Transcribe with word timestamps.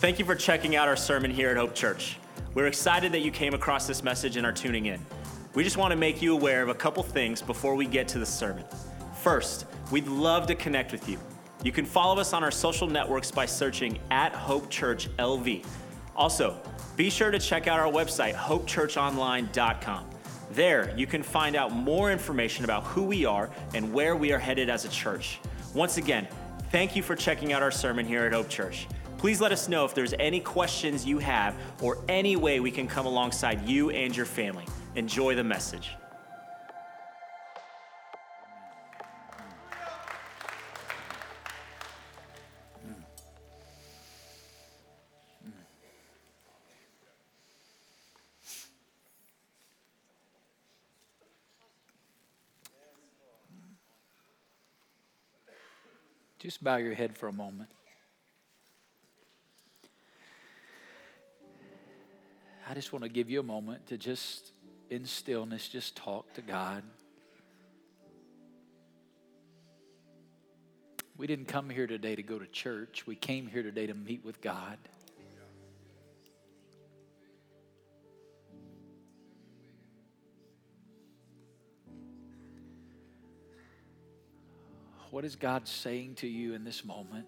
Thank 0.00 0.18
you 0.18 0.24
for 0.24 0.34
checking 0.34 0.76
out 0.76 0.88
our 0.88 0.96
sermon 0.96 1.30
here 1.30 1.50
at 1.50 1.58
Hope 1.58 1.74
Church. 1.74 2.16
We're 2.54 2.68
excited 2.68 3.12
that 3.12 3.20
you 3.20 3.30
came 3.30 3.52
across 3.52 3.86
this 3.86 4.02
message 4.02 4.38
and 4.38 4.46
are 4.46 4.52
tuning 4.52 4.86
in. 4.86 4.98
We 5.52 5.62
just 5.62 5.76
want 5.76 5.90
to 5.90 5.96
make 5.96 6.22
you 6.22 6.32
aware 6.32 6.62
of 6.62 6.70
a 6.70 6.74
couple 6.74 7.02
things 7.02 7.42
before 7.42 7.74
we 7.74 7.84
get 7.84 8.08
to 8.08 8.18
the 8.18 8.24
sermon. 8.24 8.64
First, 9.20 9.66
we'd 9.92 10.08
love 10.08 10.46
to 10.46 10.54
connect 10.54 10.90
with 10.90 11.06
you. 11.06 11.18
You 11.62 11.70
can 11.70 11.84
follow 11.84 12.18
us 12.18 12.32
on 12.32 12.42
our 12.42 12.50
social 12.50 12.86
networks 12.86 13.30
by 13.30 13.44
searching 13.44 13.98
at 14.10 14.32
Hope 14.32 14.70
Church 14.70 15.14
LV. 15.18 15.66
Also, 16.16 16.58
be 16.96 17.10
sure 17.10 17.30
to 17.30 17.38
check 17.38 17.66
out 17.66 17.78
our 17.78 17.92
website, 17.92 18.34
hopechurchonline.com. 18.34 20.10
There, 20.52 20.94
you 20.96 21.06
can 21.06 21.22
find 21.22 21.54
out 21.54 21.72
more 21.72 22.10
information 22.10 22.64
about 22.64 22.84
who 22.84 23.02
we 23.02 23.26
are 23.26 23.50
and 23.74 23.92
where 23.92 24.16
we 24.16 24.32
are 24.32 24.38
headed 24.38 24.70
as 24.70 24.86
a 24.86 24.88
church. 24.88 25.40
Once 25.74 25.98
again, 25.98 26.26
thank 26.70 26.96
you 26.96 27.02
for 27.02 27.14
checking 27.14 27.52
out 27.52 27.62
our 27.62 27.70
sermon 27.70 28.06
here 28.06 28.24
at 28.24 28.32
Hope 28.32 28.48
Church. 28.48 28.86
Please 29.20 29.38
let 29.38 29.52
us 29.52 29.68
know 29.68 29.84
if 29.84 29.94
there's 29.94 30.14
any 30.18 30.40
questions 30.40 31.04
you 31.04 31.18
have 31.18 31.54
or 31.82 32.02
any 32.08 32.36
way 32.36 32.58
we 32.58 32.70
can 32.70 32.88
come 32.88 33.04
alongside 33.04 33.68
you 33.68 33.90
and 33.90 34.16
your 34.16 34.24
family. 34.24 34.64
Enjoy 34.94 35.34
the 35.34 35.44
message. 35.44 35.90
Just 56.38 56.64
bow 56.64 56.78
your 56.78 56.94
head 56.94 57.14
for 57.18 57.28
a 57.28 57.32
moment. 57.34 57.68
I 62.70 62.74
just 62.74 62.92
want 62.92 63.02
to 63.02 63.08
give 63.08 63.28
you 63.28 63.40
a 63.40 63.42
moment 63.42 63.88
to 63.88 63.98
just, 63.98 64.52
in 64.90 65.04
stillness, 65.04 65.66
just 65.66 65.96
talk 65.96 66.32
to 66.34 66.40
God. 66.40 66.84
We 71.16 71.26
didn't 71.26 71.48
come 71.48 71.68
here 71.68 71.88
today 71.88 72.14
to 72.14 72.22
go 72.22 72.38
to 72.38 72.46
church. 72.46 73.08
We 73.08 73.16
came 73.16 73.48
here 73.48 73.64
today 73.64 73.88
to 73.88 73.94
meet 73.94 74.24
with 74.24 74.40
God. 74.40 74.78
What 85.10 85.24
is 85.24 85.34
God 85.34 85.66
saying 85.66 86.14
to 86.18 86.28
you 86.28 86.54
in 86.54 86.62
this 86.62 86.84
moment? 86.84 87.26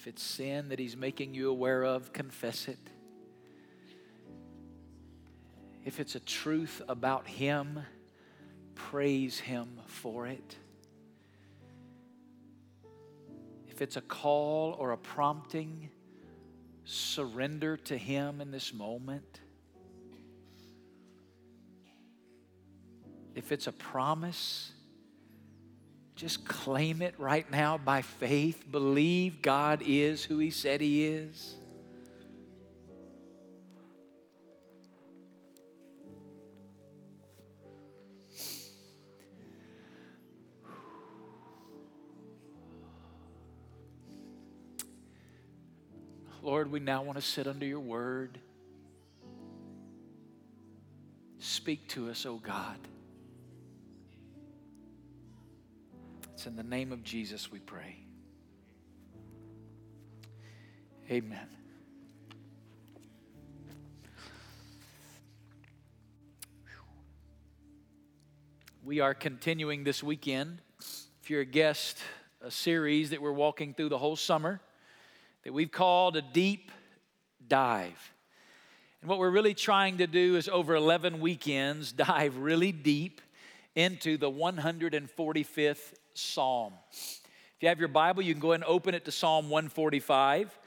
If 0.00 0.06
it's 0.06 0.22
sin 0.22 0.70
that 0.70 0.78
He's 0.78 0.96
making 0.96 1.34
you 1.34 1.50
aware 1.50 1.84
of, 1.84 2.10
confess 2.14 2.68
it. 2.68 2.78
If 5.84 6.00
it's 6.00 6.14
a 6.14 6.20
truth 6.20 6.80
about 6.88 7.28
Him, 7.28 7.80
praise 8.74 9.38
Him 9.38 9.78
for 9.84 10.26
it. 10.26 10.56
If 13.68 13.82
it's 13.82 13.98
a 13.98 14.00
call 14.00 14.74
or 14.78 14.92
a 14.92 14.96
prompting, 14.96 15.90
surrender 16.86 17.76
to 17.76 17.98
Him 17.98 18.40
in 18.40 18.50
this 18.50 18.72
moment. 18.72 19.40
If 23.34 23.52
it's 23.52 23.66
a 23.66 23.72
promise, 23.72 24.72
just 26.20 26.46
claim 26.46 27.00
it 27.00 27.14
right 27.16 27.50
now 27.50 27.78
by 27.78 28.02
faith. 28.02 28.70
Believe 28.70 29.40
God 29.40 29.82
is 29.86 30.22
who 30.22 30.36
He 30.36 30.50
said 30.50 30.82
He 30.82 31.06
is. 31.06 31.54
Lord, 46.42 46.70
we 46.70 46.80
now 46.80 47.02
want 47.02 47.16
to 47.16 47.24
sit 47.24 47.46
under 47.46 47.64
your 47.64 47.80
word. 47.80 48.38
Speak 51.38 51.88
to 51.88 52.10
us, 52.10 52.26
O 52.26 52.32
oh 52.32 52.36
God. 52.36 52.76
It's 56.40 56.46
in 56.46 56.56
the 56.56 56.62
name 56.62 56.90
of 56.90 57.04
Jesus 57.04 57.52
we 57.52 57.58
pray. 57.58 57.98
Amen. 61.10 61.46
We 68.82 69.00
are 69.00 69.12
continuing 69.12 69.84
this 69.84 70.02
weekend. 70.02 70.62
If 71.22 71.28
you're 71.28 71.42
a 71.42 71.44
guest, 71.44 71.98
a 72.40 72.50
series 72.50 73.10
that 73.10 73.20
we're 73.20 73.32
walking 73.32 73.74
through 73.74 73.90
the 73.90 73.98
whole 73.98 74.16
summer 74.16 74.62
that 75.44 75.52
we've 75.52 75.70
called 75.70 76.16
a 76.16 76.22
deep 76.22 76.72
dive. 77.46 78.14
And 79.02 79.10
what 79.10 79.18
we're 79.18 79.28
really 79.28 79.52
trying 79.52 79.98
to 79.98 80.06
do 80.06 80.36
is 80.36 80.48
over 80.48 80.74
11 80.74 81.20
weekends 81.20 81.92
dive 81.92 82.38
really 82.38 82.72
deep 82.72 83.20
into 83.74 84.16
the 84.16 84.30
145th 84.30 85.92
Psalm. 86.14 86.72
If 86.90 87.56
you 87.60 87.68
have 87.68 87.78
your 87.78 87.88
Bible, 87.88 88.22
you 88.22 88.32
can 88.32 88.40
go 88.40 88.52
ahead 88.52 88.62
and 88.62 88.70
open 88.70 88.94
it 88.94 89.04
to 89.04 89.12
Psalm 89.12 89.50
145. 89.50 90.58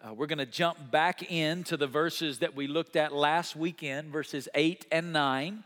Uh, 0.00 0.14
we're 0.14 0.26
going 0.26 0.38
to 0.38 0.46
jump 0.46 0.90
back 0.90 1.30
into 1.30 1.76
the 1.76 1.86
verses 1.86 2.40
that 2.40 2.56
we 2.56 2.66
looked 2.66 2.96
at 2.96 3.12
last 3.12 3.54
weekend, 3.54 4.10
verses 4.10 4.48
8 4.54 4.86
and 4.90 5.12
9. 5.12 5.62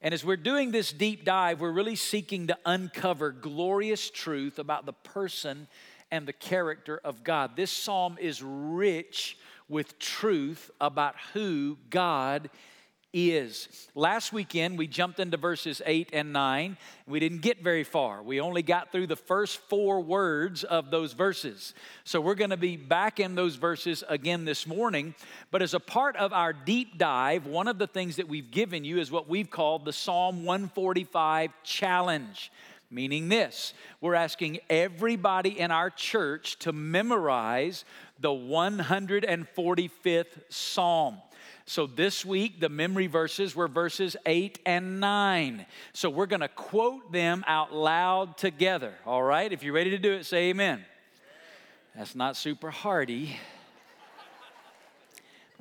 And 0.00 0.14
as 0.14 0.24
we're 0.24 0.36
doing 0.36 0.70
this 0.70 0.92
deep 0.92 1.24
dive, 1.24 1.60
we're 1.60 1.72
really 1.72 1.96
seeking 1.96 2.46
to 2.48 2.58
uncover 2.64 3.30
glorious 3.32 4.10
truth 4.10 4.58
about 4.58 4.86
the 4.86 4.92
person 4.92 5.66
and 6.10 6.26
the 6.26 6.32
character 6.32 7.00
of 7.02 7.24
God. 7.24 7.56
This 7.56 7.70
psalm 7.70 8.18
is 8.20 8.42
rich 8.42 9.38
with 9.68 9.98
truth 9.98 10.70
about 10.80 11.16
who 11.32 11.78
God 11.90 12.46
is. 12.46 12.73
Last 13.94 14.32
weekend, 14.32 14.76
we 14.76 14.88
jumped 14.88 15.20
into 15.20 15.36
verses 15.36 15.80
8 15.86 16.10
and 16.12 16.32
9. 16.32 16.76
We 17.06 17.20
didn't 17.20 17.42
get 17.42 17.62
very 17.62 17.84
far. 17.84 18.24
We 18.24 18.40
only 18.40 18.62
got 18.62 18.90
through 18.90 19.06
the 19.06 19.14
first 19.14 19.58
four 19.68 20.00
words 20.00 20.64
of 20.64 20.90
those 20.90 21.12
verses. 21.12 21.74
So 22.02 22.20
we're 22.20 22.34
going 22.34 22.50
to 22.50 22.56
be 22.56 22.76
back 22.76 23.20
in 23.20 23.36
those 23.36 23.54
verses 23.54 24.02
again 24.08 24.44
this 24.44 24.66
morning. 24.66 25.14
But 25.52 25.62
as 25.62 25.74
a 25.74 25.80
part 25.80 26.16
of 26.16 26.32
our 26.32 26.52
deep 26.52 26.98
dive, 26.98 27.46
one 27.46 27.68
of 27.68 27.78
the 27.78 27.86
things 27.86 28.16
that 28.16 28.26
we've 28.26 28.50
given 28.50 28.84
you 28.84 28.98
is 28.98 29.12
what 29.12 29.28
we've 29.28 29.50
called 29.50 29.84
the 29.84 29.92
Psalm 29.92 30.44
145 30.44 31.52
Challenge 31.62 32.50
meaning 32.90 33.28
this 33.28 33.72
we're 34.00 34.14
asking 34.14 34.58
everybody 34.70 35.58
in 35.58 35.72
our 35.72 35.90
church 35.90 36.58
to 36.60 36.72
memorize 36.72 37.84
the 38.20 38.28
145th 38.28 40.26
Psalm. 40.48 41.16
So 41.66 41.86
this 41.86 42.24
week, 42.24 42.60
the 42.60 42.68
memory 42.68 43.06
verses 43.06 43.56
were 43.56 43.68
verses 43.68 44.16
8 44.26 44.58
and 44.66 45.00
9. 45.00 45.64
So 45.94 46.10
we're 46.10 46.26
going 46.26 46.40
to 46.40 46.48
quote 46.48 47.10
them 47.10 47.42
out 47.46 47.74
loud 47.74 48.36
together. 48.36 48.92
All 49.06 49.22
right? 49.22 49.50
If 49.50 49.62
you're 49.62 49.72
ready 49.72 49.90
to 49.90 49.98
do 49.98 50.12
it, 50.12 50.26
say 50.26 50.50
amen. 50.50 50.84
That's 51.96 52.14
not 52.14 52.36
super 52.36 52.70
hardy. 52.70 53.36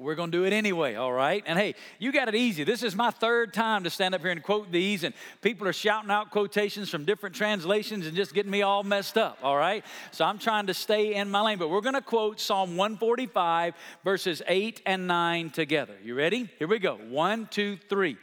We're 0.03 0.15
going 0.15 0.31
to 0.31 0.37
do 0.37 0.43
it 0.43 0.51
anyway, 0.51 0.95
all 0.95 1.13
right? 1.13 1.41
And 1.47 1.57
hey, 1.57 1.75
you 1.97 2.11
got 2.11 2.27
it 2.27 2.35
easy. 2.35 2.65
This 2.65 2.83
is 2.83 2.93
my 2.93 3.09
third 3.09 3.53
time 3.53 3.85
to 3.85 3.89
stand 3.89 4.13
up 4.13 4.19
here 4.19 4.31
and 4.31 4.43
quote 4.43 4.69
these, 4.69 5.05
and 5.05 5.15
people 5.41 5.65
are 5.65 5.73
shouting 5.73 6.11
out 6.11 6.29
quotations 6.29 6.89
from 6.89 7.05
different 7.05 7.33
translations 7.33 8.05
and 8.05 8.13
just 8.13 8.33
getting 8.33 8.51
me 8.51 8.63
all 8.63 8.83
messed 8.83 9.17
up, 9.17 9.37
all 9.41 9.55
right? 9.55 9.85
So 10.11 10.25
I'm 10.25 10.39
trying 10.39 10.67
to 10.67 10.73
stay 10.73 11.15
in 11.15 11.31
my 11.31 11.39
lane, 11.39 11.57
but 11.57 11.69
we're 11.69 11.79
going 11.79 11.95
to 11.95 12.01
quote 12.01 12.41
Psalm 12.41 12.75
145, 12.75 13.75
verses 14.03 14.41
8 14.45 14.81
and 14.85 15.07
9 15.07 15.49
together. 15.51 15.95
You 16.03 16.15
ready? 16.15 16.49
Here 16.59 16.67
we 16.67 16.79
go. 16.79 16.95
One, 16.95 17.47
two, 17.47 17.77
three. 17.87 18.17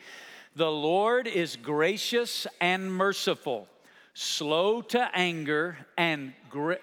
The 0.56 0.70
Lord 0.70 1.26
is 1.26 1.56
gracious 1.56 2.46
and 2.60 2.92
merciful, 2.92 3.68
slow 4.12 4.82
to 4.82 5.08
anger, 5.16 5.78
and 5.96 6.34
great 6.50 6.80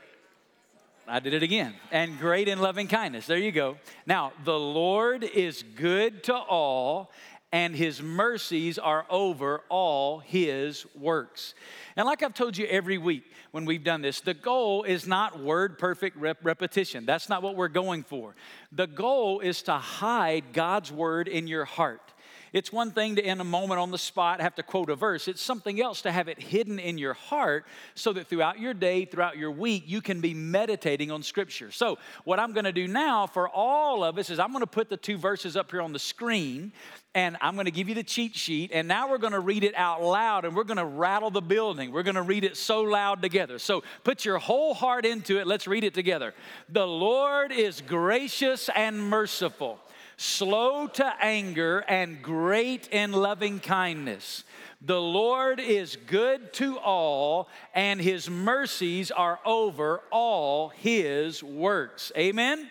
I 1.08 1.20
did 1.20 1.34
it 1.34 1.42
again. 1.42 1.74
And 1.92 2.20
great 2.20 2.48
in 2.50 2.60
loving 2.60 2.88
kindness. 2.88 3.28
There 3.28 3.38
you 3.38 3.54
go. 3.54 3.78
Now, 4.06 4.34
the 4.44 4.60
Lord 4.60 5.24
is 5.24 5.64
good 5.64 6.24
to 6.26 6.36
all 6.36 7.12
and 7.54 7.74
his 7.74 8.02
mercies 8.02 8.78
are 8.78 9.06
over 9.10 9.64
all 9.70 10.20
his 10.20 10.86
works. 10.96 11.54
And 11.96 12.06
like 12.06 12.22
I've 12.22 12.34
told 12.34 12.58
you 12.58 12.66
every 12.66 12.98
week 12.98 13.24
when 13.52 13.64
we've 13.64 13.84
done 13.84 14.02
this, 14.02 14.20
the 14.20 14.34
goal 14.34 14.84
is 14.84 15.08
not 15.08 15.40
word 15.40 15.80
perfect 15.80 16.18
rep- 16.18 16.40
repetition. 16.44 17.06
That's 17.06 17.30
not 17.30 17.42
what 17.42 17.56
we're 17.56 17.70
going 17.70 18.04
for. 18.04 18.36
The 18.74 18.88
goal 18.88 19.40
is 19.40 19.62
to 19.64 19.74
hide 19.74 20.52
God's 20.52 20.92
word 20.92 21.30
in 21.30 21.48
your 21.48 21.64
heart. 21.64 22.07
It's 22.54 22.72
one 22.72 22.92
thing 22.92 23.16
to, 23.18 23.26
in 23.26 23.42
a 23.42 23.44
moment 23.44 23.80
on 23.80 23.92
the 23.92 23.98
spot, 23.98 24.42
have 24.42 24.56
to 24.56 24.64
quote 24.64 24.90
a 24.90 24.96
verse. 24.96 25.28
It's 25.28 25.42
something 25.42 25.82
else 25.82 26.02
to 26.04 26.12
have 26.12 26.28
it 26.28 26.42
hidden 26.42 26.80
in 26.80 26.98
your 26.98 27.14
heart 27.14 27.66
so 27.96 28.14
that 28.14 28.28
throughout 28.28 28.60
your 28.60 28.74
day, 28.74 29.06
throughout 29.06 29.38
your 29.38 29.52
week, 29.52 29.84
you 29.86 30.02
can 30.02 30.22
be 30.22 30.34
meditating 30.34 31.12
on 31.12 31.24
Scripture. 31.24 31.72
So, 31.72 31.98
what 32.24 32.40
I'm 32.40 32.54
going 32.54 32.66
to 32.66 32.72
do 32.72 32.88
now 32.88 33.28
for 33.28 33.50
all 33.50 34.04
of 34.04 34.18
us 34.18 34.30
is 34.30 34.40
I'm 34.40 34.52
going 34.52 34.62
to 34.62 34.68
put 34.68 34.90
the 34.90 34.98
two 34.98 35.18
verses 35.18 35.58
up 35.58 35.72
here 35.72 35.82
on 35.82 35.94
the 35.94 36.00
screen 36.00 36.72
and 37.18 37.36
I'm 37.42 37.56
going 37.56 37.66
to 37.66 37.72
give 37.72 37.90
you 37.90 37.96
the 37.96 38.04
cheat 38.04 38.36
sheet. 38.36 38.72
And 38.72 38.88
now 38.88 39.10
we're 39.10 39.18
going 39.18 39.34
to 39.34 39.40
read 39.40 39.64
it 39.64 39.74
out 39.76 40.04
loud 40.04 40.46
and 40.46 40.56
we're 40.56 40.64
going 40.64 40.78
to 40.78 40.86
rattle 40.86 41.32
the 41.32 41.42
building. 41.42 41.92
We're 41.92 42.04
going 42.04 42.16
to 42.16 42.22
read 42.22 42.44
it 42.44 42.56
so 42.56 42.84
loud 42.84 43.24
together. 43.24 43.58
So 43.58 43.84
put 44.04 44.24
your 44.24 44.38
whole 44.38 44.74
heart 44.76 45.06
into 45.06 45.40
it. 45.40 45.48
Let's 45.48 45.68
read 45.68 45.84
it 45.84 45.96
together. 45.96 46.36
The 46.70 46.86
Lord 46.86 47.52
is 47.52 47.82
gracious 47.82 48.70
and 48.76 49.02
merciful 49.02 49.80
slow 50.18 50.88
to 50.88 51.14
anger, 51.22 51.80
and 51.88 52.22
great 52.22 52.88
in 52.90 53.12
loving 53.12 53.60
kindness. 53.60 54.44
The 54.82 55.00
Lord 55.00 55.60
is 55.60 55.96
good 55.96 56.54
to 56.54 56.78
all, 56.80 57.48
and 57.74 58.02
his 58.02 58.30
mercies 58.30 59.12
are 59.12 59.40
over 59.46 60.02
all 60.12 60.70
his 60.70 61.44
works. 61.44 62.12
Amen? 62.18 62.70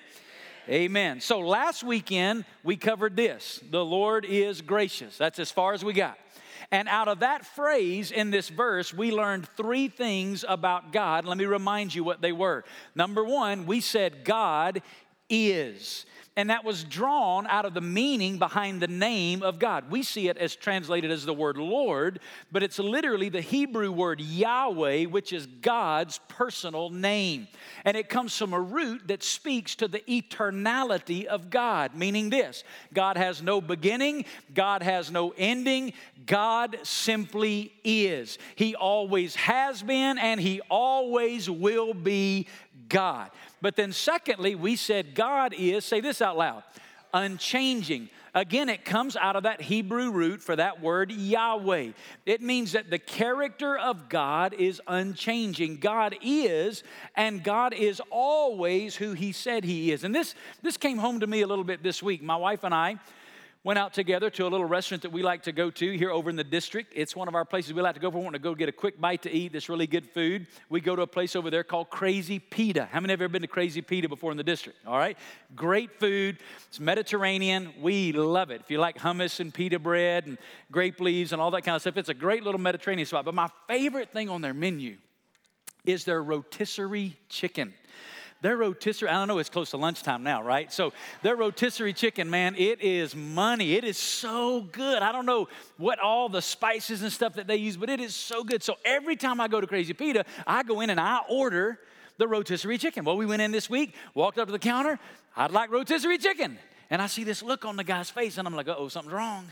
Amen. 0.69 1.21
So 1.21 1.39
last 1.39 1.85
weekend, 1.85 2.45
we 2.65 2.77
covered 2.77 3.17
this 3.17 3.61
the 3.71 3.85
Lord 3.85 4.25
is 4.25 4.61
gracious. 4.61 5.17
That's 5.17 5.39
as 5.39 5.53
far 5.53 5.73
as 5.73 5.85
we 5.85 5.93
got. 5.93 6.19
And 6.73 6.89
out 6.89 7.07
of 7.07 7.21
that 7.21 7.47
phrase 7.47 8.11
in 8.11 8.31
this 8.33 8.49
verse, 8.49 8.93
we 8.93 9.13
learned 9.13 9.49
three 9.57 9.87
things 9.87 10.45
about 10.49 10.93
God. 10.93 11.25
Let 11.25 11.39
me 11.39 11.45
remind 11.45 11.95
you 11.95 12.03
what 12.03 12.21
they 12.21 12.33
were. 12.33 12.65
Number 12.97 13.23
one, 13.23 13.67
we 13.67 13.81
said 13.81 14.25
God 14.25 14.83
is 15.29 16.07
and 16.39 16.51
that 16.51 16.65
was 16.65 16.85
drawn 16.85 17.47
out 17.47 17.65
of 17.65 17.73
the 17.73 17.81
meaning 17.81 18.39
behind 18.39 18.83
the 18.83 18.89
name 18.89 19.43
of 19.43 19.59
God. 19.59 19.91
We 19.91 20.03
see 20.03 20.29
it 20.29 20.37
as 20.37 20.55
translated 20.55 21.11
as 21.11 21.25
the 21.25 21.33
word 21.33 21.57
Lord, 21.57 22.21
but 22.53 22.63
it's 22.63 22.79
literally 22.79 23.31
the 23.31 23.41
Hebrew 23.41 23.91
word 23.91 24.21
Yahweh, 24.21 25.07
which 25.07 25.33
is 25.33 25.47
God's 25.47 26.21
personal 26.29 26.91
name. 26.91 27.49
And 27.87 27.97
it 27.97 28.11
comes 28.11 28.37
from 28.37 28.53
a 28.53 28.61
root 28.61 29.09
that 29.09 29.23
speaks 29.23 29.75
to 29.77 29.89
the 29.89 30.01
eternality 30.01 31.25
of 31.25 31.49
God, 31.49 31.95
meaning 31.95 32.29
this 32.29 32.65
God 32.93 33.17
has 33.17 33.41
no 33.41 33.63
beginning, 33.63 34.27
God 34.53 34.83
has 34.83 35.11
no 35.11 35.33
ending, 35.39 35.95
God 36.27 36.77
simply 36.83 37.73
is. 37.83 38.37
He 38.57 38.75
always 38.75 39.37
has 39.37 39.83
been, 39.83 40.19
and 40.19 40.39
He 40.39 40.61
always 40.69 41.49
will 41.49 41.95
be 41.95 42.47
God. 42.89 43.31
But 43.61 43.77
then, 43.77 43.93
secondly, 43.93 44.55
we 44.55 44.77
said 44.77 45.15
God 45.15 45.55
is, 45.57 45.85
say 45.85 46.01
this 46.01 46.21
out 46.21 46.37
loud, 46.37 46.63
unchanging. 47.15 48.11
Again, 48.35 48.69
it 48.69 48.85
comes 48.85 49.17
out 49.17 49.35
of 49.35 49.45
that 49.45 49.63
Hebrew 49.63 50.11
root 50.11 50.43
for 50.43 50.55
that 50.55 50.83
word 50.83 51.11
Yahweh. 51.11 51.93
It 52.27 52.43
means 52.43 52.73
that 52.73 52.91
the 52.91 52.99
character 52.99 53.79
of 53.79 54.11
God 54.11 54.53
is 54.53 54.83
unchanging. 54.87 55.79
God 55.79 56.15
is, 56.21 56.83
and 57.15 57.43
God 57.43 57.73
is 57.73 58.03
always 58.11 58.95
who 58.95 59.15
He 59.15 59.33
said 59.33 59.65
He 59.65 59.91
is. 59.91 60.05
And 60.05 60.15
this, 60.15 60.35
this 60.61 60.77
came 60.77 60.99
home 60.99 61.21
to 61.21 61.27
me 61.27 61.41
a 61.41 61.47
little 61.47 61.65
bit 61.65 61.83
this 61.83 62.03
week. 62.03 62.23
My 62.23 62.37
wife 62.37 62.63
and 62.63 62.75
I, 62.75 62.99
went 63.67 63.81
out 63.81 63.93
together 63.93 64.31
to 64.31 64.47
a 64.47 64.49
little 64.49 64.65
restaurant 64.65 65.03
that 65.03 65.11
we 65.11 65.25
like 65.25 65.43
to 65.43 65.51
go 65.51 65.73
to 65.73 65.99
here 65.99 66.13
over 66.13 66.31
in 66.31 66.37
the 66.37 66.45
district. 66.45 66.93
It's 66.95 67.17
one 67.17 67.27
of 67.27 67.35
our 67.35 67.45
places 67.45 67.75
we 67.75 67.83
like 67.83 67.97
to 67.97 68.01
go 68.01 68.13
for. 68.13 68.19
We 68.19 68.23
want 68.23 68.37
to 68.37 68.39
go 68.39 68.55
get 68.55 68.69
a 68.69 68.73
quick 68.73 69.01
bite 69.01 69.23
to 69.23 69.31
eat. 69.33 69.53
This 69.53 69.69
really 69.69 69.89
good 69.89 70.09
food. 70.09 70.47
We 70.69 70.81
go 70.81 70.95
to 70.95 71.03
a 71.03 71.07
place 71.09 71.35
over 71.35 71.51
there 71.51 71.65
called 71.65 71.91
Crazy 71.91 72.39
Pita. 72.39 72.89
How 72.93 73.01
many 73.01 73.13
have 73.13 73.21
ever 73.21 73.29
been 73.29 73.43
to 73.43 73.49
Crazy 73.49 73.83
Pita 73.83 74.09
before 74.09 74.31
in 74.31 74.37
the 74.37 74.45
district? 74.45 74.79
All 74.87 74.97
right, 74.97 75.19
great 75.57 75.99
food. 75.99 76.39
It's 76.69 76.79
Mediterranean. 76.79 77.73
We 77.81 78.13
love 78.13 78.53
it. 78.53 78.61
If 78.61 78.71
you 78.71 78.79
like 78.79 78.99
hummus 78.99 79.41
and 79.41 79.53
pita 79.53 79.81
bread 79.81 80.27
and 80.27 80.39
grape 80.71 81.01
leaves 81.01 81.33
and 81.33 81.43
all 81.43 81.51
that 81.51 81.63
kind 81.63 81.75
of 81.75 81.81
stuff, 81.81 81.97
it's 81.97 82.09
a 82.09 82.15
great 82.15 82.45
little 82.45 82.61
Mediterranean 82.61 83.05
spot. 83.05 83.25
But 83.25 83.35
my 83.35 83.51
favorite 83.67 84.13
thing 84.13 84.29
on 84.29 84.43
their 84.43 84.55
menu 84.55 84.97
is 85.85 86.05
their 86.05 86.23
rotisserie 86.23 87.17
chicken. 87.29 87.75
Their 88.43 88.57
rotisserie, 88.57 89.09
I 89.09 89.15
don't 89.15 89.29
know, 89.29 89.39
it's 89.39 89.49
close 89.49 89.71
to 89.71 89.77
lunchtime 89.77 90.23
now, 90.23 90.43
right? 90.43 90.71
So 90.73 90.93
their 91.23 91.37
rotisserie 91.37 91.95
chicken, 91.95 92.29
man, 92.29 92.55
it 92.57 92.83
is 92.83 93.17
money. 93.17 93.75
It 93.75 93.85
is 93.85 93.97
so 93.97 94.61
good. 94.61 95.03
I 95.03 95.11
don't 95.11 95.27
know 95.27 95.49
what 95.79 95.99
all 95.99 96.29
the 96.29 96.43
spices 96.43 97.03
and 97.03 97.13
stuff 97.13 97.35
that 97.35 97.47
they 97.47 97.57
use, 97.57 97.77
but 97.77 97.89
it 97.89 98.01
is 98.01 98.15
so 98.15 98.45
good. 98.45 98.63
So 98.63 98.77
every 98.85 99.17
time 99.17 99.41
I 99.41 99.49
go 99.49 99.61
to 99.61 99.67
Crazy 99.67 99.95
Pita, 99.95 100.25
I 100.47 100.63
go 100.63 100.81
in 100.81 100.91
and 100.91 101.01
I 101.01 101.21
order 101.29 101.81
the 102.19 102.29
rotisserie 102.29 102.79
chicken. 102.79 103.05
Well, 103.05 103.17
we 103.17 103.27
went 103.27 103.43
in 103.43 103.53
this 103.53 103.71
week, 103.71 103.95
walked 104.15 104.39
up 104.39 104.49
to 104.49 104.53
the 104.53 104.59
counter, 104.59 104.99
I'd 105.37 105.51
like 105.51 105.71
rotisserie 105.71 106.19
chicken. 106.19 106.59
And 106.89 107.03
I 107.03 107.07
see 107.09 107.25
this 107.25 107.43
look 107.43 107.65
on 107.65 107.77
the 107.77 107.85
guy's 107.85 108.11
face, 108.11 108.39
and 108.39 108.47
I'm 108.47 108.55
like, 108.55 108.69
oh, 108.69 108.89
something's 108.89 109.15
wrong. 109.15 109.47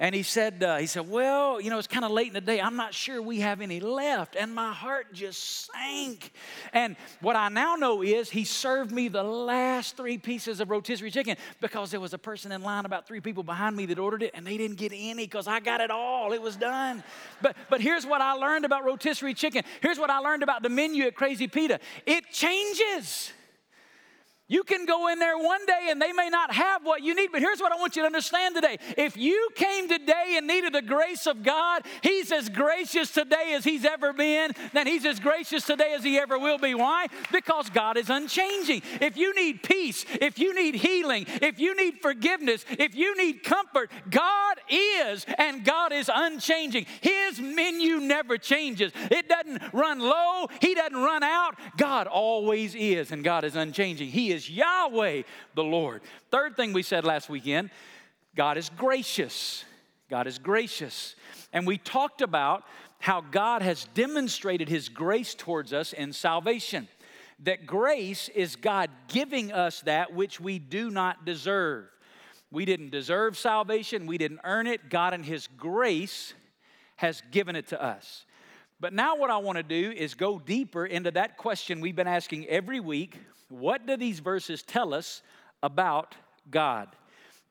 And 0.00 0.14
he 0.14 0.22
said, 0.22 0.62
uh, 0.62 0.78
he 0.78 0.86
said, 0.86 1.10
well, 1.10 1.60
you 1.60 1.68
know, 1.68 1.78
it's 1.78 1.86
kind 1.86 2.06
of 2.06 2.10
late 2.10 2.28
in 2.28 2.32
the 2.32 2.40
day. 2.40 2.58
I'm 2.58 2.74
not 2.74 2.94
sure 2.94 3.20
we 3.20 3.40
have 3.40 3.60
any 3.60 3.80
left. 3.80 4.34
And 4.34 4.54
my 4.54 4.72
heart 4.72 5.12
just 5.12 5.70
sank. 5.70 6.32
And 6.72 6.96
what 7.20 7.36
I 7.36 7.50
now 7.50 7.74
know 7.74 8.02
is 8.02 8.30
he 8.30 8.44
served 8.44 8.92
me 8.92 9.08
the 9.08 9.22
last 9.22 9.98
three 9.98 10.16
pieces 10.16 10.58
of 10.60 10.70
rotisserie 10.70 11.10
chicken 11.10 11.36
because 11.60 11.90
there 11.90 12.00
was 12.00 12.14
a 12.14 12.18
person 12.18 12.50
in 12.50 12.62
line 12.62 12.86
about 12.86 13.06
three 13.06 13.20
people 13.20 13.42
behind 13.42 13.76
me 13.76 13.84
that 13.86 13.98
ordered 13.98 14.22
it 14.22 14.30
and 14.32 14.46
they 14.46 14.56
didn't 14.56 14.78
get 14.78 14.92
any 14.94 15.24
because 15.24 15.46
I 15.46 15.60
got 15.60 15.82
it 15.82 15.90
all. 15.90 16.32
It 16.32 16.40
was 16.40 16.56
done. 16.56 17.04
But, 17.42 17.54
but 17.68 17.82
here's 17.82 18.06
what 18.06 18.22
I 18.22 18.32
learned 18.32 18.64
about 18.64 18.86
rotisserie 18.86 19.34
chicken. 19.34 19.64
Here's 19.82 19.98
what 19.98 20.08
I 20.08 20.20
learned 20.20 20.42
about 20.42 20.62
the 20.62 20.70
menu 20.70 21.04
at 21.04 21.14
Crazy 21.14 21.46
Pita. 21.46 21.78
It 22.06 22.24
changes. 22.32 23.32
You 24.50 24.64
can 24.64 24.84
go 24.84 25.06
in 25.06 25.20
there 25.20 25.38
one 25.38 25.64
day 25.64 25.86
and 25.90 26.02
they 26.02 26.12
may 26.12 26.28
not 26.28 26.52
have 26.52 26.84
what 26.84 27.02
you 27.02 27.14
need, 27.14 27.30
but 27.30 27.40
here's 27.40 27.60
what 27.60 27.70
I 27.70 27.76
want 27.76 27.94
you 27.94 28.02
to 28.02 28.06
understand 28.06 28.56
today. 28.56 28.78
If 28.98 29.16
you 29.16 29.48
came 29.54 29.88
today 29.88 30.34
and 30.36 30.48
needed 30.48 30.72
the 30.72 30.82
grace 30.82 31.28
of 31.28 31.44
God, 31.44 31.82
He's 32.02 32.32
as 32.32 32.48
gracious 32.48 33.12
today 33.12 33.52
as 33.54 33.62
He's 33.62 33.84
ever 33.84 34.12
been, 34.12 34.50
then 34.72 34.88
He's 34.88 35.06
as 35.06 35.20
gracious 35.20 35.64
today 35.64 35.94
as 35.94 36.02
He 36.02 36.18
ever 36.18 36.36
will 36.36 36.58
be. 36.58 36.74
Why? 36.74 37.06
Because 37.30 37.70
God 37.70 37.96
is 37.96 38.10
unchanging. 38.10 38.82
If 39.00 39.16
you 39.16 39.36
need 39.36 39.62
peace, 39.62 40.04
if 40.20 40.36
you 40.36 40.52
need 40.52 40.74
healing, 40.74 41.26
if 41.40 41.60
you 41.60 41.76
need 41.76 42.00
forgiveness, 42.02 42.64
if 42.70 42.96
you 42.96 43.16
need 43.16 43.44
comfort, 43.44 43.92
God 44.10 44.56
is 44.68 45.26
and 45.38 45.64
God 45.64 45.92
is 45.92 46.10
unchanging. 46.12 46.86
His 47.00 47.40
menu 47.40 48.00
never 48.00 48.36
changes, 48.36 48.90
it 49.12 49.28
doesn't 49.28 49.62
run 49.72 50.00
low, 50.00 50.48
He 50.60 50.74
doesn't 50.74 50.98
run 50.98 51.22
out. 51.22 51.54
God 51.76 52.08
always 52.08 52.74
is, 52.74 53.12
and 53.12 53.22
God 53.22 53.44
is 53.44 53.54
unchanging. 53.54 54.08
He 54.08 54.32
is 54.32 54.39
is 54.40 54.50
Yahweh 54.50 55.22
the 55.54 55.64
Lord. 55.64 56.00
Third 56.30 56.56
thing 56.56 56.72
we 56.72 56.82
said 56.82 57.04
last 57.04 57.28
weekend 57.28 57.70
God 58.34 58.56
is 58.56 58.70
gracious. 58.76 59.64
God 60.08 60.26
is 60.26 60.38
gracious. 60.38 61.14
And 61.52 61.66
we 61.66 61.78
talked 61.78 62.22
about 62.22 62.64
how 62.98 63.20
God 63.20 63.62
has 63.62 63.86
demonstrated 63.94 64.68
his 64.68 64.88
grace 64.88 65.34
towards 65.34 65.72
us 65.72 65.92
in 65.92 66.12
salvation. 66.12 66.88
That 67.40 67.66
grace 67.66 68.28
is 68.28 68.56
God 68.56 68.90
giving 69.08 69.52
us 69.52 69.80
that 69.82 70.14
which 70.14 70.40
we 70.40 70.58
do 70.58 70.90
not 70.90 71.24
deserve. 71.24 71.86
We 72.50 72.64
didn't 72.64 72.90
deserve 72.90 73.38
salvation, 73.38 74.06
we 74.06 74.18
didn't 74.18 74.40
earn 74.44 74.66
it. 74.66 74.90
God, 74.90 75.14
in 75.14 75.22
his 75.22 75.48
grace, 75.56 76.34
has 76.96 77.22
given 77.30 77.56
it 77.56 77.68
to 77.68 77.82
us. 77.82 78.24
But 78.80 78.92
now, 78.92 79.16
what 79.16 79.30
I 79.30 79.38
want 79.38 79.56
to 79.56 79.62
do 79.62 79.92
is 79.92 80.14
go 80.14 80.38
deeper 80.38 80.86
into 80.86 81.10
that 81.12 81.36
question 81.36 81.80
we've 81.80 81.96
been 81.96 82.06
asking 82.06 82.46
every 82.46 82.80
week 82.80 83.18
what 83.50 83.86
do 83.86 83.96
these 83.96 84.20
verses 84.20 84.62
tell 84.62 84.94
us 84.94 85.22
about 85.62 86.14
God? 86.50 86.88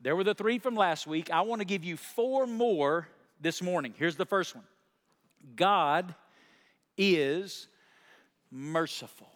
There 0.02 0.16
were 0.16 0.24
the 0.24 0.34
three 0.34 0.58
from 0.58 0.76
last 0.76 1.06
week. 1.06 1.30
I 1.30 1.42
want 1.42 1.60
to 1.60 1.66
give 1.66 1.84
you 1.84 1.98
four 1.98 2.48
more 2.48 3.08
this 3.42 3.62
morning. 3.62 3.94
Here's 3.98 4.16
the 4.16 4.26
first 4.26 4.56
one 4.56 4.64
God 5.56 6.16
is 6.98 7.68
merciful. 8.50 9.30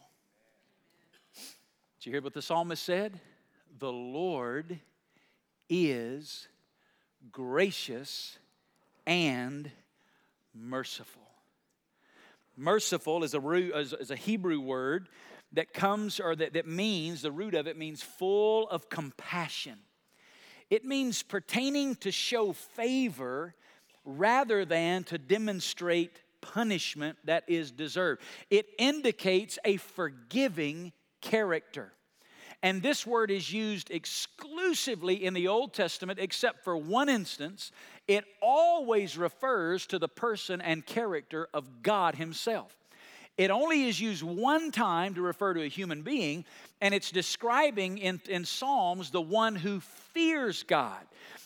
Did 1.99 2.07
you 2.07 2.11
hear 2.13 2.21
what 2.21 2.33
the 2.33 2.41
psalmist 2.41 2.83
said? 2.83 3.19
The 3.79 3.91
Lord 3.91 4.79
is 5.69 6.47
gracious 7.31 8.37
and 9.05 9.69
merciful. 10.53 11.21
Merciful 12.55 13.23
is 13.23 13.33
a, 13.33 13.99
is 13.99 14.11
a 14.11 14.15
Hebrew 14.15 14.59
word 14.59 15.09
that 15.53 15.73
comes 15.73 16.19
or 16.19 16.35
that, 16.35 16.53
that 16.53 16.67
means, 16.67 17.21
the 17.21 17.31
root 17.31 17.53
of 17.53 17.67
it 17.67 17.77
means 17.77 18.01
full 18.01 18.67
of 18.69 18.89
compassion. 18.89 19.77
It 20.69 20.85
means 20.85 21.23
pertaining 21.23 21.95
to 21.97 22.11
show 22.11 22.53
favor 22.53 23.53
rather 24.05 24.65
than 24.65 25.03
to 25.05 25.17
demonstrate 25.17 26.21
punishment 26.41 27.17
that 27.25 27.43
is 27.47 27.71
deserved. 27.71 28.21
It 28.49 28.67
indicates 28.77 29.57
a 29.63 29.77
forgiving 29.77 30.91
character. 31.21 31.93
And 32.61 32.81
this 32.81 33.05
word 33.05 33.29
is 33.29 33.51
used 33.51 33.91
exclusively 33.91 35.25
in 35.25 35.33
the 35.33 35.49
Old 35.49 35.73
Testament, 35.73 36.17
except 36.19 36.63
for 36.63 36.77
one 36.77 37.09
instance. 37.09 37.71
It 38.07 38.23
always 38.41 39.17
refers 39.17 39.85
to 39.87 39.99
the 39.99 40.07
person 40.07 40.61
and 40.61 40.85
character 40.85 41.49
of 41.53 41.83
God 41.83 42.15
Himself. 42.15 42.75
It 43.37 43.49
only 43.49 43.85
is 43.85 43.99
used 43.99 44.21
one 44.21 44.71
time 44.71 45.15
to 45.15 45.21
refer 45.21 45.55
to 45.55 45.63
a 45.63 45.67
human 45.67 46.03
being, 46.03 46.45
and 46.81 46.93
it's 46.93 47.09
describing 47.09 47.97
in, 47.97 48.21
in 48.29 48.45
Psalms 48.45 49.09
the 49.09 49.21
one 49.21 49.55
who 49.55 49.79
fears 49.79 50.61
God. 50.61 50.99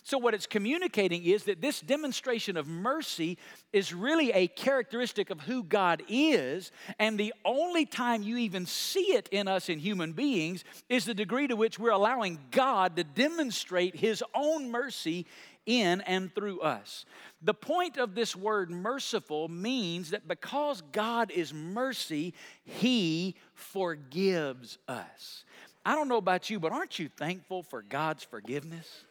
So, 0.04 0.18
what 0.18 0.34
it's 0.34 0.48
communicating 0.48 1.24
is 1.24 1.44
that 1.46 1.62
this 1.62 1.82
demonstration 1.82 2.58
of 2.58 2.68
mercy 2.68 3.38
is 3.72 3.94
really 3.94 4.32
a 4.32 4.48
characteristic 4.48 5.30
of 5.30 5.42
who 5.42 5.64
God 5.64 6.04
is, 6.10 6.72
and 7.00 7.18
the 7.18 7.34
only 7.46 7.86
time 7.86 8.24
you 8.24 8.38
even 8.38 8.66
see 8.66 9.14
it 9.14 9.30
in 9.32 9.48
us 9.48 9.70
in 9.70 9.80
human 9.80 10.14
beings 10.14 10.64
is 10.90 11.06
the 11.06 11.14
degree 11.14 11.48
to 11.48 11.56
which 11.56 11.80
we're 11.80 11.92
allowing 11.92 12.40
God 12.52 12.96
to 12.98 13.04
demonstrate 13.04 13.96
His 13.96 14.24
own 14.34 14.72
mercy 14.72 15.26
in 15.68 16.02
and 16.02 16.34
through 16.34 16.62
us. 16.62 17.06
The 17.44 17.54
point 17.54 17.98
of 17.98 18.16
this 18.16 18.36
word 18.36 18.72
merciful 18.72 19.48
means 19.48 20.10
that 20.10 20.28
because 20.28 20.82
God 20.92 21.30
is 21.30 21.54
mercy, 21.54 22.34
He 22.64 23.36
forgives 23.54 24.80
us. 24.88 25.44
I 25.86 25.94
don't 25.94 26.08
know 26.08 26.18
about 26.18 26.50
you, 26.50 26.60
but 26.60 26.72
aren't 26.72 26.98
you 26.98 27.10
thankful 27.10 27.62
for 27.62 27.84
God's 27.84 28.24
forgiveness? 28.24 29.06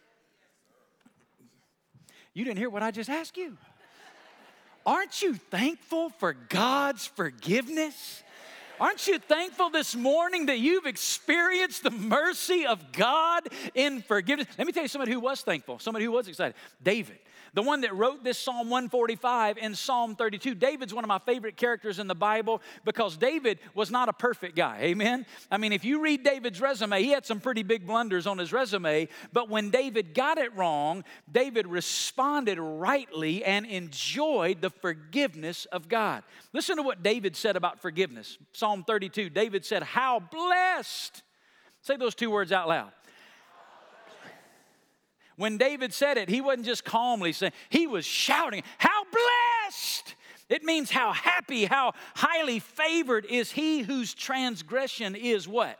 You 2.34 2.44
didn't 2.44 2.58
hear 2.58 2.68
what 2.68 2.82
I 2.82 2.90
just 2.90 3.08
asked 3.08 3.36
you. 3.36 3.56
Aren't 4.84 5.22
you 5.22 5.34
thankful 5.34 6.10
for 6.10 6.32
God's 6.32 7.06
forgiveness? 7.06 8.22
Aren't 8.78 9.06
you 9.06 9.18
thankful 9.18 9.70
this 9.70 9.94
morning 9.94 10.46
that 10.46 10.58
you've 10.58 10.86
experienced 10.86 11.82
the 11.82 11.90
mercy 11.90 12.66
of 12.66 12.92
God 12.92 13.48
in 13.74 14.02
forgiveness? 14.02 14.48
Let 14.58 14.66
me 14.66 14.72
tell 14.72 14.82
you 14.82 14.88
somebody 14.88 15.12
who 15.12 15.20
was 15.20 15.40
thankful, 15.40 15.78
somebody 15.78 16.04
who 16.04 16.12
was 16.12 16.28
excited. 16.28 16.54
David 16.82 17.18
the 17.54 17.62
one 17.62 17.82
that 17.82 17.94
wrote 17.94 18.24
this 18.24 18.38
Psalm 18.38 18.70
145 18.70 19.58
and 19.60 19.76
Psalm 19.76 20.16
32. 20.16 20.54
David's 20.54 20.94
one 20.94 21.04
of 21.04 21.08
my 21.08 21.18
favorite 21.18 21.56
characters 21.56 21.98
in 21.98 22.06
the 22.06 22.14
Bible 22.14 22.62
because 22.84 23.16
David 23.16 23.58
was 23.74 23.90
not 23.90 24.08
a 24.08 24.12
perfect 24.12 24.56
guy. 24.56 24.78
Amen? 24.82 25.26
I 25.50 25.58
mean, 25.58 25.72
if 25.72 25.84
you 25.84 26.02
read 26.02 26.24
David's 26.24 26.60
resume, 26.60 27.02
he 27.02 27.10
had 27.10 27.26
some 27.26 27.40
pretty 27.40 27.62
big 27.62 27.86
blunders 27.86 28.26
on 28.26 28.38
his 28.38 28.52
resume, 28.52 29.08
but 29.32 29.48
when 29.48 29.70
David 29.70 30.14
got 30.14 30.38
it 30.38 30.54
wrong, 30.56 31.04
David 31.30 31.66
responded 31.66 32.58
rightly 32.58 33.44
and 33.44 33.66
enjoyed 33.66 34.60
the 34.60 34.70
forgiveness 34.70 35.66
of 35.66 35.88
God. 35.88 36.22
Listen 36.52 36.76
to 36.76 36.82
what 36.82 37.02
David 37.02 37.36
said 37.36 37.56
about 37.56 37.80
forgiveness. 37.80 38.38
Psalm 38.52 38.84
32. 38.84 39.30
David 39.30 39.64
said, 39.64 39.82
How 39.82 40.20
blessed. 40.20 41.22
Say 41.82 41.96
those 41.96 42.14
two 42.14 42.30
words 42.30 42.50
out 42.50 42.68
loud. 42.68 42.90
When 45.36 45.58
David 45.58 45.92
said 45.92 46.16
it, 46.16 46.28
he 46.28 46.40
wasn't 46.40 46.66
just 46.66 46.84
calmly 46.84 47.32
saying, 47.32 47.52
he 47.68 47.86
was 47.86 48.04
shouting, 48.04 48.62
How 48.78 49.04
blessed! 49.04 50.14
It 50.48 50.62
means 50.62 50.90
how 50.90 51.12
happy, 51.12 51.64
how 51.64 51.92
highly 52.14 52.60
favored 52.60 53.26
is 53.26 53.50
he 53.50 53.80
whose 53.80 54.14
transgression 54.14 55.16
is 55.16 55.48
what? 55.48 55.78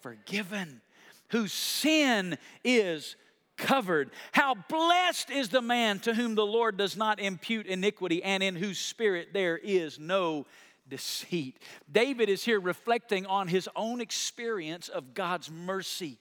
Forgiven, 0.00 0.82
whose 1.28 1.52
sin 1.52 2.36
is 2.62 3.16
covered. 3.56 4.10
How 4.32 4.54
blessed 4.54 5.30
is 5.30 5.48
the 5.48 5.62
man 5.62 6.00
to 6.00 6.14
whom 6.14 6.34
the 6.34 6.44
Lord 6.44 6.76
does 6.76 6.96
not 6.96 7.18
impute 7.18 7.66
iniquity 7.66 8.22
and 8.22 8.42
in 8.42 8.56
whose 8.56 8.78
spirit 8.78 9.28
there 9.32 9.56
is 9.56 9.98
no 9.98 10.44
deceit. 10.88 11.58
David 11.90 12.28
is 12.28 12.44
here 12.44 12.60
reflecting 12.60 13.24
on 13.26 13.48
his 13.48 13.68
own 13.74 14.00
experience 14.00 14.88
of 14.88 15.14
God's 15.14 15.50
mercy. 15.50 16.18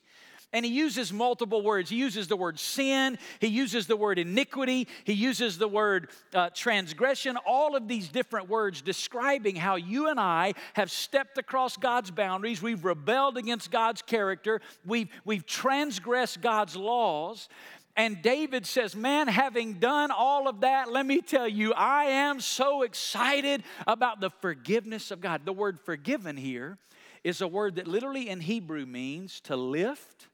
And 0.54 0.64
he 0.64 0.72
uses 0.72 1.12
multiple 1.12 1.64
words. 1.64 1.90
He 1.90 1.96
uses 1.96 2.28
the 2.28 2.38
word 2.38 2.60
sin, 2.60 3.18
he 3.40 3.48
uses 3.48 3.88
the 3.88 3.98
word 3.98 4.20
iniquity, 4.20 4.88
he 5.04 5.14
uses 5.14 5.58
the 5.58 5.68
word 5.68 6.10
uh, 6.34 6.52
transgression, 6.54 7.38
all 7.46 7.76
of 7.76 7.88
these 7.88 8.08
different 8.08 8.48
words 8.48 8.84
describing 8.84 9.56
how 9.56 9.76
you 9.76 10.10
and 10.10 10.20
I 10.20 10.54
have 10.74 10.92
stepped 10.92 11.40
across 11.40 11.76
God's 11.76 12.12
boundaries. 12.12 12.62
We've 12.62 12.86
rebelled 12.86 13.38
against 13.38 13.72
God's 13.72 14.04
character, 14.04 14.62
we've, 14.86 15.10
we've 15.26 15.46
transgressed 15.46 16.42
God's 16.42 16.76
laws. 16.76 17.50
And 17.96 18.22
David 18.22 18.66
says, 18.66 18.96
Man, 18.96 19.28
having 19.28 19.74
done 19.74 20.10
all 20.10 20.48
of 20.48 20.62
that, 20.62 20.92
let 20.92 21.06
me 21.06 21.22
tell 21.22 21.48
you, 21.48 21.74
I 21.74 22.06
am 22.06 22.40
so 22.40 22.82
excited 22.82 23.64
about 23.86 24.20
the 24.20 24.30
forgiveness 24.30 25.12
of 25.12 25.22
God. 25.22 25.46
The 25.46 25.54
word 25.54 25.80
forgiven 25.80 26.36
here 26.38 26.78
is 27.24 27.42
a 27.42 27.48
word 27.48 27.76
that 27.76 27.88
literally 27.88 28.30
in 28.30 28.42
Hebrew 28.42 28.86
means 28.86 29.40
to 29.42 29.56
lift 29.56 30.28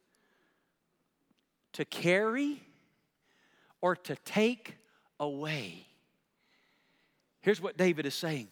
to 1.73 1.85
carry 1.85 2.61
or 3.81 3.95
to 3.95 4.15
take 4.25 4.75
away. 5.19 5.85
Here's 7.41 7.61
what 7.61 7.77
David 7.77 8.05
is 8.05 8.15
saying 8.15 8.49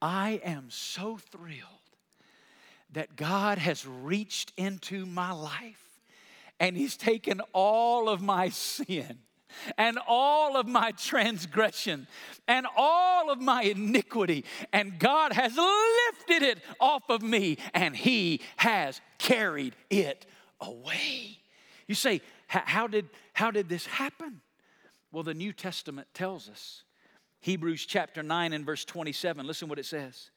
I 0.00 0.40
am 0.44 0.66
so 0.70 1.18
thrilled 1.30 1.60
that 2.92 3.16
God 3.16 3.58
has 3.58 3.86
reached 3.86 4.52
into 4.56 5.06
my 5.06 5.32
life 5.32 6.00
and 6.60 6.76
He's 6.76 6.96
taken 6.96 7.40
all 7.52 8.08
of 8.08 8.20
my 8.20 8.48
sin 8.48 9.18
and 9.78 9.98
all 10.06 10.56
of 10.56 10.66
my 10.66 10.92
transgression 10.92 12.06
and 12.46 12.66
all 12.76 13.30
of 13.30 13.40
my 13.40 13.62
iniquity, 13.62 14.44
and 14.72 14.98
God 14.98 15.32
has 15.32 15.56
lifted 15.56 16.42
it 16.42 16.58
off 16.80 17.08
of 17.08 17.22
me 17.22 17.58
and 17.74 17.96
He 17.96 18.40
has 18.56 19.00
carried 19.18 19.74
it 19.90 20.26
away. 20.60 21.38
You 21.86 21.94
say, 21.94 22.20
how 22.48 22.86
did, 22.86 23.08
how 23.32 23.50
did 23.50 23.68
this 23.68 23.86
happen? 23.86 24.40
Well, 25.12 25.22
the 25.22 25.34
New 25.34 25.52
Testament 25.52 26.08
tells 26.14 26.48
us. 26.48 26.82
Hebrews 27.40 27.86
chapter 27.86 28.22
9 28.22 28.52
and 28.52 28.66
verse 28.66 28.84
27, 28.84 29.46
listen 29.46 29.68
what 29.68 29.78
it 29.78 29.86
says. 29.86 30.30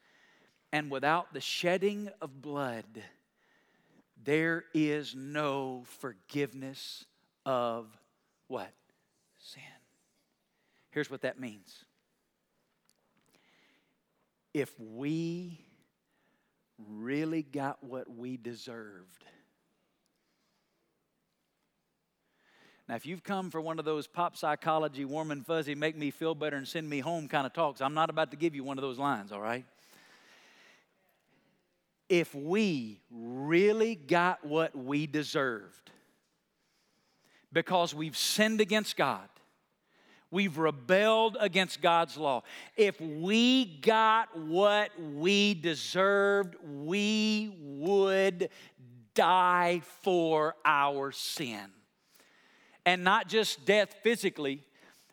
And 0.71 0.91
without 0.91 1.33
the 1.33 1.41
shedding 1.41 2.09
of 2.21 2.41
blood, 2.41 2.85
there 4.23 4.65
is 4.73 5.15
no 5.15 5.83
forgiveness 5.99 7.05
of 7.45 7.87
what? 8.47 8.71
Sin. 9.39 9.63
Here's 10.91 11.09
what 11.09 11.21
that 11.21 11.39
means. 11.39 11.85
If 14.53 14.71
we 14.79 15.59
really 16.87 17.43
got 17.43 17.83
what 17.83 18.09
we 18.13 18.37
deserved, 18.37 19.23
Now, 22.89 22.95
if 22.95 23.05
you've 23.05 23.23
come 23.23 23.51
for 23.51 23.61
one 23.61 23.77
of 23.77 23.85
those 23.85 24.07
pop 24.07 24.35
psychology, 24.35 25.05
warm 25.05 25.29
and 25.29 25.45
fuzzy, 25.45 25.75
make 25.75 25.95
me 25.95 26.09
feel 26.09 26.33
better 26.33 26.57
and 26.57 26.67
send 26.67 26.89
me 26.89 27.01
home 27.01 27.27
kind 27.27 27.45
of 27.45 27.53
talks, 27.53 27.81
I'm 27.81 27.93
not 27.93 28.09
about 28.09 28.31
to 28.31 28.37
give 28.37 28.55
you 28.55 28.63
one 28.63 28.79
of 28.79 28.81
those 28.81 28.97
lines, 28.97 29.31
all 29.31 29.39
right? 29.39 29.63
If 32.09 32.33
we 32.33 32.99
really 33.11 33.93
got 33.93 34.43
what 34.43 34.75
we 34.75 35.05
deserved 35.05 35.91
because 37.53 37.93
we've 37.93 38.17
sinned 38.17 38.59
against 38.59 38.97
God, 38.97 39.29
we've 40.31 40.57
rebelled 40.57 41.37
against 41.39 41.83
God's 41.83 42.17
law, 42.17 42.41
if 42.75 42.99
we 42.99 43.65
got 43.81 44.35
what 44.35 44.89
we 44.99 45.53
deserved, 45.53 46.55
we 46.63 47.55
would 47.61 48.49
die 49.13 49.83
for 50.01 50.55
our 50.65 51.11
sin 51.11 51.69
and 52.85 53.03
not 53.03 53.27
just 53.27 53.65
death 53.65 53.95
physically, 54.03 54.63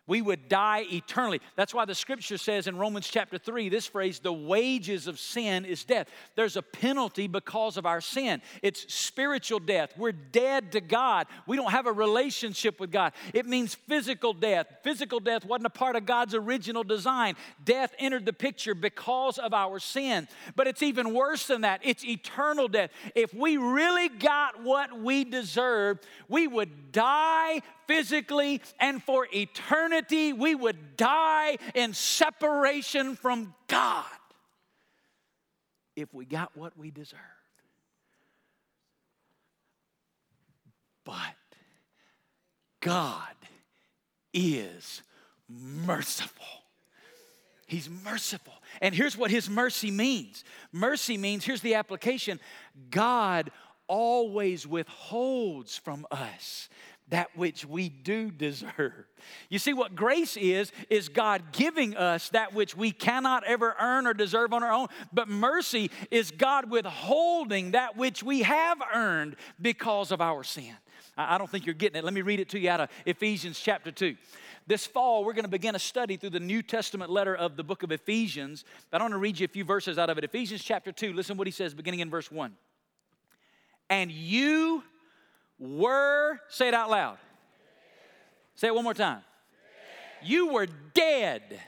we 0.06 0.22
would 0.22 0.48
die 0.48 0.84
eternally. 0.90 1.40
That's 1.56 1.74
why 1.74 1.84
the 1.84 1.94
scripture 1.94 2.38
says 2.38 2.66
in 2.66 2.76
Romans 2.76 3.08
chapter 3.08 3.38
3 3.38 3.68
this 3.68 3.86
phrase, 3.86 4.18
the 4.18 4.32
wages 4.32 5.06
of 5.06 5.18
sin 5.18 5.64
is 5.64 5.84
death. 5.84 6.08
There's 6.34 6.56
a 6.56 6.62
penalty 6.62 7.26
because 7.26 7.76
of 7.76 7.86
our 7.86 8.00
sin. 8.00 8.40
It's 8.62 8.92
spiritual 8.92 9.58
death. 9.58 9.92
We're 9.96 10.12
dead 10.12 10.72
to 10.72 10.80
God. 10.80 11.26
We 11.46 11.56
don't 11.56 11.70
have 11.70 11.86
a 11.86 11.92
relationship 11.92 12.78
with 12.78 12.92
God. 12.92 13.12
It 13.34 13.46
means 13.46 13.74
physical 13.74 14.32
death. 14.32 14.66
Physical 14.82 15.20
death 15.20 15.44
wasn't 15.44 15.66
a 15.66 15.70
part 15.70 15.96
of 15.96 16.06
God's 16.06 16.34
original 16.34 16.84
design. 16.84 17.34
Death 17.64 17.94
entered 17.98 18.26
the 18.26 18.32
picture 18.32 18.74
because 18.74 19.38
of 19.38 19.52
our 19.52 19.78
sin. 19.78 20.28
But 20.54 20.66
it's 20.66 20.82
even 20.82 21.14
worse 21.14 21.46
than 21.46 21.62
that 21.62 21.80
it's 21.82 22.04
eternal 22.04 22.68
death. 22.68 22.90
If 23.14 23.34
we 23.34 23.56
really 23.56 24.08
got 24.08 24.62
what 24.62 24.98
we 24.98 25.24
deserve, 25.24 25.98
we 26.28 26.46
would 26.46 26.92
die 26.92 27.62
physically 27.86 28.60
and 28.80 29.02
for 29.02 29.26
eternity, 29.32 30.32
we 30.32 30.54
would 30.54 30.96
die 30.96 31.58
in 31.74 31.94
separation 31.94 33.16
from 33.16 33.54
God 33.68 34.04
if 35.94 36.12
we 36.12 36.24
got 36.24 36.56
what 36.56 36.76
we 36.76 36.90
deserved. 36.90 37.22
But 41.04 41.16
God 42.80 43.34
is 44.34 45.02
merciful. 45.48 46.44
He's 47.66 47.88
merciful. 48.04 48.52
And 48.80 48.94
here's 48.94 49.16
what 49.16 49.30
His 49.30 49.50
mercy 49.50 49.90
means 49.90 50.44
mercy 50.72 51.16
means, 51.16 51.44
here's 51.44 51.62
the 51.62 51.74
application 51.74 52.38
God 52.90 53.50
always 53.88 54.66
withholds 54.66 55.76
from 55.76 56.06
us 56.10 56.68
that 57.08 57.28
which 57.36 57.64
we 57.64 57.88
do 57.88 58.30
deserve. 58.30 59.06
You 59.48 59.58
see, 59.58 59.72
what 59.72 59.94
grace 59.94 60.36
is, 60.36 60.72
is 60.90 61.08
God 61.08 61.52
giving 61.52 61.96
us 61.96 62.28
that 62.30 62.52
which 62.52 62.76
we 62.76 62.90
cannot 62.90 63.44
ever 63.44 63.76
earn 63.80 64.06
or 64.06 64.14
deserve 64.14 64.52
on 64.52 64.62
our 64.62 64.72
own. 64.72 64.88
But 65.12 65.28
mercy 65.28 65.90
is 66.10 66.30
God 66.30 66.70
withholding 66.70 67.72
that 67.72 67.96
which 67.96 68.22
we 68.22 68.42
have 68.42 68.78
earned 68.92 69.36
because 69.60 70.10
of 70.10 70.20
our 70.20 70.42
sin. 70.42 70.74
I 71.16 71.38
don't 71.38 71.48
think 71.48 71.64
you're 71.64 71.74
getting 71.74 71.98
it. 71.98 72.04
Let 72.04 72.12
me 72.12 72.22
read 72.22 72.40
it 72.40 72.48
to 72.50 72.58
you 72.58 72.68
out 72.68 72.80
of 72.80 72.90
Ephesians 73.06 73.58
chapter 73.58 73.90
2. 73.90 74.16
This 74.66 74.84
fall, 74.84 75.24
we're 75.24 75.32
going 75.32 75.44
to 75.44 75.50
begin 75.50 75.76
a 75.76 75.78
study 75.78 76.16
through 76.16 76.30
the 76.30 76.40
New 76.40 76.60
Testament 76.60 77.10
letter 77.10 77.34
of 77.34 77.56
the 77.56 77.62
book 77.62 77.84
of 77.84 77.92
Ephesians. 77.92 78.64
I 78.92 78.98
want 78.98 79.12
to 79.12 79.18
read 79.18 79.38
you 79.38 79.44
a 79.44 79.48
few 79.48 79.64
verses 79.64 79.96
out 79.96 80.10
of 80.10 80.18
it. 80.18 80.24
Ephesians 80.24 80.64
chapter 80.64 80.90
2, 80.90 81.12
listen 81.12 81.36
what 81.36 81.46
he 81.46 81.52
says 81.52 81.72
beginning 81.72 82.00
in 82.00 82.10
verse 82.10 82.32
1. 82.32 82.52
And 83.88 84.10
you 84.10 84.82
were, 85.58 86.40
say 86.48 86.68
it 86.68 86.74
out 86.74 86.90
loud. 86.90 87.18
Say 88.54 88.68
it 88.68 88.74
one 88.74 88.84
more 88.84 88.94
time. 88.94 89.22
You 90.22 90.48
were 90.48 90.66
dead 90.94 91.60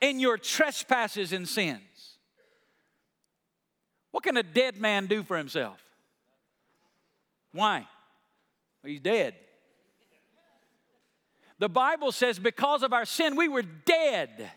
in 0.00 0.20
your 0.20 0.36
trespasses 0.38 1.32
and 1.32 1.48
sins. 1.48 1.80
What 4.10 4.22
can 4.22 4.36
a 4.36 4.42
dead 4.42 4.80
man 4.80 5.06
do 5.06 5.22
for 5.22 5.36
himself? 5.36 5.82
Why? 7.52 7.86
he's 8.84 9.00
dead. 9.00 9.34
The 11.58 11.68
Bible 11.68 12.12
says 12.12 12.38
because 12.38 12.82
of 12.82 12.92
our 12.92 13.06
sin, 13.06 13.36
we 13.36 13.48
were 13.48 13.62
dead 13.62 14.50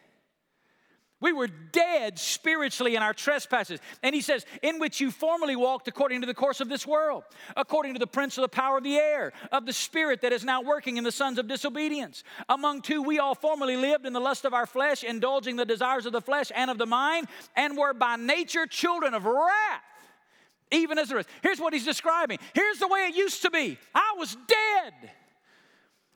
we 1.20 1.34
were 1.34 1.48
dead 1.48 2.20
spiritually 2.20 2.96
in 2.96 3.02
our 3.02 3.14
trespasses. 3.14 3.80
And 4.04 4.14
he 4.14 4.22
says, 4.22 4.46
in 4.62 4.80
which 4.80 5.02
you 5.02 5.10
formerly 5.10 5.56
walked 5.56 5.88
according 5.88 6.22
to 6.22 6.28
the 6.28 6.34
course 6.34 6.62
of 6.62 6.70
this 6.70 6.86
world, 6.86 7.24
according 7.56 7.94
to 7.94 8.00
the 8.00 8.06
prince 8.06 8.38
of 8.38 8.44
the 8.44 8.48
power 8.48 8.78
of 8.78 8.84
the 8.84 8.98
air, 8.98 9.34
of 9.52 9.66
the 9.66 9.74
spirit 9.74 10.22
that 10.22 10.32
is 10.32 10.44
now 10.44 10.62
working 10.62 10.98
in 10.98 11.04
the 11.04 11.12
sons 11.12 11.40
of 11.40 11.48
disobedience. 11.48 12.24
Among 12.50 12.82
two, 12.82 13.02
we 13.02 13.18
all 13.18 13.34
formerly 13.34 13.78
lived 13.78 14.06
in 14.06 14.14
the 14.14 14.20
lust 14.20 14.46
of 14.46 14.54
our 14.54 14.68
flesh, 14.68 15.04
indulging 15.04 15.56
the 15.56 15.66
desires 15.66 16.06
of 16.06 16.14
the 16.14 16.22
flesh 16.22 16.52
and 16.56 16.70
of 16.70 16.78
the 16.78 16.86
mind, 16.86 17.28
and 17.56 17.76
were 17.76 17.96
by 17.96 18.16
nature 18.16 18.68
children 18.68 19.16
of 19.16 19.26
wrath, 19.26 19.82
even 20.72 21.00
as 21.00 21.10
the 21.10 21.16
rest. 21.16 21.30
Here's 21.42 21.60
what 21.60 21.74
he's 21.74 21.86
describing. 21.86 22.38
Here's 22.54 22.78
the 22.78 22.88
way 22.88 23.08
it 23.08 23.16
used 23.16 23.42
to 23.42 23.50
be 23.50 23.80
I 23.96 24.14
was 24.18 24.38
dead. 24.48 25.12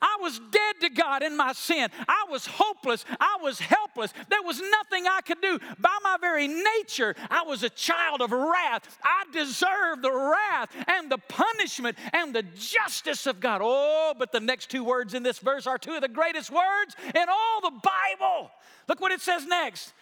I 0.02 0.18
was 0.20 0.40
dead 0.50 0.80
to 0.80 0.90
God 0.90 1.22
in 1.22 1.36
my 1.36 1.52
sin. 1.52 1.88
I 2.08 2.26
was 2.28 2.44
hopeless. 2.44 3.04
I 3.20 3.38
was 3.40 3.60
helpless. 3.60 4.12
There 4.28 4.42
was 4.42 4.60
nothing 4.60 5.06
I 5.06 5.20
could 5.24 5.40
do. 5.40 5.58
By 5.78 5.96
my 6.02 6.16
very 6.20 6.48
nature, 6.48 7.14
I 7.30 7.44
was 7.44 7.62
a 7.62 7.70
child 7.70 8.20
of 8.20 8.32
wrath. 8.32 8.98
I 9.04 9.24
deserved 9.32 10.02
the 10.02 10.12
wrath 10.12 10.70
and 10.88 11.10
the 11.10 11.18
punishment 11.18 11.96
and 12.12 12.34
the 12.34 12.42
justice 12.42 13.26
of 13.26 13.38
God. 13.38 13.60
Oh, 13.62 14.12
but 14.18 14.32
the 14.32 14.40
next 14.40 14.70
two 14.70 14.82
words 14.82 15.14
in 15.14 15.22
this 15.22 15.38
verse 15.38 15.68
are 15.68 15.78
two 15.78 15.94
of 15.94 16.02
the 16.02 16.08
greatest 16.08 16.50
words 16.50 16.96
in 17.14 17.28
all 17.28 17.60
the 17.62 17.70
Bible. 17.70 18.50
Look 18.88 19.00
what 19.00 19.12
it 19.12 19.20
says 19.20 19.46
next. 19.46 19.92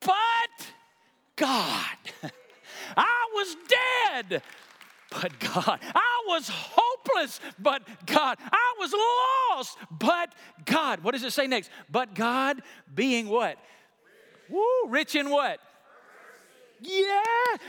But 0.00 0.66
God, 1.36 1.96
I 2.96 3.28
was 3.34 3.56
dead 3.68 4.42
but 5.10 5.38
God. 5.40 5.80
I 5.94 6.22
was 6.28 6.48
hopeless, 6.48 7.40
but 7.58 7.82
God. 8.06 8.38
I 8.40 8.74
was 8.78 8.92
lost, 8.92 9.78
but 9.90 10.34
God. 10.64 11.02
What 11.02 11.12
does 11.12 11.24
it 11.24 11.32
say 11.32 11.46
next? 11.46 11.70
But 11.90 12.14
God 12.14 12.62
being 12.94 13.28
what? 13.28 13.58
Woo, 14.48 14.88
rich 14.88 15.14
in 15.14 15.30
what? 15.30 15.60
Yeah, 16.82 17.22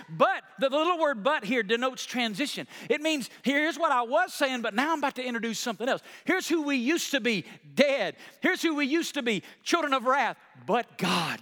but 0.09 0.41
the 0.59 0.69
little 0.69 0.97
word 0.97 1.21
but 1.23 1.43
here 1.43 1.63
denotes 1.63 2.05
transition. 2.05 2.65
It 2.89 3.01
means 3.01 3.29
here's 3.41 3.77
what 3.77 3.91
I 3.91 4.03
was 4.03 4.33
saying, 4.33 4.61
but 4.61 4.73
now 4.73 4.93
I'm 4.93 4.99
about 4.99 5.15
to 5.15 5.23
introduce 5.23 5.59
something 5.59 5.89
else. 5.89 6.01
Here's 6.23 6.47
who 6.47 6.61
we 6.61 6.77
used 6.77 7.11
to 7.11 7.19
be 7.19 7.43
dead. 7.75 8.15
Here's 8.39 8.61
who 8.61 8.75
we 8.75 8.85
used 8.85 9.15
to 9.15 9.21
be 9.21 9.43
children 9.63 9.93
of 9.93 10.05
wrath, 10.05 10.37
but 10.65 10.97
God, 10.97 11.41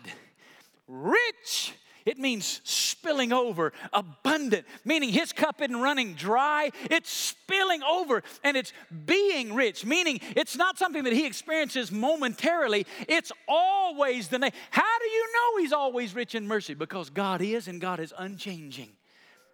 rich 0.88 1.74
it 2.06 2.18
means 2.18 2.62
spilling 2.64 3.32
over, 3.32 3.74
abundant, 3.94 4.66
meaning 4.86 5.10
his 5.10 5.34
cup 5.34 5.62
isn't 5.62 5.80
running 5.80 6.14
dry, 6.14 6.72
it's 6.90 7.10
spilling 7.10 7.84
over 7.84 8.24
and 8.44 8.58
it's 8.58 8.74
being 9.06 9.54
rich, 9.54 9.86
meaning 9.86 10.20
it's 10.36 10.56
not 10.56 10.78
something 10.78 11.04
that 11.04 11.14
he 11.14 11.26
experiences 11.26 11.92
momentarily, 11.92 12.86
it's 13.08 13.32
always 13.48 14.28
the 14.28 14.40
name. 14.40 14.52
How 14.72 15.00
do 15.00 15.06
you 15.06 15.28
know 15.34 15.62
he's 15.62 15.74
always 15.74 16.16
rich 16.16 16.36
in 16.36 16.48
mercy? 16.48 16.74
Because 16.74 17.10
God 17.10 17.42
is 17.42 17.68
and 17.68 17.80
God 17.80 18.00
is 18.00 18.14
unchanging. 18.18 18.90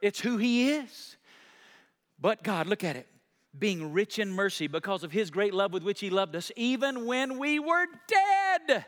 It's 0.01 0.19
who 0.19 0.37
he 0.37 0.71
is. 0.71 1.17
But 2.19 2.43
God, 2.43 2.67
look 2.67 2.83
at 2.83 2.95
it 2.95 3.07
being 3.57 3.93
rich 3.93 4.19
in 4.19 4.31
mercy 4.31 4.67
because 4.67 5.03
of 5.03 5.11
his 5.11 5.31
great 5.31 5.53
love 5.53 5.71
with 5.73 5.83
which 5.83 5.99
he 5.99 6.09
loved 6.09 6.35
us, 6.35 6.51
even 6.55 7.05
when 7.05 7.39
we 7.39 7.59
were 7.59 7.85
dead 8.07 8.85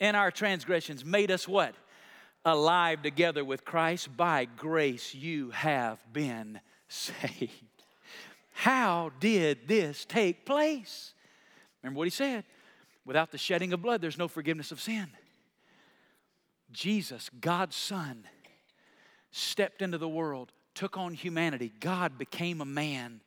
in 0.00 0.14
our 0.14 0.30
transgressions, 0.30 1.04
made 1.04 1.30
us 1.30 1.48
what? 1.48 1.74
Alive 2.46 3.02
together 3.02 3.44
with 3.44 3.64
Christ. 3.64 4.16
By 4.16 4.46
grace, 4.46 5.14
you 5.14 5.50
have 5.50 5.98
been 6.12 6.60
saved. 6.88 7.52
How 8.54 9.10
did 9.20 9.68
this 9.68 10.06
take 10.06 10.46
place? 10.46 11.12
Remember 11.82 11.98
what 11.98 12.06
he 12.06 12.10
said 12.10 12.44
without 13.04 13.30
the 13.30 13.38
shedding 13.38 13.72
of 13.72 13.82
blood, 13.82 14.00
there's 14.00 14.18
no 14.18 14.28
forgiveness 14.28 14.72
of 14.72 14.80
sin. 14.80 15.08
Jesus, 16.72 17.30
God's 17.40 17.76
Son, 17.76 18.24
stepped 19.30 19.82
into 19.82 19.98
the 19.98 20.08
world, 20.08 20.52
took 20.74 20.96
on 20.96 21.14
humanity. 21.14 21.72
God 21.80 22.18
became 22.18 22.60
a 22.60 22.66
man. 22.66 23.20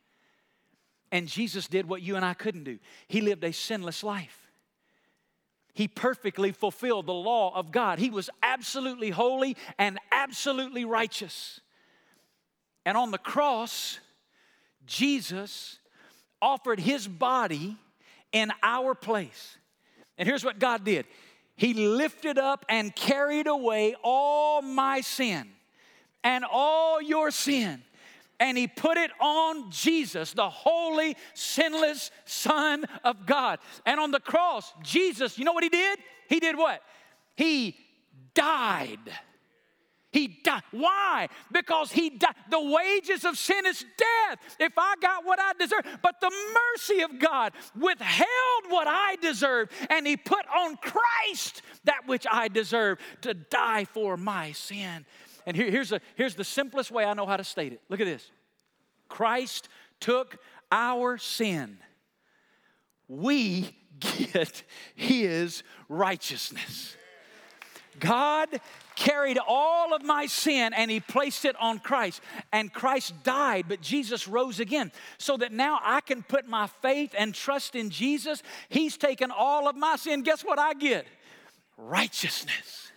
And 1.11 1.27
Jesus 1.27 1.67
did 1.67 1.87
what 1.87 2.01
you 2.01 2.15
and 2.15 2.25
I 2.25 2.33
couldn't 2.33 2.65
do. 2.65 2.77
He 3.07 3.21
lived 3.21 3.43
a 3.43 3.53
sinless 3.53 4.03
life. 4.03 4.48
He 5.73 5.87
perfectly 5.87 6.51
fulfilled 6.51 7.05
the 7.05 7.13
law 7.13 7.55
of 7.55 7.71
God. 7.71 7.99
He 7.99 8.09
was 8.09 8.29
absolutely 8.43 9.09
holy 9.09 9.55
and 9.77 9.99
absolutely 10.11 10.85
righteous. 10.85 11.61
And 12.85 12.97
on 12.97 13.11
the 13.11 13.17
cross, 13.17 13.99
Jesus 14.85 15.79
offered 16.41 16.79
his 16.79 17.07
body 17.07 17.77
in 18.31 18.51
our 18.63 18.95
place. 18.95 19.57
And 20.17 20.27
here's 20.27 20.43
what 20.43 20.59
God 20.59 20.83
did 20.83 21.05
He 21.55 21.73
lifted 21.73 22.37
up 22.37 22.65
and 22.69 22.95
carried 22.95 23.47
away 23.47 23.95
all 24.03 24.61
my 24.61 25.01
sin 25.01 25.49
and 26.23 26.43
all 26.49 27.01
your 27.01 27.31
sin 27.31 27.81
and 28.39 28.57
he 28.57 28.67
put 28.67 28.97
it 28.97 29.11
on 29.19 29.71
Jesus, 29.71 30.33
the 30.33 30.49
holy, 30.49 31.15
sinless 31.33 32.11
Son 32.25 32.85
of 33.03 33.25
God. 33.25 33.59
And 33.85 33.99
on 33.99 34.11
the 34.11 34.19
cross, 34.19 34.73
Jesus, 34.83 35.37
you 35.37 35.45
know 35.45 35.53
what 35.53 35.63
he 35.63 35.69
did? 35.69 35.99
He 36.27 36.39
did 36.39 36.57
what? 36.57 36.81
He 37.35 37.75
died. 38.33 38.99
He 40.11 40.39
died. 40.43 40.63
Why? 40.71 41.27
Because 41.51 41.91
he 41.91 42.09
died. 42.09 42.33
The 42.49 42.59
wages 42.59 43.25
of 43.25 43.37
sin 43.37 43.65
is 43.67 43.85
death. 43.97 44.39
If 44.59 44.73
I 44.75 44.95
got 44.99 45.23
what 45.23 45.39
I 45.39 45.53
deserve, 45.59 45.85
but 46.01 46.19
the 46.19 46.31
mercy 46.31 47.01
of 47.01 47.19
God 47.19 47.53
withheld 47.79 48.63
what 48.69 48.87
I 48.87 49.17
deserve, 49.21 49.69
and 49.89 50.07
he 50.07 50.17
put 50.17 50.45
on 50.47 50.77
Christ 50.77 51.61
that 51.83 52.07
which 52.07 52.25
I 52.29 52.47
deserve 52.47 52.97
to 53.21 53.35
die 53.35 53.85
for 53.85 54.17
my 54.17 54.51
sin. 54.53 55.05
And 55.49 55.57
here, 55.57 55.71
here's, 55.71 55.91
a, 55.91 55.99
here's 56.13 56.35
the 56.35 56.43
simplest 56.43 56.91
way 56.91 57.05
I 57.05 57.15
know 57.15 57.25
how 57.25 57.35
to 57.35 57.43
state 57.43 57.73
it. 57.73 57.81
Look 57.89 57.99
at 57.99 58.05
this 58.05 58.29
Christ 59.07 59.67
took 59.99 60.37
our 60.71 61.17
sin. 61.17 61.79
We 63.07 63.75
get 63.99 64.61
his 64.93 65.63
righteousness. 65.89 66.95
God 67.99 68.61
carried 68.95 69.39
all 69.47 69.95
of 69.95 70.03
my 70.03 70.27
sin 70.27 70.71
and 70.71 70.91
he 70.91 70.99
placed 70.99 71.45
it 71.45 71.55
on 71.59 71.79
Christ. 71.79 72.21
And 72.53 72.71
Christ 72.71 73.15
died, 73.23 73.65
but 73.67 73.81
Jesus 73.81 74.27
rose 74.27 74.59
again. 74.59 74.91
So 75.17 75.35
that 75.37 75.51
now 75.51 75.79
I 75.81 76.01
can 76.01 76.21
put 76.21 76.47
my 76.47 76.67
faith 76.67 77.15
and 77.17 77.33
trust 77.33 77.75
in 77.75 77.89
Jesus. 77.89 78.43
He's 78.69 78.97
taken 78.97 79.31
all 79.31 79.67
of 79.67 79.75
my 79.75 79.95
sin. 79.95 80.21
Guess 80.21 80.45
what 80.45 80.59
I 80.59 80.75
get? 80.75 81.07
Righteousness. 81.75 82.89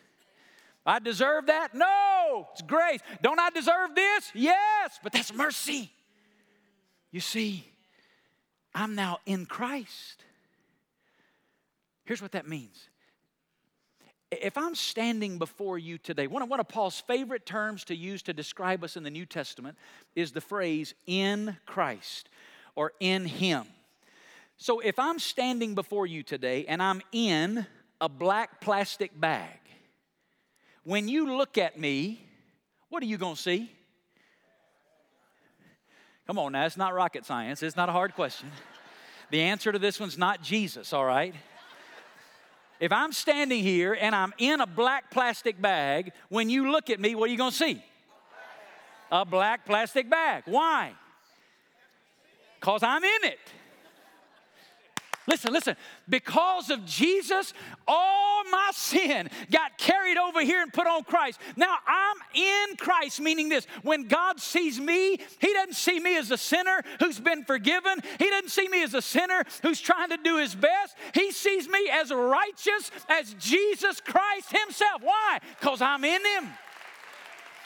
I 0.85 0.99
deserve 0.99 1.47
that? 1.47 1.75
No, 1.75 2.49
it's 2.53 2.63
grace. 2.63 3.01
Don't 3.23 3.39
I 3.39 3.51
deserve 3.51 3.95
this? 3.95 4.31
Yes, 4.35 4.99
but 5.03 5.13
that's 5.13 5.33
mercy. 5.33 5.91
You 7.13 7.21
see, 7.21 7.65
I'm 8.75 8.95
now 8.95 9.19
in 9.27 9.47
Christ. 9.47 10.25
Here's 12.05 12.23
what 12.23 12.33
that 12.33 12.49
means. 12.49 12.89
If 14.31 14.57
I'm 14.57 14.75
standing 14.75 15.39
before 15.39 15.79
you 15.79 15.99
today, 15.99 16.27
one 16.27 16.43
of, 16.43 16.49
one 16.49 16.59
of 16.59 16.67
Paul's 16.67 16.99
favorite 17.01 17.45
terms 17.45 17.85
to 17.85 17.95
use 17.95 18.23
to 18.23 18.33
describe 18.33 18.83
us 18.83 18.97
in 18.97 19.03
the 19.03 19.11
New 19.11 19.27
Testament 19.27 19.77
is 20.17 20.33
the 20.33 20.41
phrase 20.41 20.95
in 21.07 21.57
Christ 21.67 22.31
or 22.75 22.93
in 22.99 23.27
Him. 23.27 23.67
So 24.57 24.81
if 24.81 24.99
I'm 24.99 25.19
standing 25.19 25.75
before 25.75 26.07
you 26.07 26.23
today 26.23 26.65
and 26.67 26.83
I'm 26.83 27.03
in 27.13 27.67
a 28.01 28.09
black 28.09 28.61
plastic 28.61 29.19
bag, 29.19 29.59
when 30.85 31.09
you 31.09 31.37
look 31.37 31.59
at 31.59 31.79
me, 31.79 32.25
what 32.89 33.03
are 33.03 33.07
you 33.07 33.19
going 33.19 33.37
to 33.37 33.41
see? 33.41 33.71
Come 36.27 36.39
on 36.39 36.53
now, 36.53 36.67
it's 36.67 36.77
not 36.77 36.95
rocket 36.95 37.25
science, 37.25 37.63
it's 37.63 37.77
not 37.77 37.89
a 37.89 37.93
hard 37.93 38.15
question. 38.15 38.51
The 39.31 39.41
answer 39.41 39.73
to 39.73 39.79
this 39.79 39.99
one's 39.99 40.19
not 40.19 40.43
Jesus, 40.43 40.93
all 40.93 41.05
right? 41.05 41.35
If 42.81 42.93
I'm 42.93 43.13
standing 43.13 43.63
here 43.63 43.97
and 43.99 44.15
I'm 44.15 44.35
in 44.39 44.61
a 44.61 44.67
black 44.67 45.11
plastic 45.11 45.61
bag, 45.61 46.13
when 46.29 46.51
you 46.51 46.71
look 46.71 46.91
at 46.91 47.01
me, 47.01 47.15
what 47.15 47.29
are 47.29 47.33
you 47.33 47.39
gonna 47.39 47.53
see? 47.53 47.83
A 49.11 49.25
black 49.25 49.65
plastic 49.67 50.11
bag. 50.11 50.43
Why? 50.47 50.93
Because 52.59 52.83
I'm 52.83 53.05
in 53.05 53.25
it. 53.25 53.39
Listen, 55.33 55.53
listen. 55.55 55.77
Because 56.11 56.69
of 56.69 56.85
Jesus, 56.85 57.55
all 57.89 58.45
my 58.51 58.71
sin 58.75 59.31
got 59.51 59.79
carried 59.79 60.19
over 60.19 60.43
here 60.43 60.61
and 60.61 60.71
put 60.71 60.87
on 60.87 61.05
Christ. 61.05 61.41
Now 61.57 61.75
I'm 61.87 62.17
in 62.35 62.77
Christ, 62.77 63.19
meaning 63.19 63.49
this 63.49 63.67
when 63.83 64.09
God 64.09 64.41
sees 64.41 64.79
me, 64.79 65.19
He 65.41 65.53
doesn't 65.55 65.77
see 65.77 65.99
me 66.01 66.19
as 66.19 66.31
a 66.31 66.37
sinner 66.37 66.83
who's 66.99 67.19
been 67.19 67.45
forgiven. 67.45 68.01
He 68.19 68.29
doesn't 68.29 68.51
see 68.51 68.69
me 68.69 68.83
as 68.83 68.93
a 68.93 69.01
sinner 69.01 69.43
who's 69.63 69.81
trying 69.81 70.11
to 70.11 70.19
do 70.19 70.37
his 70.37 70.55
best. 70.55 70.97
He 71.15 71.33
sees 71.33 71.67
me 71.67 71.89
as 71.91 72.11
righteous 72.11 72.91
as 73.09 73.33
Jesus 73.39 74.03
Christ 74.03 74.53
Himself. 74.53 75.01
Why? 75.01 75.39
Because 75.59 75.81
I'm 75.81 76.05
in 76.05 76.21
Him. 76.37 76.51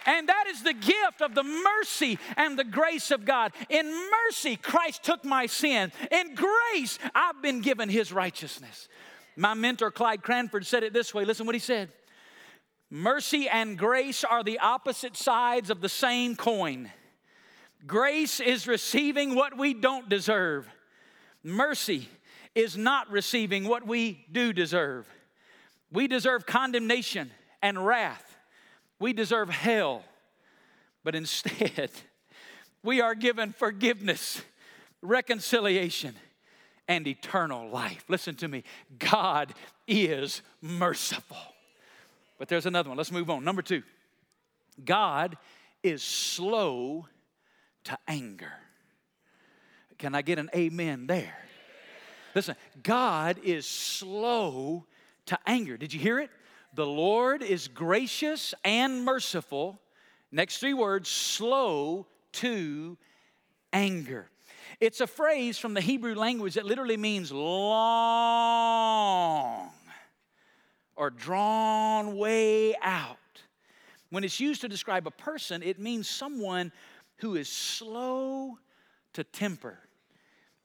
And 0.06 0.28
that 0.28 0.44
is 0.48 0.62
the 0.62 0.72
gift 0.72 1.20
of 1.20 1.34
the 1.34 1.42
mercy 1.42 2.18
and 2.36 2.58
the 2.58 2.64
grace 2.64 3.10
of 3.10 3.24
God. 3.24 3.52
In 3.68 3.86
mercy, 4.26 4.56
Christ 4.56 5.02
took 5.02 5.24
my 5.24 5.46
sin. 5.46 5.92
In 6.12 6.34
grace, 6.34 6.98
I've 7.14 7.42
been 7.42 7.60
given 7.60 7.88
his 7.88 8.12
righteousness. 8.12 8.88
My 9.36 9.54
mentor, 9.54 9.90
Clyde 9.90 10.22
Cranford, 10.22 10.64
said 10.64 10.82
it 10.82 10.92
this 10.92 11.12
way 11.12 11.24
listen 11.24 11.44
what 11.44 11.54
he 11.54 11.60
said 11.60 11.90
Mercy 12.88 13.48
and 13.48 13.76
grace 13.76 14.22
are 14.22 14.44
the 14.44 14.60
opposite 14.60 15.16
sides 15.16 15.70
of 15.70 15.80
the 15.80 15.88
same 15.88 16.36
coin. 16.36 16.90
Grace 17.86 18.40
is 18.40 18.66
receiving 18.66 19.34
what 19.34 19.58
we 19.58 19.74
don't 19.74 20.08
deserve, 20.08 20.68
mercy 21.42 22.08
is 22.54 22.76
not 22.76 23.10
receiving 23.10 23.68
what 23.68 23.86
we 23.86 24.24
do 24.32 24.52
deserve. 24.52 25.06
We 25.92 26.08
deserve 26.08 26.46
condemnation 26.46 27.30
and 27.62 27.84
wrath. 27.84 28.35
We 28.98 29.12
deserve 29.12 29.50
hell, 29.50 30.04
but 31.04 31.14
instead, 31.14 31.90
we 32.82 33.00
are 33.00 33.14
given 33.14 33.52
forgiveness, 33.52 34.42
reconciliation, 35.02 36.14
and 36.88 37.06
eternal 37.06 37.68
life. 37.68 38.04
Listen 38.08 38.34
to 38.36 38.48
me 38.48 38.64
God 38.98 39.54
is 39.86 40.42
merciful. 40.60 41.36
But 42.38 42.48
there's 42.48 42.66
another 42.66 42.90
one. 42.90 42.98
Let's 42.98 43.12
move 43.12 43.30
on. 43.30 43.44
Number 43.44 43.62
two 43.62 43.82
God 44.84 45.36
is 45.82 46.02
slow 46.02 47.06
to 47.84 47.98
anger. 48.08 48.52
Can 49.98 50.14
I 50.14 50.22
get 50.22 50.38
an 50.38 50.50
amen 50.54 51.06
there? 51.06 51.36
Listen, 52.34 52.54
God 52.82 53.38
is 53.42 53.66
slow 53.66 54.84
to 55.26 55.38
anger. 55.46 55.76
Did 55.78 55.94
you 55.94 56.00
hear 56.00 56.18
it? 56.18 56.30
The 56.76 56.86
Lord 56.86 57.42
is 57.42 57.66
gracious 57.68 58.54
and 58.62 59.02
merciful. 59.02 59.80
Next 60.30 60.58
three 60.58 60.74
words 60.74 61.08
slow 61.08 62.06
to 62.32 62.98
anger. 63.72 64.28
It's 64.78 65.00
a 65.00 65.06
phrase 65.06 65.56
from 65.58 65.72
the 65.72 65.80
Hebrew 65.80 66.14
language 66.14 66.52
that 66.54 66.66
literally 66.66 66.98
means 66.98 67.32
long 67.32 67.70
or 70.96 71.08
drawn 71.08 72.14
way 72.18 72.74
out. 72.82 73.16
When 74.10 74.22
it's 74.22 74.38
used 74.38 74.60
to 74.60 74.68
describe 74.68 75.06
a 75.06 75.10
person, 75.10 75.62
it 75.62 75.78
means 75.78 76.06
someone 76.10 76.72
who 77.20 77.36
is 77.36 77.48
slow 77.48 78.58
to 79.14 79.24
temper. 79.24 79.78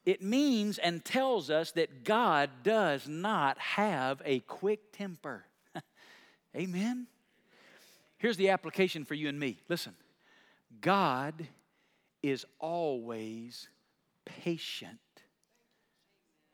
It 0.05 0.21
means 0.21 0.77
and 0.77 1.05
tells 1.05 1.49
us 1.49 1.71
that 1.71 2.03
God 2.03 2.49
does 2.63 3.07
not 3.07 3.57
have 3.59 4.21
a 4.25 4.41
quick 4.41 4.91
temper. 4.91 5.45
Amen? 6.55 7.07
Here's 8.17 8.37
the 8.37 8.49
application 8.49 9.05
for 9.05 9.15
you 9.15 9.29
and 9.29 9.39
me. 9.39 9.57
Listen, 9.67 9.93
God 10.79 11.47
is 12.21 12.45
always 12.59 13.67
patient 14.25 14.99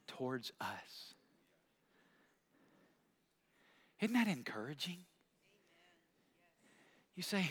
towards 0.07 0.51
us. 0.61 1.13
Isn't 3.99 4.13
that 4.13 4.27
encouraging? 4.27 4.99
You 7.15 7.23
say, 7.23 7.49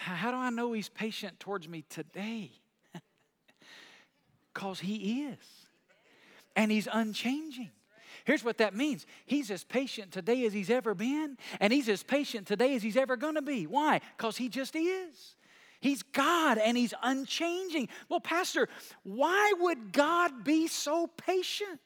How 0.00 0.30
do 0.30 0.38
I 0.38 0.50
know 0.50 0.72
He's 0.72 0.88
patient 0.88 1.38
towards 1.38 1.68
me 1.68 1.84
today? 1.88 2.50
Because 4.52 4.80
He 4.80 5.24
is, 5.24 5.66
and 6.56 6.72
He's 6.72 6.88
unchanging. 6.90 7.70
Here's 8.26 8.44
what 8.44 8.58
that 8.58 8.74
means 8.74 9.06
He's 9.24 9.50
as 9.50 9.64
patient 9.64 10.12
today 10.12 10.44
as 10.44 10.52
He's 10.52 10.68
ever 10.68 10.94
been, 10.94 11.38
and 11.60 11.72
He's 11.72 11.88
as 11.88 12.02
patient 12.02 12.46
today 12.46 12.74
as 12.74 12.82
He's 12.82 12.96
ever 12.96 13.16
to 13.36 13.42
be. 13.42 13.66
Why? 13.66 14.00
Because 14.16 14.36
He 14.36 14.48
just 14.48 14.76
is. 14.76 15.36
He's 15.80 16.02
God 16.02 16.58
and 16.58 16.76
He's 16.76 16.92
unchanging. 17.02 17.88
Well, 18.08 18.20
Pastor, 18.20 18.68
why 19.04 19.52
would 19.60 19.92
God 19.92 20.42
be 20.42 20.66
so 20.66 21.06
patient? 21.06 21.80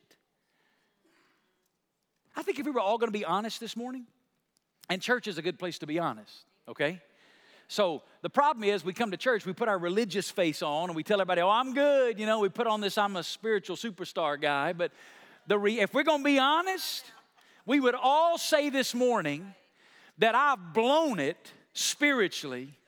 I 2.34 2.42
think 2.42 2.58
if 2.58 2.64
we 2.64 2.72
were 2.72 2.80
all 2.80 2.98
to 3.08 3.18
be 3.18 3.24
honest 3.24 3.60
this 3.60 3.76
morning, 3.76 4.06
and 4.88 5.02
church 5.02 5.28
is 5.28 5.36
a 5.36 5.42
good 5.42 5.58
place 5.58 5.78
to 5.80 5.86
be 5.86 5.98
honest, 5.98 6.32
okay? 6.66 7.02
So 7.68 8.02
the 8.22 8.30
problem 8.30 8.64
is, 8.64 8.82
we 8.82 8.94
come 8.94 9.10
to 9.10 9.16
church, 9.18 9.44
we 9.44 9.52
put 9.52 9.68
our 9.68 9.78
religious 9.78 10.30
face 10.30 10.62
on, 10.62 10.88
and 10.88 10.96
we 10.96 11.02
tell 11.02 11.20
everybody, 11.20 11.42
oh, 11.42 11.50
I'm 11.50 11.74
good. 11.74 12.18
You 12.18 12.24
know, 12.24 12.40
we 12.40 12.48
put 12.48 12.66
on 12.66 12.80
this, 12.80 12.96
I'm 12.96 13.16
a 13.16 13.22
spiritual 13.22 13.76
superstar 13.76 14.40
guy. 14.40 14.72
But 14.72 14.90
the 15.50 15.58
re- 15.58 15.80
if 15.80 15.92
we're 15.92 16.04
going 16.04 16.20
to 16.20 16.24
be 16.24 16.38
honest, 16.38 17.04
we 17.66 17.80
would 17.80 17.96
all 17.96 18.38
say 18.38 18.70
this 18.70 18.94
morning 18.94 19.52
that 20.18 20.36
I've 20.36 20.72
blown 20.72 21.18
it 21.18 21.52
spiritually 21.72 22.78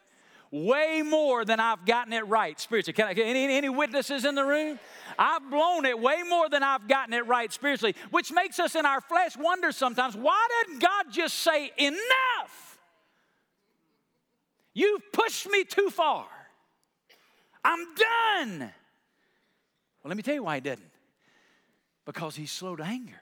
way 0.53 1.03
more 1.05 1.45
than 1.45 1.59
I've 1.59 1.85
gotten 1.85 2.13
it 2.13 2.25
right 2.29 2.61
spiritually. 2.61 2.93
Can 2.93 3.09
I, 3.09 3.13
any, 3.21 3.57
any 3.57 3.69
witnesses 3.69 4.25
in 4.25 4.37
the 4.37 4.45
room? 4.45 4.79
I've 5.19 5.51
blown 5.51 5.87
it 5.87 5.99
way 5.99 6.23
more 6.29 6.49
than 6.49 6.63
I've 6.63 6.87
gotten 6.87 7.13
it 7.15 7.27
right 7.27 7.53
spiritually, 7.53 7.97
which 8.13 8.31
makes 8.31 8.61
us 8.61 8.77
in 8.77 8.87
our 8.87 9.01
flesh 9.01 9.37
wonder 9.37 9.73
sometimes 9.73 10.17
why 10.17 10.47
didn't 10.61 10.81
God 10.81 11.07
just 11.11 11.41
say, 11.41 11.73
enough? 11.77 12.79
You've 14.73 15.03
pushed 15.13 15.49
me 15.49 15.65
too 15.65 15.91
far. 15.91 16.27
I'm 17.65 17.85
done. 17.97 18.59
Well, 18.61 18.71
let 20.05 20.17
me 20.17 20.23
tell 20.23 20.35
you 20.35 20.45
why 20.45 20.57
He 20.57 20.61
didn't. 20.61 20.92
Because 22.05 22.37
he's 22.37 22.51
slow 22.51 22.77
to 22.77 22.83
anger, 22.83 23.21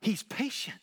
he's 0.00 0.22
patient. 0.22 0.80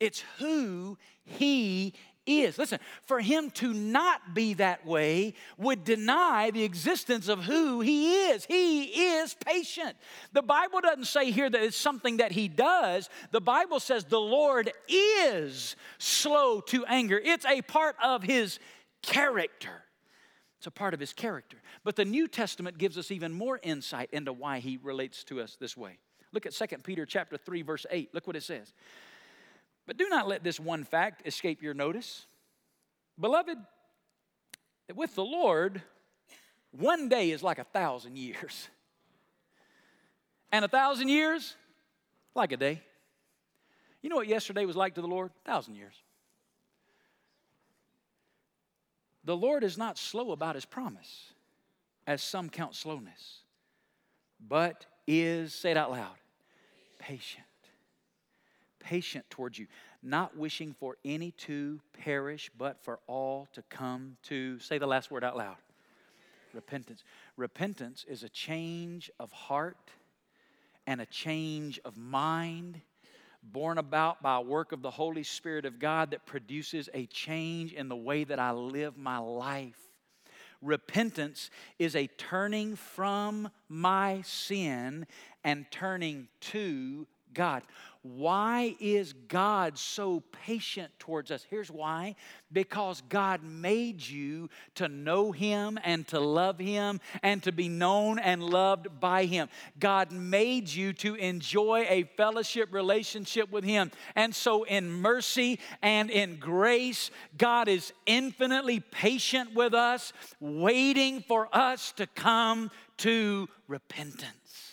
It's 0.00 0.22
who 0.38 0.96
he 1.24 1.94
is. 2.28 2.58
Listen, 2.58 2.78
for 3.04 3.20
him 3.20 3.50
to 3.52 3.72
not 3.72 4.34
be 4.34 4.54
that 4.54 4.86
way 4.86 5.34
would 5.56 5.82
deny 5.84 6.50
the 6.50 6.62
existence 6.62 7.28
of 7.28 7.44
who 7.44 7.80
he 7.80 8.26
is. 8.28 8.44
He 8.44 8.84
is 8.84 9.34
patient. 9.34 9.96
The 10.32 10.42
Bible 10.42 10.80
doesn't 10.80 11.06
say 11.06 11.30
here 11.30 11.48
that 11.48 11.62
it's 11.62 11.76
something 11.76 12.18
that 12.18 12.32
he 12.32 12.48
does, 12.48 13.08
the 13.32 13.40
Bible 13.40 13.80
says 13.80 14.04
the 14.04 14.20
Lord 14.20 14.70
is 14.88 15.74
slow 15.98 16.60
to 16.68 16.84
anger. 16.86 17.20
It's 17.22 17.46
a 17.46 17.62
part 17.62 17.96
of 18.02 18.22
his 18.22 18.58
character. 19.02 19.84
It's 20.58 20.66
a 20.66 20.72
part 20.72 20.92
of 20.92 21.00
his 21.00 21.12
character. 21.12 21.56
But 21.84 21.96
the 21.96 22.04
New 22.04 22.28
Testament 22.28 22.78
gives 22.78 22.98
us 22.98 23.10
even 23.10 23.32
more 23.32 23.60
insight 23.62 24.10
into 24.12 24.32
why 24.32 24.58
he 24.58 24.78
relates 24.82 25.24
to 25.24 25.40
us 25.40 25.56
this 25.58 25.76
way. 25.76 25.98
Look 26.32 26.46
at 26.46 26.52
2 26.52 26.66
Peter 26.78 27.06
chapter 27.06 27.36
3 27.36 27.62
verse 27.62 27.86
8. 27.90 28.14
Look 28.14 28.26
what 28.26 28.36
it 28.36 28.42
says. 28.42 28.72
But 29.86 29.96
do 29.96 30.08
not 30.08 30.28
let 30.28 30.44
this 30.44 30.60
one 30.60 30.84
fact 30.84 31.26
escape 31.26 31.62
your 31.62 31.74
notice. 31.74 32.26
Beloved, 33.18 33.58
that 34.86 34.96
with 34.96 35.14
the 35.14 35.24
Lord, 35.24 35.82
one 36.72 37.08
day 37.08 37.30
is 37.30 37.42
like 37.42 37.58
a 37.58 37.64
thousand 37.64 38.16
years. 38.16 38.68
And 40.52 40.64
a 40.64 40.68
thousand 40.68 41.08
years, 41.08 41.56
like 42.34 42.52
a 42.52 42.56
day. 42.56 42.82
You 44.02 44.10
know 44.10 44.16
what 44.16 44.28
yesterday 44.28 44.64
was 44.64 44.76
like 44.76 44.94
to 44.94 45.00
the 45.00 45.08
Lord? 45.08 45.30
A 45.44 45.50
thousand 45.50 45.74
years. 45.74 45.94
The 49.24 49.36
Lord 49.36 49.62
is 49.62 49.76
not 49.76 49.98
slow 49.98 50.32
about 50.32 50.54
his 50.54 50.64
promise, 50.64 51.32
as 52.06 52.22
some 52.22 52.48
count 52.48 52.74
slowness, 52.74 53.40
but 54.40 54.86
is, 55.08 55.52
say 55.52 55.72
it 55.72 55.76
out 55.76 55.90
loud, 55.90 56.14
patient. 57.00 57.44
Patient 58.78 59.24
towards 59.28 59.58
you, 59.58 59.66
not 60.02 60.36
wishing 60.36 60.74
for 60.78 60.96
any 61.04 61.32
to 61.32 61.80
perish, 62.04 62.50
but 62.56 62.78
for 62.82 63.00
all 63.08 63.48
to 63.52 63.62
come 63.62 64.16
to, 64.24 64.58
say 64.60 64.78
the 64.78 64.86
last 64.86 65.10
word 65.10 65.24
out 65.24 65.36
loud 65.36 65.56
repentance. 66.54 67.04
Repentance 67.36 68.04
is 68.08 68.22
a 68.22 68.28
change 68.28 69.10
of 69.20 69.30
heart 69.32 69.76
and 70.86 71.00
a 71.00 71.06
change 71.06 71.78
of 71.84 71.96
mind 71.96 72.80
born 73.42 73.78
about 73.78 74.22
by 74.22 74.36
a 74.36 74.40
work 74.40 74.72
of 74.72 74.82
the 74.82 74.90
Holy 74.90 75.22
Spirit 75.22 75.64
of 75.64 75.78
God 75.78 76.10
that 76.10 76.26
produces 76.26 76.88
a 76.94 77.06
change 77.06 77.72
in 77.72 77.88
the 77.88 77.96
way 77.96 78.24
that 78.24 78.38
I 78.38 78.52
live 78.52 78.96
my 78.96 79.18
life. 79.18 79.78
Repentance 80.60 81.50
is 81.78 81.94
a 81.94 82.06
turning 82.06 82.74
from 82.74 83.50
my 83.68 84.22
sin 84.22 85.06
and 85.44 85.66
turning 85.70 86.28
to 86.40 87.06
God. 87.34 87.62
Why 88.02 88.76
is 88.80 89.12
God 89.12 89.76
so 89.76 90.22
patient 90.30 90.92
towards 90.98 91.30
us? 91.30 91.44
Here's 91.50 91.70
why 91.70 92.14
because 92.52 93.02
God 93.08 93.42
made 93.42 94.06
you 94.06 94.48
to 94.76 94.88
know 94.88 95.32
Him 95.32 95.78
and 95.82 96.06
to 96.08 96.20
love 96.20 96.58
Him 96.58 97.00
and 97.22 97.42
to 97.42 97.52
be 97.52 97.68
known 97.68 98.18
and 98.18 98.42
loved 98.42 99.00
by 99.00 99.24
Him. 99.24 99.48
God 99.78 100.12
made 100.12 100.68
you 100.68 100.92
to 100.94 101.16
enjoy 101.16 101.86
a 101.88 102.04
fellowship 102.16 102.72
relationship 102.72 103.50
with 103.50 103.64
Him. 103.64 103.90
And 104.14 104.34
so, 104.34 104.62
in 104.62 104.90
mercy 104.90 105.58
and 105.82 106.08
in 106.10 106.36
grace, 106.36 107.10
God 107.36 107.68
is 107.68 107.92
infinitely 108.06 108.80
patient 108.80 109.54
with 109.54 109.74
us, 109.74 110.12
waiting 110.40 111.20
for 111.20 111.48
us 111.54 111.92
to 111.92 112.06
come 112.06 112.70
to 112.98 113.48
repentance. 113.66 114.67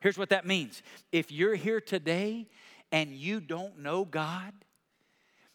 Here's 0.00 0.18
what 0.18 0.30
that 0.30 0.46
means 0.46 0.82
if 1.12 1.30
you're 1.30 1.54
here 1.54 1.80
today 1.80 2.48
and 2.90 3.12
you 3.12 3.40
don't 3.40 3.78
know 3.78 4.04
God, 4.04 4.52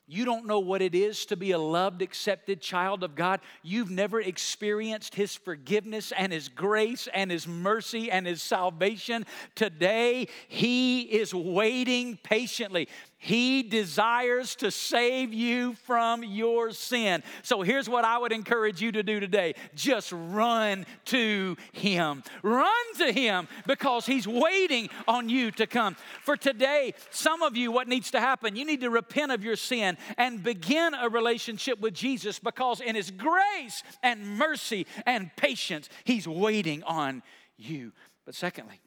you 0.08 0.23
don't 0.23 0.45
know 0.45 0.60
what 0.60 0.84
it 0.84 0.93
is 0.93 1.25
to 1.27 1.36
be 1.36 1.51
a 1.51 1.58
loved, 1.58 2.03
accepted 2.03 2.62
child 2.62 3.03
of 3.03 3.15
God. 3.15 3.39
You've 3.63 3.89
never 3.89 4.21
experienced 4.21 5.15
His 5.15 5.36
forgiveness 5.36 6.13
and 6.15 6.31
His 6.31 6.47
grace 6.47 7.08
and 7.12 7.31
His 7.31 7.47
mercy 7.47 8.12
and 8.12 8.27
His 8.27 8.43
salvation. 8.43 9.25
Today, 9.55 10.27
He 10.47 11.01
is 11.01 11.34
waiting 11.34 12.19
patiently. 12.21 12.88
He 13.17 13.63
desires 13.63 14.56
to 14.58 14.69
save 14.69 15.34
you 15.34 15.73
from 15.86 16.23
your 16.23 16.71
sin. 16.71 17.23
So 17.43 17.62
here's 17.62 17.89
what 17.89 18.06
I 18.06 18.17
would 18.17 18.32
encourage 18.32 18.82
you 18.82 18.91
to 18.91 19.04
do 19.04 19.19
today 19.19 19.56
just 19.73 20.12
run 20.12 20.86
to 21.06 21.56
Him. 21.71 22.23
Run 22.43 22.93
to 22.97 23.12
Him 23.12 23.47
because 23.65 24.06
He's 24.06 24.28
waiting 24.28 24.89
on 25.08 25.30
you 25.30 25.49
to 25.51 25.65
come. 25.65 25.95
For 26.21 26.36
today, 26.36 26.93
some 27.10 27.41
of 27.41 27.56
you, 27.56 27.71
what 27.71 27.88
needs 27.88 28.12
to 28.12 28.19
happen? 28.19 28.56
You 28.56 28.65
need 28.65 28.82
to 28.82 28.89
repent 28.89 29.32
of 29.32 29.43
your 29.43 29.56
sin 29.56 29.97
and 30.17 30.43
begin 30.43 30.93
a 30.93 31.10
relationship 31.10 31.80
with 31.80 31.93
Jesus 31.93 32.38
because 32.38 32.82
in 32.82 32.95
His 32.95 33.12
grace 33.12 33.82
and 34.04 34.38
mercy 34.38 34.86
and 35.06 35.36
patience, 35.36 35.89
He's 36.04 36.28
waiting 36.28 36.84
on 36.84 37.23
you. 37.58 37.93
But 38.25 38.36
secondly, 38.36 38.82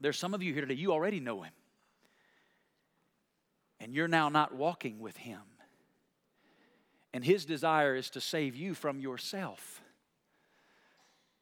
there's 0.00 0.18
some 0.18 0.34
of 0.34 0.42
you 0.42 0.52
here 0.52 0.62
today, 0.62 0.74
you 0.74 0.92
already 0.92 1.20
know 1.20 1.42
Him 1.42 1.52
and 3.86 3.94
you're 3.94 4.08
now 4.08 4.28
not 4.28 4.52
walking 4.52 4.98
with 4.98 5.16
Him. 5.16 5.38
And 7.14 7.24
His 7.24 7.44
desire 7.44 7.94
is 7.94 8.10
to 8.10 8.20
save 8.20 8.56
you 8.56 8.74
from 8.74 8.98
yourself. 8.98 9.80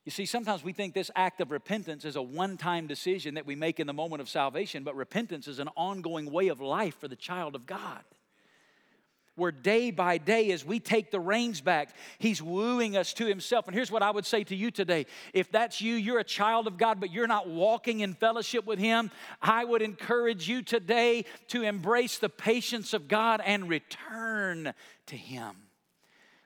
You 0.05 0.11
see, 0.11 0.27
sometimes 0.27 0.63
we 0.63 0.75
think 0.75 0.93
this 0.93 1.11
act 1.17 1.41
of 1.41 1.51
repentance 1.51 2.05
is 2.05 2.17
a 2.17 2.23
one 2.23 2.59
time 2.59 2.87
decision 2.87 3.37
that 3.37 3.47
we 3.47 3.57
make 3.57 3.81
in 3.81 3.87
the 3.87 3.95
moment 3.95 4.21
of 4.21 4.29
salvation, 4.29 4.85
but 4.85 4.95
repentance 4.95 5.49
is 5.49 5.59
an 5.59 5.71
ongoing 5.75 6.31
way 6.31 6.49
of 6.49 6.61
life 6.61 6.99
for 7.01 7.09
the 7.09 7.17
child 7.17 7.55
of 7.55 7.65
God 7.65 8.05
where 9.37 9.51
day 9.51 9.91
by 9.91 10.19
day, 10.19 10.53
as 10.53 10.65
we 10.65 10.79
take 10.79 11.11
the 11.11 11.21
reins 11.21 11.61
back, 11.61 11.91
He's 12.19 12.41
wooing 12.41 12.97
us 12.97 13.13
to 13.15 13.27
Himself. 13.27 13.67
And 13.67 13.75
here's 13.75 13.91
what 13.91 14.03
I 14.03 14.11
would 14.11 14.27
say 14.27 14.45
to 14.45 14.57
you 14.57 14.71
today 14.71 15.07
if 15.33 15.51
that's 15.51 15.81
you, 15.81 15.95
you're 15.95 16.21
a 16.21 16.25
child 16.25 16.67
of 16.67 16.79
God, 16.79 17.01
but 17.01 17.13
you're 17.13 17.27
not 17.27 17.49
walking 17.49 18.01
in 18.01 18.15
fellowship 18.15 18.67
with 18.67 18.79
Him, 18.79 19.11
I 19.43 19.65
would 19.65 19.83
encourage 19.83 20.49
you 20.49 20.63
today 20.63 21.25
to 21.49 21.63
embrace 21.63 22.19
the 22.19 22.29
patience 22.29 22.95
of 22.95 23.09
God 23.09 23.41
and 23.45 23.69
return 23.69 24.73
to 25.07 25.17
Him. 25.17 25.57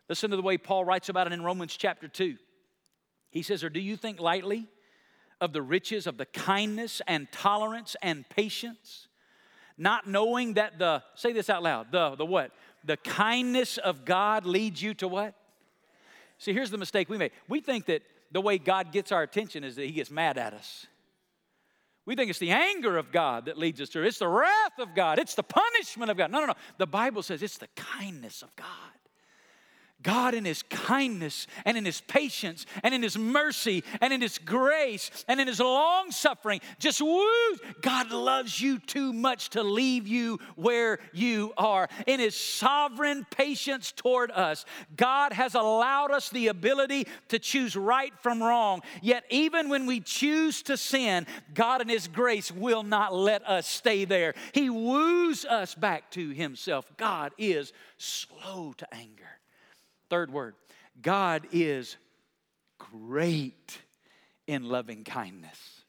Listen 0.09 0.31
to 0.31 0.37
the 0.37 0.43
way 0.43 0.57
Paul 0.57 0.85
writes 0.85 1.11
about 1.11 1.27
it 1.27 1.35
in 1.35 1.43
Romans 1.43 1.77
chapter 1.77 2.09
2. 2.09 2.37
He 3.31 3.43
says, 3.43 3.63
Or 3.63 3.69
do 3.69 3.81
you 3.81 3.97
think 3.97 4.21
lightly 4.21 4.67
of 5.41 5.53
the 5.53 5.63
riches 5.63 6.07
of 6.07 6.17
the 6.17 6.27
kindness 6.27 7.03
and 7.07 7.31
tolerance 7.31 7.95
and 8.03 8.27
patience? 8.29 9.09
Not 9.77 10.09
knowing 10.09 10.55
that 10.55 10.79
the, 10.79 11.03
say 11.15 11.33
this 11.33 11.49
out 11.49 11.63
loud, 11.63 11.93
the, 11.93 12.17
the 12.17 12.27
what? 12.27 12.51
The 12.89 12.97
kindness 12.97 13.77
of 13.79 14.05
God 14.05 14.47
leads 14.47 14.83
you 14.83 14.95
to 14.95 15.07
what? 15.07 15.35
See, 16.39 16.53
here's 16.53 16.71
the 16.71 16.79
mistake 16.79 17.09
we 17.09 17.19
make. 17.19 17.33
We 17.49 17.61
think 17.61 17.87
that 17.87 18.03
the 18.33 18.41
way 18.41 18.59
God 18.59 18.93
gets 18.93 19.13
our 19.13 19.23
attention 19.23 19.63
is 19.63 19.77
that 19.77 19.85
He 19.85 19.93
gets 19.93 20.11
mad 20.11 20.39
at 20.39 20.55
us. 20.55 20.87
We 22.07 22.17
think 22.17 22.31
it's 22.31 22.39
the 22.39 22.51
anger 22.51 22.97
of 22.97 23.13
God 23.13 23.45
that 23.45 23.59
leads 23.59 23.81
us 23.83 23.91
to 23.91 24.03
It's 24.03 24.19
the 24.19 24.29
wrath 24.29 24.79
of 24.79 24.95
God. 24.95 25.19
It's 25.19 25.35
the 25.35 25.43
punishment 25.43 26.11
of 26.11 26.17
God. 26.17 26.31
No, 26.31 26.41
no, 26.41 26.47
no. 26.47 26.55
The 26.79 26.87
Bible 26.87 27.23
says 27.23 27.43
it's 27.43 27.59
the 27.59 27.69
kindness 27.77 28.41
of 28.41 28.55
God. 28.57 28.67
God, 30.03 30.35
in 30.35 30.45
His 30.45 30.63
kindness 30.63 31.49
and 31.65 31.77
in 31.77 31.85
His 31.85 32.01
patience 32.01 32.67
and 32.85 32.95
in 32.95 33.03
His 33.03 33.19
mercy 33.19 33.83
and 34.01 34.13
in 34.13 34.21
His 34.21 34.39
grace 34.39 35.25
and 35.27 35.41
in 35.41 35.49
His 35.49 35.59
long 35.59 36.13
suffering, 36.13 36.61
just 36.79 37.03
woo! 37.03 37.57
God 37.81 38.13
loves 38.13 38.61
you 38.61 38.79
too 38.79 39.13
much 39.13 39.51
to 39.51 39.63
leave 39.65 40.07
you 40.07 40.39
where 40.55 41.01
you 41.13 41.53
are. 41.57 41.89
In 42.07 42.21
His 42.21 42.39
sovereign 42.39 43.27
patience 43.31 43.91
toward 43.91 44.31
us, 44.31 44.65
God 44.97 45.33
has 45.33 45.57
allowed 45.57 46.13
us 46.13 46.31
the 46.31 46.47
ability 46.47 47.09
to 47.29 47.41
choose 47.41 47.75
right 47.75 48.13
from 48.21 48.41
wrong. 48.41 48.83
Yet, 49.03 49.25
even 49.31 49.69
when 49.69 49.87
we 49.87 49.99
choose 49.99 50.63
to 50.63 50.77
sin, 50.77 51.27
God, 51.55 51.83
in 51.83 51.89
His 51.89 52.07
grace, 52.07 52.53
will 52.53 52.85
not 52.85 53.13
let 53.13 53.47
us 53.49 53.67
stay 53.67 54.05
there. 54.05 54.35
He 54.53 54.71
woos 54.71 55.45
us 55.45 55.75
back 55.75 56.09
to 56.13 56.31
Himself. 56.31 56.89
God 56.97 57.33
is 57.37 57.73
slow 57.97 58.75
to 58.77 58.95
anger 58.95 59.38
Third 60.11 60.33
word 60.33 60.55
God 61.01 61.47
is 61.53 61.97
great 62.79 63.79
in 64.47 64.65
loving 64.65 65.05
kindness. 65.05 65.83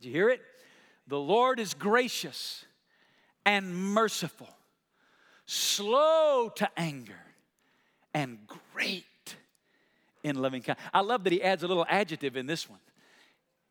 Did 0.00 0.08
you 0.08 0.12
hear 0.12 0.28
it? 0.28 0.40
The 1.08 1.18
Lord 1.18 1.58
is 1.60 1.74
gracious 1.74 2.64
and 3.44 3.74
merciful, 3.74 4.48
slow 5.46 6.50
to 6.56 6.68
anger, 6.76 7.20
and 8.12 8.38
great 8.72 9.04
in 10.22 10.36
loving 10.36 10.62
kindness. 10.62 10.84
I 10.92 11.00
love 11.00 11.24
that 11.24 11.32
he 11.32 11.42
adds 11.42 11.62
a 11.62 11.68
little 11.68 11.86
adjective 11.88 12.36
in 12.36 12.46
this 12.46 12.68
one. 12.68 12.80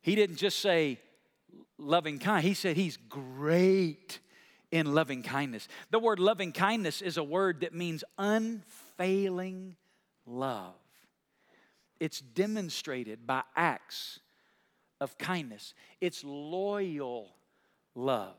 He 0.00 0.14
didn't 0.14 0.36
just 0.36 0.60
say 0.60 0.98
loving 1.78 2.18
kind, 2.18 2.44
he 2.44 2.54
said 2.54 2.76
he's 2.76 2.96
great 2.96 4.18
in 4.70 4.94
loving 4.94 5.22
kindness. 5.22 5.68
The 5.90 5.98
word 5.98 6.18
loving 6.18 6.52
kindness 6.52 7.02
is 7.02 7.18
a 7.18 7.24
word 7.24 7.60
that 7.60 7.74
means 7.74 8.02
unfair 8.18 8.85
unfailing 8.98 9.76
love. 10.26 10.74
It's 12.00 12.20
demonstrated 12.20 13.26
by 13.26 13.42
acts 13.54 14.20
of 15.00 15.18
kindness, 15.18 15.74
it's 16.00 16.24
loyal 16.24 17.28
love. 17.94 18.36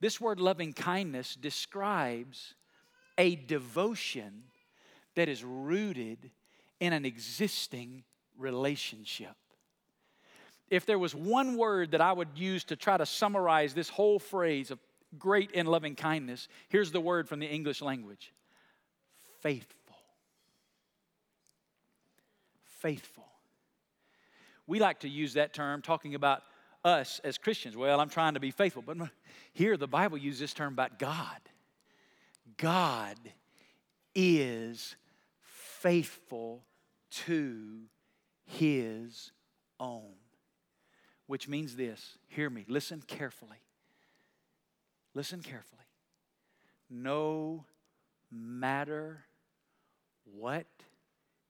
This 0.00 0.20
word 0.20 0.40
loving 0.40 0.74
kindness 0.74 1.34
describes 1.34 2.54
a 3.16 3.34
devotion 3.34 4.44
that 5.14 5.28
is 5.28 5.42
rooted 5.42 6.30
in 6.80 6.92
an 6.92 7.06
existing 7.06 8.04
relationship. 8.36 9.34
If 10.68 10.84
there 10.84 10.98
was 10.98 11.14
one 11.14 11.56
word 11.56 11.92
that 11.92 12.02
I 12.02 12.12
would 12.12 12.28
use 12.36 12.64
to 12.64 12.76
try 12.76 12.98
to 12.98 13.06
summarize 13.06 13.72
this 13.72 13.88
whole 13.88 14.18
phrase 14.18 14.70
of 14.70 14.78
great 15.18 15.52
and 15.54 15.66
loving 15.66 15.94
kindness, 15.94 16.48
here's 16.68 16.92
the 16.92 17.00
word 17.00 17.26
from 17.26 17.38
the 17.38 17.46
English 17.46 17.80
language 17.80 18.32
faithful 19.40 19.75
faithful. 22.86 23.26
We 24.68 24.78
like 24.78 25.00
to 25.00 25.08
use 25.08 25.34
that 25.34 25.52
term 25.52 25.82
talking 25.82 26.14
about 26.14 26.42
us 26.84 27.20
as 27.24 27.36
Christians. 27.36 27.76
Well, 27.76 27.98
I'm 27.98 28.08
trying 28.08 28.34
to 28.34 28.40
be 28.40 28.52
faithful. 28.52 28.80
But 28.80 28.96
here 29.52 29.76
the 29.76 29.88
Bible 29.88 30.16
uses 30.16 30.38
this 30.38 30.54
term 30.54 30.72
about 30.72 31.00
God. 31.00 31.40
God 32.58 33.18
is 34.14 34.94
faithful 35.40 36.62
to 37.10 37.80
his 38.44 39.32
own. 39.80 40.14
Which 41.26 41.48
means 41.48 41.74
this 41.74 42.18
hear 42.28 42.48
me, 42.48 42.64
listen 42.68 43.02
carefully. 43.04 43.64
Listen 45.12 45.42
carefully. 45.42 45.82
No 46.88 47.64
matter 48.30 49.24
what 50.24 50.66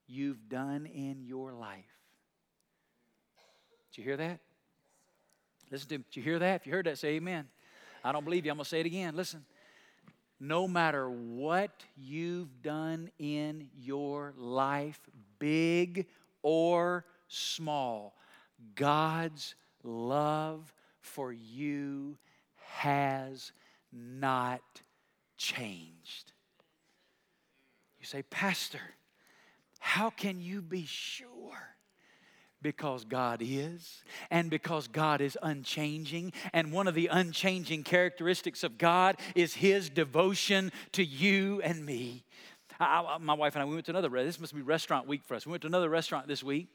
you've 0.06 0.48
done 0.48 0.86
in 0.86 1.22
your 1.24 1.52
life. 1.52 1.84
Did 3.90 3.98
you 3.98 4.04
hear 4.04 4.16
that? 4.16 4.40
Listen 5.70 5.88
to 5.88 5.98
me. 5.98 6.04
Did 6.10 6.16
you 6.16 6.22
hear 6.22 6.38
that? 6.38 6.60
If 6.60 6.66
you 6.66 6.72
heard 6.72 6.86
that, 6.86 6.98
say 6.98 7.14
amen. 7.14 7.48
I 8.04 8.12
don't 8.12 8.24
believe 8.24 8.44
you. 8.44 8.52
I'm 8.52 8.58
going 8.58 8.64
to 8.64 8.68
say 8.68 8.80
it 8.80 8.86
again. 8.86 9.16
Listen. 9.16 9.44
No 10.38 10.68
matter 10.68 11.08
what 11.08 11.70
you've 11.96 12.62
done 12.62 13.10
in 13.18 13.70
your 13.74 14.34
life, 14.36 15.00
big 15.38 16.06
or 16.42 17.06
small, 17.26 18.14
God's 18.74 19.54
love 19.82 20.74
for 21.00 21.32
you 21.32 22.18
has 22.56 23.52
not 23.92 24.60
changed. 25.38 26.32
You 27.98 28.04
say, 28.04 28.22
Pastor, 28.22 28.80
How 29.78 30.10
can 30.10 30.40
you 30.40 30.62
be 30.62 30.84
sure? 30.86 31.28
Because 32.62 33.04
God 33.04 33.42
is, 33.42 34.02
and 34.30 34.50
because 34.50 34.88
God 34.88 35.20
is 35.20 35.38
unchanging. 35.42 36.32
And 36.52 36.72
one 36.72 36.88
of 36.88 36.94
the 36.94 37.06
unchanging 37.08 37.84
characteristics 37.84 38.64
of 38.64 38.78
God 38.78 39.16
is 39.34 39.54
His 39.54 39.88
devotion 39.88 40.72
to 40.92 41.04
you 41.04 41.60
and 41.62 41.84
me. 41.84 42.24
I, 42.80 43.18
my 43.20 43.34
wife 43.34 43.54
and 43.54 43.62
I, 43.62 43.64
we 43.66 43.74
went 43.74 43.86
to 43.86 43.92
another, 43.92 44.08
this 44.08 44.40
must 44.40 44.54
be 44.54 44.62
restaurant 44.62 45.06
week 45.06 45.22
for 45.24 45.34
us. 45.34 45.46
We 45.46 45.50
went 45.50 45.62
to 45.62 45.68
another 45.68 45.88
restaurant 45.88 46.26
this 46.28 46.42
week, 46.42 46.68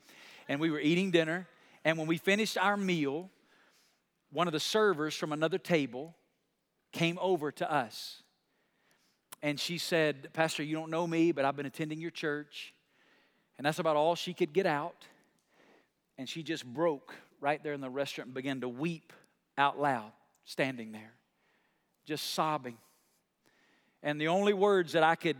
and 0.47 0.59
we 0.59 0.69
were 0.71 0.79
eating 0.79 1.11
dinner. 1.11 1.47
And 1.83 1.97
when 1.97 2.07
we 2.07 2.17
finished 2.17 2.57
our 2.57 2.77
meal, 2.77 3.29
one 4.31 4.47
of 4.47 4.53
the 4.53 4.59
servers 4.59 5.15
from 5.15 5.33
another 5.33 5.57
table 5.57 6.15
came 6.91 7.17
over 7.21 7.51
to 7.51 7.71
us. 7.71 8.23
And 9.41 9.59
she 9.59 9.77
said, 9.77 10.29
Pastor, 10.33 10.63
you 10.63 10.75
don't 10.75 10.91
know 10.91 11.07
me, 11.07 11.31
but 11.31 11.43
I've 11.45 11.55
been 11.55 11.65
attending 11.65 11.99
your 11.99 12.11
church. 12.11 12.73
And 13.61 13.65
that's 13.67 13.77
about 13.77 13.95
all 13.95 14.15
she 14.15 14.33
could 14.33 14.53
get 14.53 14.65
out. 14.65 15.05
And 16.17 16.27
she 16.27 16.41
just 16.41 16.65
broke 16.65 17.13
right 17.39 17.61
there 17.63 17.73
in 17.73 17.81
the 17.81 17.91
restaurant 17.91 18.29
and 18.29 18.33
began 18.33 18.61
to 18.61 18.67
weep 18.67 19.13
out 19.55 19.79
loud, 19.79 20.13
standing 20.45 20.91
there, 20.91 21.13
just 22.07 22.33
sobbing. 22.33 22.79
And 24.01 24.19
the 24.19 24.29
only 24.29 24.53
words 24.53 24.93
that 24.93 25.03
I 25.03 25.13
could 25.13 25.37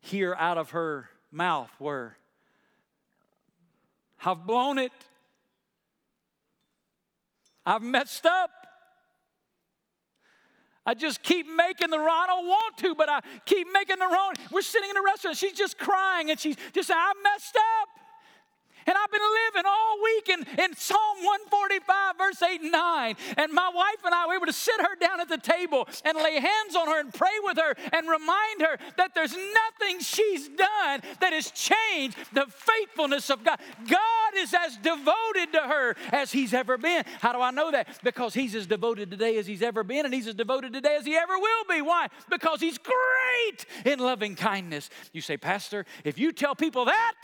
hear 0.00 0.36
out 0.38 0.58
of 0.58 0.72
her 0.72 1.08
mouth 1.32 1.70
were, 1.78 2.14
I've 4.22 4.46
blown 4.46 4.78
it. 4.78 4.92
I've 7.64 7.80
messed 7.80 8.26
up. 8.26 8.63
I 10.86 10.94
just 10.94 11.22
keep 11.22 11.46
making 11.46 11.90
the 11.90 11.98
wrong. 11.98 12.24
I 12.24 12.26
don't 12.26 12.46
want 12.46 12.76
to, 12.78 12.94
but 12.94 13.08
I 13.08 13.20
keep 13.46 13.66
making 13.72 13.98
the 13.98 14.06
wrong. 14.06 14.34
We're 14.50 14.62
sitting 14.62 14.90
in 14.90 14.96
a 14.96 15.02
restaurant. 15.02 15.36
She's 15.36 15.52
just 15.52 15.78
crying 15.78 16.30
and 16.30 16.38
she's 16.38 16.56
just 16.72 16.88
saying, 16.88 17.00
I 17.00 17.12
messed 17.22 17.56
up. 17.80 17.88
And 18.86 18.96
I've 18.96 19.10
been 19.10 19.20
living 19.20 19.66
all 19.66 20.02
week 20.02 20.28
in, 20.28 20.40
in 20.62 20.76
Psalm 20.76 21.16
145, 21.22 22.18
verse 22.18 22.42
8 22.42 22.60
and 22.60 22.72
9. 22.72 23.16
And 23.36 23.52
my 23.52 23.70
wife 23.74 24.04
and 24.04 24.14
I 24.14 24.26
were 24.26 24.34
able 24.34 24.46
to 24.46 24.52
sit 24.52 24.80
her 24.80 24.96
down 25.00 25.20
at 25.20 25.28
the 25.28 25.38
table 25.38 25.88
and 26.04 26.16
lay 26.18 26.34
hands 26.34 26.76
on 26.76 26.88
her 26.88 27.00
and 27.00 27.12
pray 27.12 27.38
with 27.42 27.58
her 27.58 27.74
and 27.92 28.08
remind 28.08 28.60
her 28.60 28.78
that 28.96 29.14
there's 29.14 29.34
nothing 29.34 30.00
she's 30.00 30.48
done 30.48 31.00
that 31.20 31.32
has 31.32 31.50
changed 31.50 32.16
the 32.32 32.46
faithfulness 32.48 33.30
of 33.30 33.44
God. 33.44 33.58
God 33.88 34.32
is 34.36 34.54
as 34.54 34.76
devoted 34.76 35.52
to 35.52 35.60
her 35.60 35.96
as 36.12 36.32
he's 36.32 36.54
ever 36.54 36.78
been. 36.78 37.04
How 37.20 37.32
do 37.32 37.40
I 37.40 37.50
know 37.50 37.70
that? 37.70 37.88
Because 38.02 38.34
he's 38.34 38.54
as 38.54 38.66
devoted 38.66 39.10
today 39.10 39.36
as 39.38 39.46
he's 39.46 39.62
ever 39.62 39.84
been, 39.84 40.04
and 40.04 40.14
he's 40.14 40.26
as 40.26 40.34
devoted 40.34 40.72
today 40.72 40.96
as 40.98 41.06
he 41.06 41.16
ever 41.16 41.38
will 41.38 41.64
be. 41.68 41.82
Why? 41.82 42.08
Because 42.30 42.60
he's 42.60 42.78
great 42.78 43.66
in 43.84 43.98
loving 43.98 44.34
kindness. 44.34 44.90
You 45.12 45.20
say, 45.20 45.36
Pastor, 45.36 45.86
if 46.04 46.18
you 46.18 46.32
tell 46.32 46.54
people 46.54 46.86
that, 46.86 47.14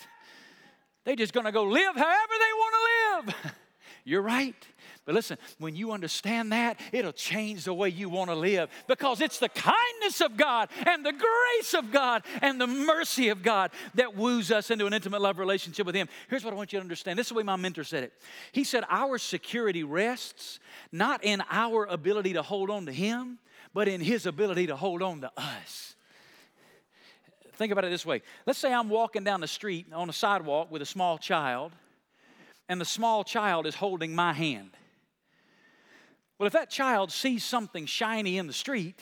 they're 1.04 1.16
just 1.16 1.32
going 1.32 1.46
to 1.46 1.52
go 1.52 1.64
live 1.64 1.94
however 1.94 2.32
they 2.38 2.52
want 2.54 2.74
to 2.74 3.32
live. 3.32 3.54
You're 4.04 4.22
right. 4.22 4.66
But 5.04 5.14
listen, 5.14 5.38
when 5.58 5.74
you 5.74 5.92
understand 5.92 6.52
that, 6.52 6.78
it'll 6.92 7.12
change 7.12 7.64
the 7.64 7.74
way 7.74 7.88
you 7.88 8.08
want 8.08 8.30
to 8.30 8.36
live 8.36 8.70
because 8.86 9.20
it's 9.20 9.38
the 9.38 9.48
kindness 9.48 10.20
of 10.20 10.36
God 10.36 10.68
and 10.86 11.04
the 11.04 11.12
grace 11.12 11.74
of 11.74 11.90
God 11.90 12.22
and 12.42 12.60
the 12.60 12.66
mercy 12.66 13.28
of 13.28 13.42
God 13.42 13.70
that 13.94 14.14
woos 14.14 14.50
us 14.52 14.70
into 14.70 14.86
an 14.86 14.92
intimate 14.92 15.20
love 15.20 15.38
relationship 15.38 15.86
with 15.86 15.94
Him. 15.94 16.08
Here's 16.28 16.44
what 16.44 16.52
I 16.52 16.56
want 16.56 16.72
you 16.72 16.78
to 16.78 16.82
understand 16.82 17.18
this 17.18 17.26
is 17.26 17.30
the 17.30 17.34
way 17.34 17.42
my 17.42 17.56
mentor 17.56 17.84
said 17.84 18.04
it. 18.04 18.12
He 18.52 18.62
said, 18.62 18.84
Our 18.88 19.18
security 19.18 19.84
rests 19.84 20.60
not 20.92 21.24
in 21.24 21.42
our 21.50 21.86
ability 21.86 22.34
to 22.34 22.42
hold 22.42 22.70
on 22.70 22.86
to 22.86 22.92
Him, 22.92 23.38
but 23.72 23.88
in 23.88 24.00
His 24.00 24.26
ability 24.26 24.66
to 24.66 24.76
hold 24.76 25.02
on 25.02 25.22
to 25.22 25.32
us. 25.36 25.94
Think 27.60 27.72
about 27.72 27.84
it 27.84 27.90
this 27.90 28.06
way. 28.06 28.22
Let's 28.46 28.58
say 28.58 28.72
I'm 28.72 28.88
walking 28.88 29.22
down 29.22 29.42
the 29.42 29.46
street 29.46 29.84
on 29.92 30.08
a 30.08 30.14
sidewalk 30.14 30.70
with 30.70 30.80
a 30.80 30.86
small 30.86 31.18
child, 31.18 31.72
and 32.70 32.80
the 32.80 32.86
small 32.86 33.22
child 33.22 33.66
is 33.66 33.74
holding 33.74 34.14
my 34.14 34.32
hand. 34.32 34.70
Well, 36.38 36.46
if 36.46 36.54
that 36.54 36.70
child 36.70 37.12
sees 37.12 37.44
something 37.44 37.84
shiny 37.84 38.38
in 38.38 38.46
the 38.46 38.54
street, 38.54 38.98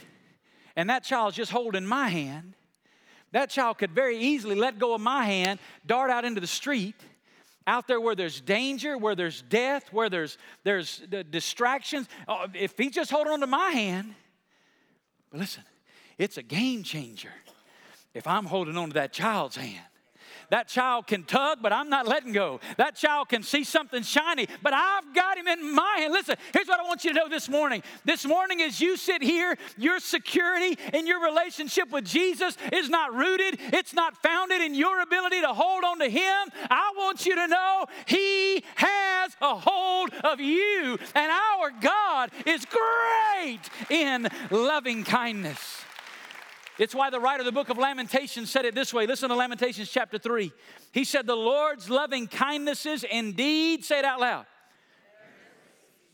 and 0.74 0.90
that 0.90 1.04
child's 1.04 1.36
just 1.36 1.52
holding 1.52 1.86
my 1.86 2.08
hand, 2.08 2.54
that 3.30 3.48
child 3.48 3.78
could 3.78 3.92
very 3.92 4.18
easily 4.18 4.56
let 4.56 4.80
go 4.80 4.92
of 4.92 5.00
my 5.00 5.22
hand, 5.22 5.60
dart 5.86 6.10
out 6.10 6.24
into 6.24 6.40
the 6.40 6.48
street, 6.48 6.96
out 7.64 7.86
there 7.86 8.00
where 8.00 8.16
there's 8.16 8.40
danger, 8.40 8.98
where 8.98 9.14
there's 9.14 9.40
death, 9.42 9.92
where 9.92 10.10
there's, 10.10 10.36
there's 10.64 11.00
distractions. 11.30 12.08
Oh, 12.26 12.46
if 12.54 12.76
he 12.76 12.90
just 12.90 13.12
holding 13.12 13.32
on 13.32 13.38
to 13.38 13.46
my 13.46 13.70
hand, 13.70 14.16
but 15.30 15.38
listen, 15.38 15.62
it's 16.18 16.38
a 16.38 16.42
game 16.42 16.82
changer 16.82 17.30
if 18.14 18.26
I'm 18.26 18.46
holding 18.46 18.76
on 18.76 18.88
to 18.88 18.94
that 18.94 19.12
child's 19.12 19.56
hand. 19.56 19.84
That 20.50 20.66
child 20.66 21.06
can 21.06 21.24
tug, 21.24 21.58
but 21.60 21.72
I'm 21.72 21.90
not 21.90 22.06
letting 22.06 22.32
go. 22.32 22.60
That 22.78 22.96
child 22.96 23.28
can 23.28 23.42
see 23.42 23.64
something 23.64 24.02
shiny, 24.02 24.48
but 24.62 24.72
I've 24.72 25.14
got 25.14 25.36
him 25.36 25.46
in 25.46 25.74
my 25.74 25.96
hand. 25.98 26.12
Listen, 26.12 26.36
here's 26.54 26.66
what 26.66 26.80
I 26.80 26.84
want 26.84 27.04
you 27.04 27.12
to 27.12 27.16
know 27.18 27.28
this 27.28 27.48
morning. 27.48 27.82
This 28.04 28.24
morning, 28.24 28.62
as 28.62 28.80
you 28.80 28.96
sit 28.96 29.22
here, 29.22 29.56
your 29.76 30.00
security 30.00 30.78
in 30.94 31.06
your 31.06 31.22
relationship 31.22 31.90
with 31.90 32.06
Jesus 32.06 32.56
is 32.72 32.88
not 32.88 33.14
rooted, 33.14 33.58
it's 33.74 33.92
not 33.92 34.16
founded 34.22 34.62
in 34.62 34.74
your 34.74 35.02
ability 35.02 35.42
to 35.42 35.48
hold 35.48 35.84
on 35.84 35.98
to 35.98 36.08
Him. 36.08 36.48
I 36.70 36.92
want 36.96 37.26
you 37.26 37.34
to 37.34 37.46
know 37.46 37.86
He 38.06 38.64
has 38.76 39.36
a 39.42 39.54
hold 39.54 40.10
of 40.24 40.40
you, 40.40 40.98
and 41.14 41.30
our 41.30 41.70
God 41.80 42.30
is 42.46 42.64
great 42.64 43.60
in 43.90 44.28
loving 44.50 45.04
kindness. 45.04 45.84
It's 46.78 46.94
why 46.94 47.10
the 47.10 47.18
writer 47.18 47.40
of 47.40 47.46
the 47.46 47.52
book 47.52 47.70
of 47.70 47.78
Lamentations 47.78 48.50
said 48.50 48.64
it 48.64 48.74
this 48.74 48.94
way. 48.94 49.06
Listen 49.06 49.28
to 49.30 49.34
Lamentations 49.34 49.90
chapter 49.90 50.16
3. 50.16 50.52
He 50.92 51.04
said, 51.04 51.26
The 51.26 51.34
Lord's 51.34 51.90
loving 51.90 52.28
kindnesses 52.28 53.04
indeed, 53.04 53.84
say 53.84 53.98
it 53.98 54.04
out 54.04 54.20
loud. 54.20 54.46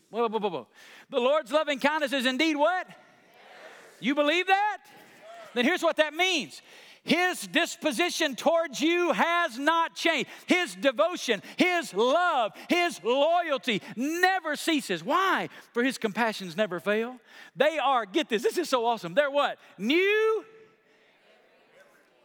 Whoa, 0.09 0.27
whoa, 0.27 0.49
whoa. 0.49 0.67
The 1.09 1.19
Lord's 1.19 1.51
loving 1.51 1.79
kindness 1.79 2.13
is 2.13 2.25
indeed 2.25 2.55
what? 2.55 2.87
You 3.99 4.15
believe 4.15 4.47
that? 4.47 4.79
Then 5.53 5.65
here's 5.65 5.83
what 5.83 5.97
that 5.97 6.13
means. 6.13 6.61
His 7.03 7.45
disposition 7.45 8.35
towards 8.35 8.81
you 8.81 9.11
has 9.11 9.59
not 9.59 9.95
changed. 9.95 10.27
His 10.47 10.73
devotion, 10.73 11.43
His 11.55 11.93
love, 11.93 12.53
His 12.67 12.99
loyalty 13.03 13.83
never 13.95 14.55
ceases. 14.55 15.03
Why? 15.03 15.49
For 15.73 15.83
His 15.83 15.99
compassions 15.99 16.57
never 16.57 16.79
fail. 16.79 17.17
They 17.55 17.77
are, 17.77 18.07
get 18.07 18.27
this, 18.27 18.41
this 18.41 18.57
is 18.57 18.69
so 18.69 18.85
awesome. 18.85 19.13
They're 19.13 19.29
what? 19.29 19.59
New 19.77 20.43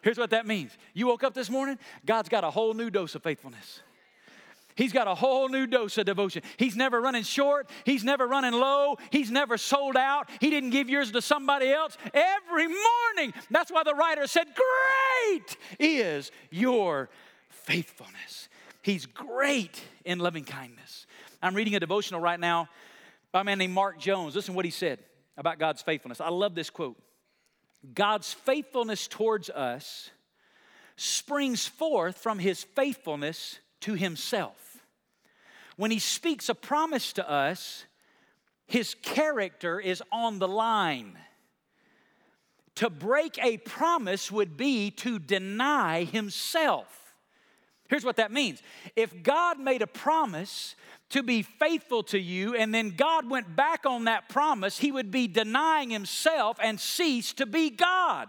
Here's 0.03 0.19
what 0.19 0.31
that 0.31 0.47
means. 0.47 0.77
You 0.95 1.07
woke 1.09 1.25
up 1.25 1.35
this 1.35 1.51
morning, 1.51 1.79
God's 2.07 2.29
got 2.29 2.45
a 2.45 2.51
whole 2.51 2.75
new 2.75 2.91
dose 2.91 3.15
of 3.15 3.23
faithfulness. 3.23 3.81
He's 4.77 4.93
got 4.93 5.09
a 5.09 5.15
whole 5.15 5.49
new 5.49 5.67
dose 5.67 5.99
of 5.99 6.07
devotion. 6.07 6.43
He's 6.57 6.75
never 6.75 7.01
running 7.01 7.23
short. 7.23 7.69
He's 7.85 8.03
never 8.03 8.27
running 8.27 8.53
low. 8.53 8.97
He's 9.11 9.31
never 9.31 9.59
sold 9.59 9.97
out. 9.97 10.31
He 10.41 10.49
didn't 10.49 10.71
give 10.71 10.89
yours 10.89 11.11
to 11.13 11.21
somebody 11.21 11.71
else. 11.71 11.99
Every 12.15 12.67
morning, 12.67 13.35
that's 13.51 13.71
why 13.71 13.83
the 13.83 13.95
writer 13.95 14.27
said, 14.27 14.47
Great 14.55 15.57
is 15.79 16.31
your 16.51 17.11
faithfulness. 17.51 18.49
He's 18.83 19.05
great 19.05 19.83
in 20.05 20.19
loving 20.19 20.45
kindness. 20.45 21.07
I'm 21.43 21.55
reading 21.55 21.75
a 21.75 21.81
devotional 21.81 22.21
right 22.21 22.41
now 22.41 22.69
by 23.33 23.43
a 23.43 23.45
man 23.45 23.59
named 23.59 23.75
Mark 23.75 23.99
Jones. 23.99 24.35
Listen 24.35 24.55
to 24.55 24.57
what 24.57 24.65
he 24.65 24.71
said 24.71 25.01
about 25.37 25.59
God's 25.59 25.83
faithfulness. 25.83 26.21
I 26.21 26.31
love 26.31 26.55
this 26.55 26.71
quote. 26.71 26.97
God's 27.95 28.33
faithfulness 28.33 29.09
towards 29.09 29.51
us 29.51 30.11
springs 30.97 31.67
forth 31.67 32.19
from 32.19 32.39
his 32.39 32.63
faithfulness 32.63 33.59
to 33.81 33.95
himself. 33.95 34.85
When 35.77 35.91
he 35.91 35.99
speaks 35.99 36.51
a 36.51 36.55
promise 36.55 37.15
to 37.15 37.29
us, 37.29 37.87
his 38.67 38.95
character 39.03 39.81
is 39.81 40.03
on 40.13 40.39
the 40.39 40.49
line. 40.49 41.19
To 42.77 42.91
break 42.91 43.43
a 43.43 43.57
promise 43.59 44.31
would 44.31 44.57
be 44.57 44.91
to 44.93 45.19
deny 45.19 46.05
himself. 46.05 47.00
Here's 47.91 48.05
what 48.05 48.17
that 48.17 48.31
means 48.31 48.63
if 48.95 49.21
God 49.25 49.59
made 49.59 49.83
a 49.83 49.87
promise 49.87 50.77
to 51.11 51.25
be 51.25 51.43
faithful 51.43 52.05
to 52.05 52.21
you, 52.21 52.55
and 52.55 52.73
then 52.73 52.91
God 52.91 53.29
went 53.29 53.57
back 53.57 53.85
on 53.85 54.05
that 54.05 54.29
promise, 54.29 54.79
he 54.79 54.93
would 54.93 55.11
be 55.11 55.27
denying 55.27 55.91
himself 55.91 56.57
and 56.63 56.79
cease 56.79 57.33
to 57.35 57.47
be 57.47 57.69
God. 57.69 58.29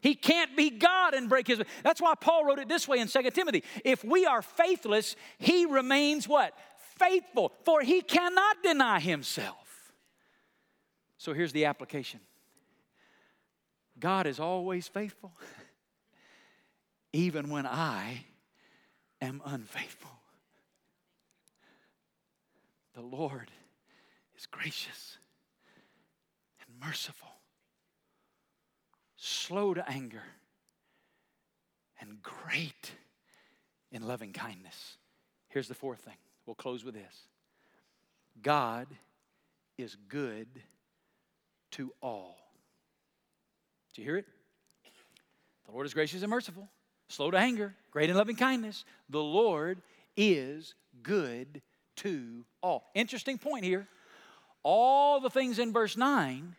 He 0.00 0.16
can't 0.16 0.56
be 0.56 0.68
God 0.68 1.14
and 1.14 1.28
break 1.28 1.46
his. 1.46 1.62
That's 1.84 2.00
why 2.00 2.14
Paul 2.20 2.44
wrote 2.44 2.58
it 2.58 2.68
this 2.68 2.88
way 2.88 2.98
in 2.98 3.06
2 3.06 3.30
Timothy. 3.30 3.62
If 3.84 4.02
we 4.02 4.26
are 4.26 4.42
faithless, 4.42 5.14
he 5.38 5.64
remains 5.64 6.26
what? 6.26 6.52
Faithful, 6.98 7.52
for 7.64 7.82
he 7.82 8.02
cannot 8.02 8.64
deny 8.64 8.98
himself. 8.98 9.92
So 11.18 11.32
here's 11.32 11.52
the 11.52 11.66
application 11.66 12.18
God 14.00 14.26
is 14.26 14.40
always 14.40 14.88
faithful, 14.88 15.32
even 17.12 17.48
when 17.48 17.64
I 17.64 18.24
am 19.22 19.40
unfaithful. 19.46 20.10
The 22.94 23.00
Lord 23.00 23.50
is 24.36 24.44
gracious 24.46 25.16
and 26.60 26.86
merciful, 26.86 27.30
slow 29.16 29.72
to 29.72 29.88
anger, 29.88 30.24
and 32.00 32.20
great 32.20 32.92
in 33.92 34.06
loving 34.06 34.32
kindness. 34.32 34.98
Here's 35.48 35.68
the 35.68 35.74
fourth 35.74 36.00
thing. 36.00 36.16
We'll 36.44 36.54
close 36.54 36.84
with 36.84 36.94
this 36.94 37.28
God 38.42 38.88
is 39.78 39.96
good 40.08 40.48
to 41.72 41.92
all. 42.02 42.36
Did 43.94 44.02
you 44.02 44.06
hear 44.06 44.16
it? 44.16 44.26
The 45.66 45.72
Lord 45.72 45.86
is 45.86 45.94
gracious 45.94 46.22
and 46.22 46.30
merciful, 46.30 46.68
slow 47.12 47.30
to 47.30 47.36
anger, 47.36 47.74
great 47.90 48.10
in 48.10 48.16
loving 48.16 48.36
kindness. 48.36 48.84
The 49.10 49.22
Lord 49.22 49.82
is 50.16 50.74
good 51.02 51.60
to 51.96 52.44
all. 52.62 52.90
Interesting 52.94 53.38
point 53.38 53.64
here. 53.64 53.86
All 54.62 55.20
the 55.20 55.30
things 55.30 55.58
in 55.58 55.72
verse 55.72 55.96
9 55.96 56.56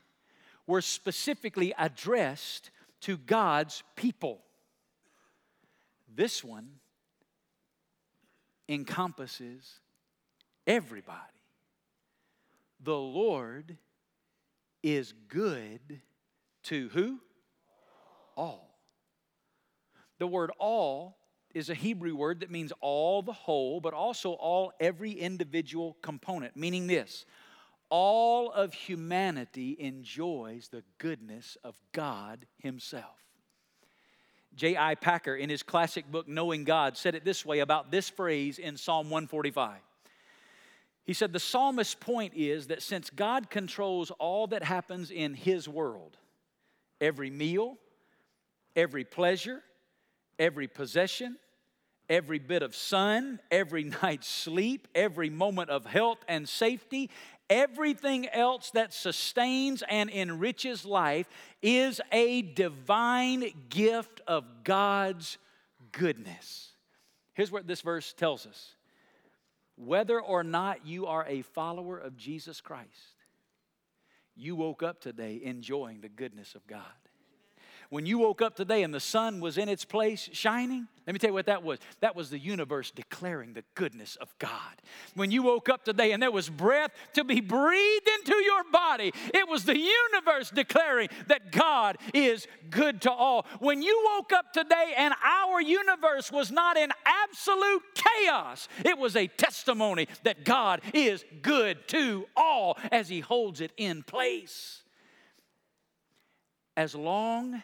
were 0.68 0.82
specifically 0.82 1.74
addressed 1.78 2.70
to 3.02 3.18
God's 3.18 3.84
people. 3.96 4.42
This 6.14 6.44
one 6.44 6.70
encompasses 8.70 9.80
everybody. 10.68 11.18
The 12.82 12.98
Lord 12.98 13.78
is 14.84 15.14
good 15.28 16.02
to 16.64 16.90
who? 16.90 17.20
All. 18.36 18.73
The 20.24 20.28
word 20.28 20.52
all 20.58 21.18
is 21.54 21.70
a 21.70 21.74
Hebrew 21.74 22.16
word 22.16 22.40
that 22.40 22.50
means 22.50 22.72
all 22.80 23.22
the 23.22 23.34
whole, 23.34 23.82
but 23.82 23.94
also 23.94 24.32
all 24.32 24.72
every 24.80 25.12
individual 25.12 25.98
component, 26.02 26.56
meaning 26.56 26.88
this 26.88 27.26
all 27.90 28.50
of 28.50 28.74
humanity 28.74 29.76
enjoys 29.78 30.70
the 30.70 30.82
goodness 30.98 31.58
of 31.62 31.76
God 31.92 32.46
Himself. 32.60 33.20
J.I. 34.56 34.96
Packer, 34.96 35.36
in 35.36 35.50
his 35.50 35.62
classic 35.62 36.10
book, 36.10 36.26
Knowing 36.26 36.64
God, 36.64 36.96
said 36.96 37.16
it 37.16 37.26
this 37.26 37.46
way 37.46 37.60
about 37.60 37.92
this 37.92 38.08
phrase 38.08 38.60
in 38.60 38.78
Psalm 38.78 39.10
145. 39.10 39.76
He 41.04 41.12
said, 41.12 41.34
The 41.34 41.40
psalmist's 41.42 41.96
point 41.96 42.32
is 42.34 42.68
that 42.68 42.82
since 42.82 43.10
God 43.10 43.50
controls 43.50 44.10
all 44.20 44.48
that 44.48 44.64
happens 44.64 45.12
in 45.12 45.34
His 45.34 45.68
world, 45.68 46.16
every 47.02 47.30
meal, 47.30 47.78
every 48.74 49.04
pleasure, 49.04 49.62
every 50.44 50.68
possession, 50.68 51.38
every 52.10 52.38
bit 52.38 52.62
of 52.64 52.76
sun, 52.76 53.40
every 53.50 53.84
night's 54.04 54.28
sleep, 54.28 54.90
every 54.94 55.30
moment 55.30 55.70
of 55.70 55.86
health 55.86 56.20
and 56.28 56.48
safety, 56.48 57.10
everything 57.50 58.28
else 58.28 58.70
that 58.72 58.94
sustains 58.94 59.84
and 59.90 60.10
enriches 60.10 60.84
life 60.84 61.30
is 61.62 62.02
a 62.12 62.42
divine 62.42 63.46
gift 63.70 64.20
of 64.28 64.44
God's 64.66 65.38
goodness. 65.94 66.72
Here's 67.36 67.52
what 67.52 67.66
this 67.66 67.82
verse 67.82 68.12
tells 68.12 68.46
us 68.46 68.76
whether 69.76 70.20
or 70.20 70.44
not 70.44 70.86
you 70.86 71.08
are 71.08 71.26
a 71.26 71.42
follower 71.42 71.98
of 71.98 72.18
Jesus 72.18 72.60
Christ, 72.60 73.16
you 74.36 74.58
woke 74.58 74.84
up 74.84 75.00
today 75.00 75.40
enjoying 75.42 76.02
the 76.02 76.10
goodness 76.10 76.54
of 76.54 76.68
God. 76.68 77.03
When 77.94 78.08
you 78.08 78.18
woke 78.18 78.42
up 78.42 78.56
today 78.56 78.82
and 78.82 78.92
the 78.92 79.00
sun 79.00 79.40
was 79.40 79.60
in 79.60 79.70
its 79.70 79.86
place 79.86 80.28
shining, 80.34 80.88
let 81.06 81.14
me 81.14 81.20
tell 81.20 81.30
you 81.30 81.36
what 81.36 81.46
that 81.46 81.62
was. 81.62 81.78
That 82.00 82.16
was 82.16 82.32
the 82.32 82.40
universe 82.40 82.90
declaring 82.90 83.54
the 83.54 83.64
goodness 83.76 84.16
of 84.16 84.34
God. 84.40 84.82
When 85.14 85.30
you 85.30 85.44
woke 85.44 85.70
up 85.70 85.86
today 85.86 86.12
and 86.12 86.20
there 86.20 86.32
was 86.32 86.50
breath 86.50 86.90
to 87.14 87.24
be 87.24 87.40
breathed 87.40 88.08
into 88.18 88.34
your 88.34 88.64
body, 88.72 89.14
it 89.32 89.48
was 89.48 89.66
the 89.66 89.78
universe 89.78 90.50
declaring 90.50 91.10
that 91.28 91.52
God 91.52 92.00
is 92.16 92.48
good 92.72 93.00
to 93.02 93.12
all. 93.12 93.46
When 93.60 93.84
you 93.84 94.10
woke 94.16 94.34
up 94.34 94.54
today 94.54 94.96
and 94.98 95.14
our 95.24 95.62
universe 95.62 96.32
was 96.32 96.52
not 96.52 96.78
in 96.78 96.90
absolute 97.06 97.84
chaos, 97.94 98.70
it 98.84 98.98
was 98.98 99.16
a 99.16 99.28
testimony 99.28 100.08
that 100.24 100.46
God 100.46 100.82
is 100.96 101.24
good 101.44 101.88
to 101.90 102.26
all 102.36 102.76
as 102.92 103.08
He 103.08 103.20
holds 103.20 103.62
it 103.62 103.72
in 103.78 104.02
place. 104.02 104.82
As 106.76 106.96
long 106.96 107.62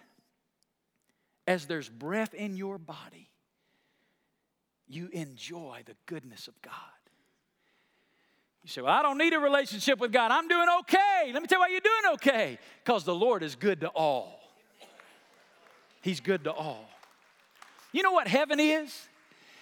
as 1.49 1.65
there's 1.65 1.89
breath 1.89 2.35
in 2.35 2.55
your 2.55 2.77
body, 2.77 3.27
you 4.87 5.09
enjoy 5.11 5.81
the 5.83 5.95
goodness 6.05 6.47
of 6.47 6.53
God. 6.61 6.73
You 8.61 8.69
say, 8.69 8.81
Well, 8.81 8.93
I 8.93 9.01
don't 9.01 9.17
need 9.17 9.33
a 9.33 9.39
relationship 9.39 9.99
with 9.99 10.11
God. 10.11 10.29
I'm 10.29 10.47
doing 10.47 10.67
okay. 10.81 11.31
Let 11.33 11.41
me 11.41 11.47
tell 11.47 11.57
you 11.57 11.61
why 11.61 11.69
you're 11.69 11.81
doing 11.81 12.13
okay. 12.13 12.59
Because 12.85 13.03
the 13.03 13.15
Lord 13.15 13.41
is 13.41 13.55
good 13.55 13.81
to 13.81 13.87
all. 13.87 14.39
He's 16.03 16.19
good 16.19 16.43
to 16.43 16.51
all. 16.51 16.87
You 17.91 18.03
know 18.03 18.11
what 18.11 18.27
heaven 18.27 18.59
is? 18.59 19.07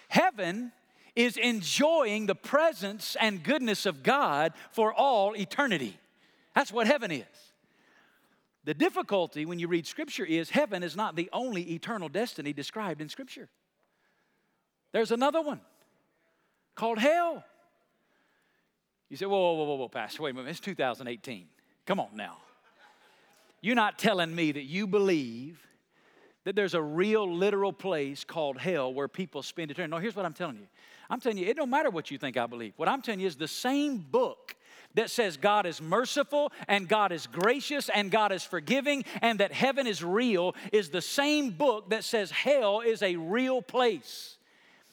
Heaven 0.10 0.74
is 1.16 1.38
enjoying 1.38 2.26
the 2.26 2.36
presence 2.36 3.16
and 3.18 3.42
goodness 3.42 3.86
of 3.86 4.04
God 4.04 4.52
for 4.72 4.94
all 4.94 5.38
eternity. 5.38 5.98
That's 6.54 6.74
what 6.74 6.86
heaven 6.86 7.12
is. 7.12 7.47
The 8.68 8.74
difficulty 8.74 9.46
when 9.46 9.60
you 9.60 9.70
read 9.70 9.88
Scripture 9.88 10.26
is 10.26 10.50
heaven 10.50 10.84
is 10.84 10.94
not 10.94 11.16
the 11.16 11.30
only 11.32 11.72
eternal 11.72 12.10
destiny 12.10 12.52
described 12.52 13.00
in 13.00 13.08
Scripture. 13.08 13.48
There's 14.92 15.12
another 15.12 15.42
one 15.42 15.62
called 16.76 17.00
hell. 17.00 17.46
You 19.10 19.16
say, 19.16 19.26
whoa, 19.26 19.54
whoa, 19.54 19.64
whoa, 19.64 19.76
whoa, 19.76 19.88
Pastor, 19.88 20.22
wait 20.22 20.32
a 20.32 20.34
minute, 20.34 20.50
it's 20.50 20.60
2018. 20.60 21.48
Come 21.86 22.02
on 22.02 22.10
now. 22.14 22.40
You're 23.62 23.74
not 23.74 23.98
telling 23.98 24.36
me 24.36 24.52
that 24.52 24.66
you 24.66 24.86
believe 24.86 25.66
that 26.44 26.58
there's 26.58 26.74
a 26.74 26.82
real 26.82 27.34
literal 27.34 27.72
place 27.72 28.26
called 28.26 28.58
hell 28.58 28.94
where 28.94 29.08
people 29.08 29.44
spend 29.44 29.72
eternity. 29.72 29.92
No, 29.92 29.98
here's 30.00 30.18
what 30.18 30.26
I'm 30.26 30.34
telling 30.34 30.58
you. 30.58 30.68
I'm 31.10 31.22
telling 31.22 31.38
you, 31.38 31.46
it 31.48 31.56
don't 31.56 31.70
matter 31.70 31.90
what 31.90 32.12
you 32.12 32.18
think 32.18 32.36
I 32.36 32.48
believe. 32.48 32.74
What 32.76 32.90
I'm 32.90 33.02
telling 33.02 33.22
you 33.22 33.28
is 33.28 33.38
the 33.38 33.48
same 33.48 34.00
book 34.00 34.57
that 34.98 35.12
says 35.12 35.38
God 35.38 35.66
is 35.68 35.80
merciful 35.80 36.52
and 36.68 36.88
God 36.88 37.12
is 37.12 37.28
gracious 37.28 37.88
and 37.88 38.10
God 38.10 38.32
is 38.32 38.44
forgiving 38.44 39.06
and 39.22 39.40
that 39.40 39.54
heaven 39.54 39.86
is 39.86 40.04
real 40.04 40.56
is 40.74 40.90
the 40.90 41.02
same 41.02 41.52
book 41.52 41.92
that 41.92 42.04
says 42.04 42.32
hell 42.32 42.82
is 42.82 43.04
a 43.04 43.16
real 43.16 43.62
place. 43.62 44.38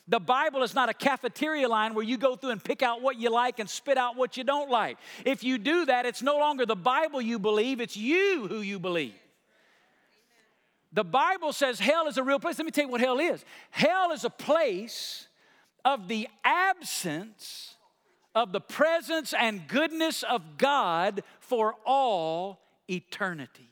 The 0.07 0.20
Bible 0.20 0.62
is 0.62 0.74
not 0.74 0.90
a 0.90 0.94
cafeteria 0.94 1.66
line 1.66 1.94
where 1.94 2.05
you 2.05 2.18
go 2.18 2.36
through 2.36 2.50
and 2.50 2.62
pick 2.62 2.82
out 2.82 3.00
what 3.00 3.16
you 3.16 3.30
like 3.30 3.59
and 3.59 3.68
spit 3.68 3.96
out 3.96 4.16
what 4.16 4.36
you 4.36 4.44
don't 4.44 4.70
like. 4.70 4.98
If 5.24 5.42
you 5.42 5.57
do 5.57 5.86
that, 5.86 6.05
it's 6.05 6.22
no 6.22 6.36
longer 6.36 6.66
the 6.66 6.76
Bible 6.76 7.22
you 7.22 7.38
believe, 7.38 7.80
it's 7.80 7.96
you 7.96 8.46
who 8.46 8.61
you 8.61 8.78
believe. 8.78 9.14
The 10.92 11.05
Bible 11.05 11.55
says 11.55 11.80
hell 11.80 12.09
is 12.09 12.18
a 12.18 12.22
real 12.22 12.38
place. 12.38 12.59
Let 12.59 12.66
me 12.66 12.70
tell 12.70 12.84
you 12.84 12.90
what 12.90 13.00
hell 13.00 13.18
is 13.18 13.42
hell 13.70 14.12
is 14.12 14.24
a 14.24 14.30
place 14.30 15.28
of 15.82 16.09
the 16.09 16.28
absence 16.44 17.74
of 18.35 18.53
the 18.53 18.61
presence 18.61 19.32
and 19.32 19.68
goodness 19.68 20.22
of 20.22 20.59
God 20.59 21.22
for 21.41 21.74
all 21.87 22.61
eternity. 22.89 23.70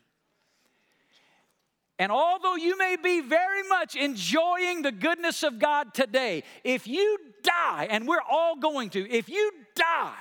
And 1.99 2.11
although 2.11 2.55
you 2.55 2.77
may 2.77 2.95
be 3.01 3.21
very 3.21 3.63
much 3.67 3.95
enjoying 3.95 4.81
the 4.81 4.91
goodness 4.91 5.43
of 5.43 5.59
God 5.59 5.93
today, 5.93 6.43
if 6.63 6.87
you 6.87 7.17
die, 7.43 7.87
and 7.89 8.07
we're 8.07 8.23
all 8.29 8.55
going 8.55 8.89
to, 8.91 9.09
if 9.09 9.29
you 9.29 9.51
die, 9.75 10.15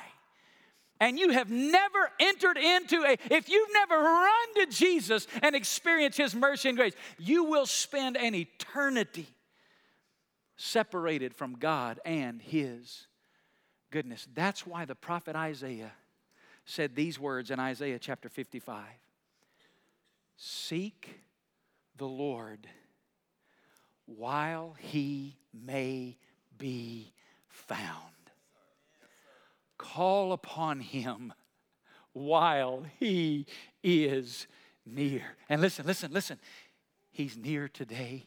and 1.01 1.18
you 1.18 1.30
have 1.30 1.51
never 1.51 2.11
entered 2.20 2.57
into 2.57 3.03
a, 3.05 3.16
if 3.30 3.49
you've 3.49 3.72
never 3.72 3.97
run 3.97 4.55
to 4.57 4.66
Jesus 4.66 5.26
and 5.43 5.57
experienced 5.57 6.18
His 6.18 6.34
mercy 6.34 6.68
and 6.68 6.78
grace, 6.78 6.95
you 7.18 7.45
will 7.45 7.66
spend 7.66 8.16
an 8.16 8.34
eternity 8.34 9.26
separated 10.57 11.34
from 11.34 11.55
God 11.55 11.99
and 12.05 12.40
His 12.40 13.07
goodness. 13.93 14.26
That's 14.34 14.66
why 14.66 14.84
the 14.84 14.97
prophet 14.97 15.36
Isaiah 15.36 15.93
said 16.64 16.97
these 16.97 17.20
words 17.20 17.53
in 17.53 17.61
Isaiah 17.61 18.01
chapter 18.01 18.28
55 18.28 18.82
Seek 20.36 21.20
the 21.97 22.09
Lord 22.09 22.66
while 24.07 24.74
he 24.78 25.36
may 25.53 26.16
be 26.59 27.12
found. 27.49 27.90
Call 29.78 30.32
upon 30.32 30.80
him 30.80 31.32
while 32.12 32.84
he 32.99 33.47
is 33.84 34.47
near. 34.84 35.22
And 35.49 35.61
listen, 35.61 35.86
listen, 35.86 36.12
listen. 36.12 36.38
He's 37.11 37.36
near 37.36 37.68
today. 37.68 38.26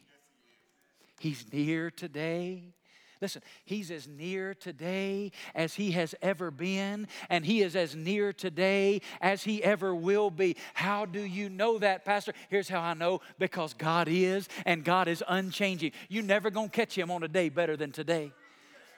He's 1.18 1.44
near 1.52 1.90
today. 1.90 2.75
Listen, 3.20 3.42
He's 3.64 3.90
as 3.90 4.06
near 4.06 4.54
today 4.54 5.32
as 5.54 5.74
He 5.74 5.92
has 5.92 6.14
ever 6.22 6.50
been, 6.50 7.08
and 7.30 7.44
He 7.44 7.62
is 7.62 7.76
as 7.76 7.94
near 7.94 8.32
today 8.32 9.00
as 9.20 9.44
He 9.44 9.62
ever 9.62 9.94
will 9.94 10.30
be. 10.30 10.56
How 10.74 11.04
do 11.06 11.20
you 11.20 11.48
know 11.48 11.78
that, 11.78 12.04
Pastor? 12.04 12.32
Here's 12.50 12.68
how 12.68 12.80
I 12.80 12.94
know 12.94 13.20
because 13.38 13.74
God 13.74 14.08
is, 14.08 14.48
and 14.64 14.84
God 14.84 15.08
is 15.08 15.22
unchanging. 15.26 15.92
You're 16.08 16.22
never 16.22 16.50
going 16.50 16.68
to 16.68 16.76
catch 16.76 16.96
Him 16.96 17.10
on 17.10 17.22
a 17.22 17.28
day 17.28 17.48
better 17.48 17.76
than 17.76 17.92
today. 17.92 18.32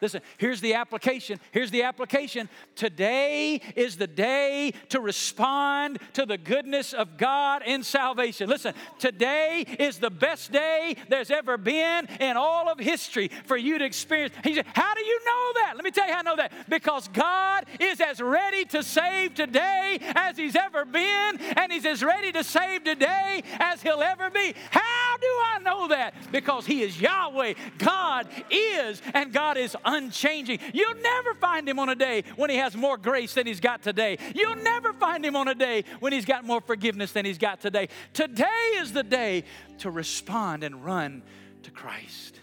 Listen, 0.01 0.23
here's 0.37 0.61
the 0.61 0.75
application. 0.75 1.41
Here's 1.51 1.71
the 1.71 1.83
application. 1.83 2.49
Today 2.77 3.61
is 3.75 3.97
the 3.97 4.07
day 4.07 4.73
to 4.91 5.01
respond 5.01 5.99
to 6.13 6.25
the 6.27 6.39
goodness 6.39 6.93
of 6.93 7.17
God 7.17 7.63
in 7.67 7.83
salvation. 7.83 8.49
Listen, 8.49 8.75
today 8.99 9.65
is 9.79 9.99
the 9.99 10.11
best 10.11 10.53
day 10.53 10.97
there's 11.09 11.31
ever 11.31 11.57
been 11.57 12.07
in 12.21 12.37
all 12.37 12.69
of 12.69 12.79
history 12.79 13.31
for 13.47 13.57
you 13.57 13.79
to 13.79 13.85
experience. 13.85 14.35
He 14.45 14.55
said, 14.55 14.67
How 14.75 14.95
do 14.95 15.05
you 15.05 15.21
know 15.25 15.53
that? 15.55 15.73
Let 15.75 15.85
me 15.85 15.91
tell 15.91 16.07
you 16.07 16.13
how 16.13 16.21
I 16.21 16.23
know 16.23 16.37
that. 16.37 16.53
Because 16.69 17.09
God 17.09 17.65
is 17.81 18.01
as 18.01 18.21
ready 18.21 18.65
to 18.67 18.83
save 18.83 19.35
today 19.35 19.99
as 20.01 20.37
He's 20.37 20.57
ever 20.57 20.85
been, 20.85 21.39
and 21.57 21.73
He's 21.73 21.87
as 21.87 22.03
ready 22.03 22.33
to 22.33 22.45
save 22.45 22.85
today 22.85 23.43
as 23.59 23.83
He'll 23.83 24.03
ever 24.03 24.31
be. 24.31 24.55
How 24.71 25.17
do 25.17 25.27
I 25.27 25.59
know 25.65 25.89
that? 25.89 26.15
Because 26.31 26.67
He 26.67 26.83
is 26.83 27.01
Yahweh. 27.01 27.55
God 27.79 28.29
is, 28.51 29.03
and 29.15 29.33
God 29.33 29.57
is 29.57 29.77
unchanging. 29.89 30.59
You'll 30.73 30.95
never 30.95 31.35
find 31.35 31.69
him 31.69 31.79
on 31.79 31.89
a 31.89 31.95
day 31.95 32.25
when 32.37 32.51
he 32.51 32.57
has 32.57 32.77
more 32.77 32.97
grace 32.97 33.35
than 33.35 33.47
he's 33.47 33.61
got 33.61 33.83
today. 33.83 34.19
You'll 34.35 34.57
never 34.57 34.93
find 34.93 35.25
him 35.25 35.35
on 35.35 35.49
a 35.49 35.55
day 35.55 35.85
when 36.01 36.13
he's 36.13 36.25
got 36.25 36.45
more 36.45 36.61
forgiveness 36.61 37.13
than 37.13 37.25
he's 37.25 37.39
got 37.39 37.61
today. 37.61 37.89
Today 38.13 38.45
is 38.77 38.93
the 38.93 39.03
day 39.03 39.45
to 39.79 39.91
respond 39.91 40.63
and 40.63 40.85
run 40.85 41.23
to 41.63 41.71
Christ. 41.71 42.39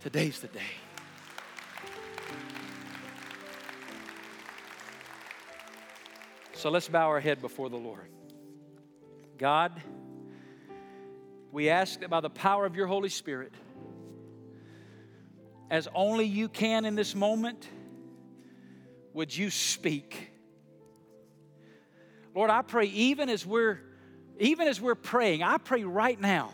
Today's 0.00 0.40
the 0.40 0.48
day. 0.48 0.60
So 6.54 6.70
let's 6.70 6.88
bow 6.88 7.08
our 7.08 7.20
head 7.20 7.40
before 7.40 7.70
the 7.70 7.76
Lord. 7.76 8.08
God, 9.38 9.80
we 11.52 11.70
ask 11.70 12.00
that 12.00 12.10
by 12.10 12.20
the 12.20 12.28
power 12.28 12.66
of 12.66 12.76
your 12.76 12.86
Holy 12.86 13.08
Spirit, 13.08 13.52
as 15.70 15.88
only 15.94 16.24
you 16.24 16.48
can 16.48 16.84
in 16.84 16.96
this 16.96 17.14
moment, 17.14 17.68
would 19.14 19.34
you 19.34 19.50
speak? 19.50 20.30
Lord, 22.34 22.50
I 22.50 22.62
pray 22.62 22.86
even 22.86 23.28
as 23.28 23.46
we're 23.46 23.80
even 24.38 24.68
as 24.68 24.80
we're 24.80 24.94
praying, 24.94 25.42
I 25.42 25.58
pray 25.58 25.84
right 25.84 26.18
now 26.18 26.52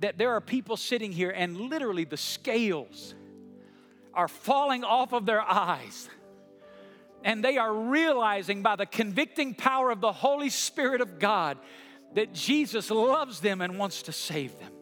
that 0.00 0.18
there 0.18 0.32
are 0.32 0.42
people 0.42 0.76
sitting 0.76 1.10
here 1.10 1.30
and 1.30 1.56
literally 1.56 2.04
the 2.04 2.18
scales 2.18 3.14
are 4.12 4.28
falling 4.28 4.84
off 4.84 5.14
of 5.14 5.24
their 5.24 5.40
eyes. 5.40 6.08
And 7.24 7.44
they 7.44 7.56
are 7.56 7.72
realizing 7.72 8.62
by 8.62 8.76
the 8.76 8.86
convicting 8.86 9.54
power 9.54 9.90
of 9.90 10.00
the 10.00 10.12
Holy 10.12 10.50
Spirit 10.50 11.00
of 11.00 11.18
God 11.18 11.58
that 12.14 12.34
Jesus 12.34 12.90
loves 12.90 13.40
them 13.40 13.60
and 13.60 13.78
wants 13.78 14.02
to 14.02 14.12
save 14.12 14.58
them. 14.58 14.72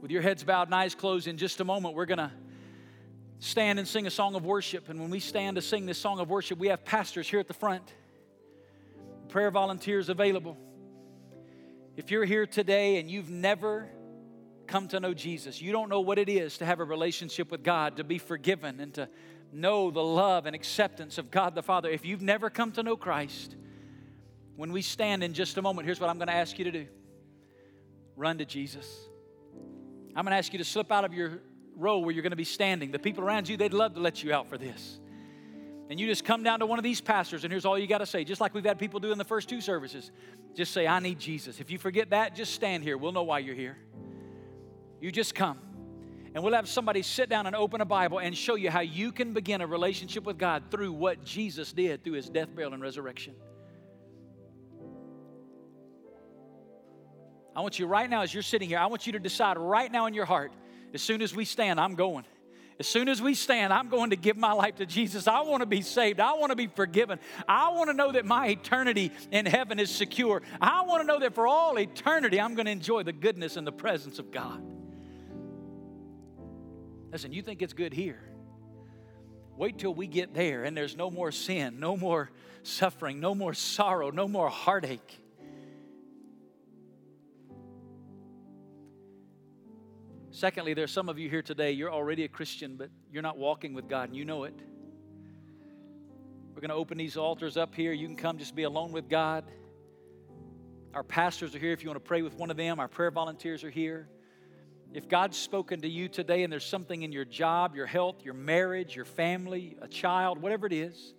With 0.00 0.10
your 0.10 0.22
heads 0.22 0.42
bowed 0.42 0.68
and 0.68 0.74
eyes 0.74 0.94
closed, 0.94 1.26
in 1.28 1.36
just 1.36 1.60
a 1.60 1.64
moment, 1.64 1.94
we're 1.94 2.06
going 2.06 2.18
to 2.18 2.30
stand 3.38 3.78
and 3.78 3.86
sing 3.86 4.06
a 4.06 4.10
song 4.10 4.34
of 4.34 4.44
worship. 4.46 4.88
And 4.88 4.98
when 4.98 5.10
we 5.10 5.20
stand 5.20 5.56
to 5.56 5.62
sing 5.62 5.84
this 5.84 5.98
song 5.98 6.20
of 6.20 6.30
worship, 6.30 6.58
we 6.58 6.68
have 6.68 6.84
pastors 6.84 7.28
here 7.28 7.38
at 7.38 7.48
the 7.48 7.54
front, 7.54 7.92
prayer 9.28 9.50
volunteers 9.50 10.08
available. 10.08 10.56
If 11.96 12.10
you're 12.10 12.24
here 12.24 12.46
today 12.46 12.98
and 12.98 13.10
you've 13.10 13.28
never 13.28 13.90
come 14.66 14.88
to 14.88 15.00
know 15.00 15.12
Jesus, 15.12 15.60
you 15.60 15.70
don't 15.70 15.90
know 15.90 16.00
what 16.00 16.18
it 16.18 16.30
is 16.30 16.58
to 16.58 16.64
have 16.64 16.80
a 16.80 16.84
relationship 16.84 17.50
with 17.50 17.62
God, 17.62 17.98
to 17.98 18.04
be 18.04 18.16
forgiven, 18.16 18.80
and 18.80 18.94
to 18.94 19.08
know 19.52 19.90
the 19.90 20.02
love 20.02 20.46
and 20.46 20.56
acceptance 20.56 21.18
of 21.18 21.30
God 21.30 21.54
the 21.54 21.62
Father. 21.62 21.90
If 21.90 22.06
you've 22.06 22.22
never 22.22 22.48
come 22.48 22.72
to 22.72 22.82
know 22.82 22.96
Christ, 22.96 23.54
when 24.56 24.72
we 24.72 24.80
stand 24.80 25.22
in 25.22 25.34
just 25.34 25.58
a 25.58 25.62
moment, 25.62 25.84
here's 25.84 26.00
what 26.00 26.08
I'm 26.08 26.16
going 26.16 26.28
to 26.28 26.34
ask 26.34 26.58
you 26.58 26.64
to 26.64 26.70
do 26.70 26.86
run 28.16 28.38
to 28.38 28.46
Jesus. 28.46 29.09
I'm 30.16 30.24
going 30.24 30.32
to 30.32 30.36
ask 30.36 30.52
you 30.52 30.58
to 30.58 30.64
slip 30.64 30.90
out 30.90 31.04
of 31.04 31.14
your 31.14 31.40
row 31.76 31.98
where 31.98 32.12
you're 32.12 32.22
going 32.22 32.30
to 32.30 32.36
be 32.36 32.44
standing. 32.44 32.90
The 32.90 32.98
people 32.98 33.24
around 33.24 33.48
you, 33.48 33.56
they'd 33.56 33.72
love 33.72 33.94
to 33.94 34.00
let 34.00 34.22
you 34.22 34.32
out 34.32 34.48
for 34.48 34.58
this. 34.58 35.00
And 35.88 35.98
you 35.98 36.06
just 36.06 36.24
come 36.24 36.42
down 36.42 36.60
to 36.60 36.66
one 36.66 36.78
of 36.78 36.84
these 36.84 37.00
pastors, 37.00 37.42
and 37.42 37.52
here's 37.52 37.64
all 37.64 37.76
you 37.76 37.88
got 37.88 37.98
to 37.98 38.06
say, 38.06 38.22
just 38.22 38.40
like 38.40 38.54
we've 38.54 38.64
had 38.64 38.78
people 38.78 39.00
do 39.00 39.10
in 39.10 39.18
the 39.18 39.24
first 39.24 39.48
two 39.48 39.60
services. 39.60 40.12
Just 40.54 40.72
say, 40.72 40.86
I 40.86 41.00
need 41.00 41.18
Jesus. 41.18 41.60
If 41.60 41.70
you 41.70 41.78
forget 41.78 42.10
that, 42.10 42.36
just 42.36 42.54
stand 42.54 42.84
here. 42.84 42.96
We'll 42.96 43.12
know 43.12 43.24
why 43.24 43.40
you're 43.40 43.56
here. 43.56 43.76
You 45.00 45.10
just 45.10 45.34
come. 45.34 45.58
And 46.32 46.44
we'll 46.44 46.54
have 46.54 46.68
somebody 46.68 47.02
sit 47.02 47.28
down 47.28 47.46
and 47.46 47.56
open 47.56 47.80
a 47.80 47.84
Bible 47.84 48.20
and 48.20 48.36
show 48.36 48.54
you 48.54 48.70
how 48.70 48.80
you 48.80 49.10
can 49.10 49.32
begin 49.32 49.62
a 49.62 49.66
relationship 49.66 50.22
with 50.22 50.38
God 50.38 50.64
through 50.70 50.92
what 50.92 51.24
Jesus 51.24 51.72
did 51.72 52.04
through 52.04 52.12
his 52.12 52.28
death, 52.28 52.54
burial, 52.54 52.72
and 52.72 52.82
resurrection. 52.82 53.34
I 57.54 57.60
want 57.60 57.78
you 57.78 57.86
right 57.86 58.08
now, 58.08 58.22
as 58.22 58.32
you're 58.32 58.42
sitting 58.42 58.68
here, 58.68 58.78
I 58.78 58.86
want 58.86 59.06
you 59.06 59.12
to 59.12 59.18
decide 59.18 59.58
right 59.58 59.90
now 59.90 60.06
in 60.06 60.14
your 60.14 60.24
heart, 60.24 60.52
as 60.94 61.02
soon 61.02 61.22
as 61.22 61.34
we 61.34 61.44
stand, 61.44 61.80
I'm 61.80 61.94
going. 61.94 62.24
As 62.78 62.86
soon 62.86 63.10
as 63.10 63.20
we 63.20 63.34
stand, 63.34 63.74
I'm 63.74 63.90
going 63.90 64.08
to 64.08 64.16
give 64.16 64.38
my 64.38 64.52
life 64.52 64.76
to 64.76 64.86
Jesus. 64.86 65.28
I 65.28 65.42
want 65.42 65.60
to 65.60 65.66
be 65.66 65.82
saved. 65.82 66.18
I 66.18 66.32
want 66.32 66.48
to 66.48 66.56
be 66.56 66.66
forgiven. 66.66 67.18
I 67.46 67.68
want 67.72 67.90
to 67.90 67.92
know 67.92 68.12
that 68.12 68.24
my 68.24 68.48
eternity 68.48 69.12
in 69.30 69.44
heaven 69.44 69.78
is 69.78 69.90
secure. 69.90 70.40
I 70.62 70.82
want 70.86 71.02
to 71.02 71.06
know 71.06 71.18
that 71.18 71.34
for 71.34 71.46
all 71.46 71.78
eternity, 71.78 72.40
I'm 72.40 72.54
going 72.54 72.64
to 72.64 72.72
enjoy 72.72 73.02
the 73.02 73.12
goodness 73.12 73.58
and 73.58 73.66
the 73.66 73.72
presence 73.72 74.18
of 74.18 74.30
God. 74.30 74.62
Listen, 77.12 77.32
you 77.32 77.42
think 77.42 77.60
it's 77.60 77.74
good 77.74 77.92
here. 77.92 78.22
Wait 79.58 79.76
till 79.76 79.92
we 79.92 80.06
get 80.06 80.32
there 80.32 80.64
and 80.64 80.74
there's 80.74 80.96
no 80.96 81.10
more 81.10 81.30
sin, 81.30 81.80
no 81.80 81.98
more 81.98 82.30
suffering, 82.62 83.20
no 83.20 83.34
more 83.34 83.52
sorrow, 83.52 84.10
no 84.10 84.26
more 84.26 84.48
heartache. 84.48 85.19
Secondly, 90.40 90.72
there's 90.72 90.90
some 90.90 91.10
of 91.10 91.18
you 91.18 91.28
here 91.28 91.42
today, 91.42 91.72
you're 91.72 91.92
already 91.92 92.24
a 92.24 92.28
Christian, 92.28 92.76
but 92.76 92.88
you're 93.12 93.20
not 93.20 93.36
walking 93.36 93.74
with 93.74 93.90
God 93.90 94.08
and 94.08 94.16
you 94.16 94.24
know 94.24 94.44
it. 94.44 94.54
We're 96.54 96.62
going 96.62 96.70
to 96.70 96.76
open 96.76 96.96
these 96.96 97.18
altars 97.18 97.58
up 97.58 97.74
here. 97.74 97.92
You 97.92 98.06
can 98.06 98.16
come 98.16 98.38
just 98.38 98.56
be 98.56 98.62
alone 98.62 98.90
with 98.90 99.06
God. 99.10 99.44
Our 100.94 101.02
pastors 101.02 101.54
are 101.54 101.58
here 101.58 101.72
if 101.72 101.82
you 101.82 101.90
want 101.90 102.02
to 102.02 102.08
pray 102.08 102.22
with 102.22 102.36
one 102.36 102.50
of 102.50 102.56
them. 102.56 102.80
Our 102.80 102.88
prayer 102.88 103.10
volunteers 103.10 103.64
are 103.64 103.70
here. 103.70 104.08
If 104.94 105.10
God's 105.10 105.36
spoken 105.36 105.82
to 105.82 105.88
you 105.90 106.08
today 106.08 106.42
and 106.42 106.50
there's 106.50 106.64
something 106.64 107.02
in 107.02 107.12
your 107.12 107.26
job, 107.26 107.76
your 107.76 107.84
health, 107.84 108.24
your 108.24 108.32
marriage, 108.32 108.96
your 108.96 109.04
family, 109.04 109.76
a 109.82 109.88
child, 109.88 110.40
whatever 110.40 110.66
it 110.66 110.72
is, 110.72 111.12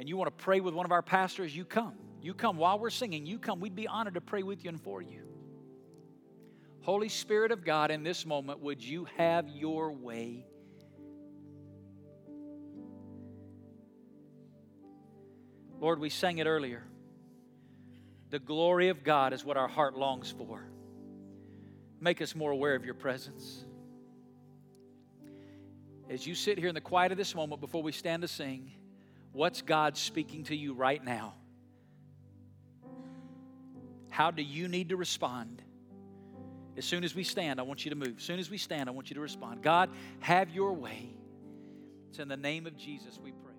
and 0.00 0.08
you 0.08 0.16
want 0.16 0.36
to 0.36 0.44
pray 0.44 0.58
with 0.58 0.74
one 0.74 0.84
of 0.84 0.90
our 0.90 1.00
pastors, 1.00 1.56
you 1.56 1.64
come. 1.64 1.94
You 2.20 2.34
come 2.34 2.56
while 2.56 2.80
we're 2.80 2.90
singing. 2.90 3.24
You 3.24 3.38
come. 3.38 3.60
We'd 3.60 3.76
be 3.76 3.86
honored 3.86 4.14
to 4.14 4.20
pray 4.20 4.42
with 4.42 4.64
you 4.64 4.70
and 4.70 4.80
for 4.82 5.00
you. 5.00 5.31
Holy 6.82 7.08
Spirit 7.08 7.52
of 7.52 7.64
God, 7.64 7.90
in 7.90 8.02
this 8.02 8.26
moment, 8.26 8.60
would 8.60 8.82
you 8.82 9.06
have 9.16 9.48
your 9.48 9.92
way? 9.92 10.44
Lord, 15.80 16.00
we 16.00 16.10
sang 16.10 16.38
it 16.38 16.46
earlier. 16.46 16.82
The 18.30 18.38
glory 18.38 18.88
of 18.88 19.04
God 19.04 19.32
is 19.32 19.44
what 19.44 19.56
our 19.56 19.68
heart 19.68 19.96
longs 19.96 20.30
for. 20.30 20.64
Make 22.00 22.20
us 22.20 22.34
more 22.34 22.50
aware 22.50 22.74
of 22.74 22.84
your 22.84 22.94
presence. 22.94 23.64
As 26.10 26.26
you 26.26 26.34
sit 26.34 26.58
here 26.58 26.68
in 26.68 26.74
the 26.74 26.80
quiet 26.80 27.12
of 27.12 27.18
this 27.18 27.34
moment 27.34 27.60
before 27.60 27.82
we 27.82 27.92
stand 27.92 28.22
to 28.22 28.28
sing, 28.28 28.72
what's 29.32 29.62
God 29.62 29.96
speaking 29.96 30.44
to 30.44 30.56
you 30.56 30.74
right 30.74 31.02
now? 31.02 31.34
How 34.08 34.30
do 34.30 34.42
you 34.42 34.66
need 34.66 34.88
to 34.88 34.96
respond? 34.96 35.62
As 36.76 36.84
soon 36.84 37.04
as 37.04 37.14
we 37.14 37.24
stand, 37.24 37.60
I 37.60 37.62
want 37.64 37.84
you 37.84 37.90
to 37.90 37.96
move. 37.96 38.14
As 38.18 38.22
soon 38.22 38.38
as 38.38 38.50
we 38.50 38.58
stand, 38.58 38.88
I 38.88 38.92
want 38.92 39.10
you 39.10 39.14
to 39.14 39.20
respond. 39.20 39.62
God, 39.62 39.90
have 40.20 40.50
your 40.50 40.72
way. 40.72 41.14
It's 42.08 42.18
in 42.18 42.28
the 42.28 42.36
name 42.36 42.66
of 42.66 42.76
Jesus 42.76 43.18
we 43.22 43.32
pray. 43.32 43.51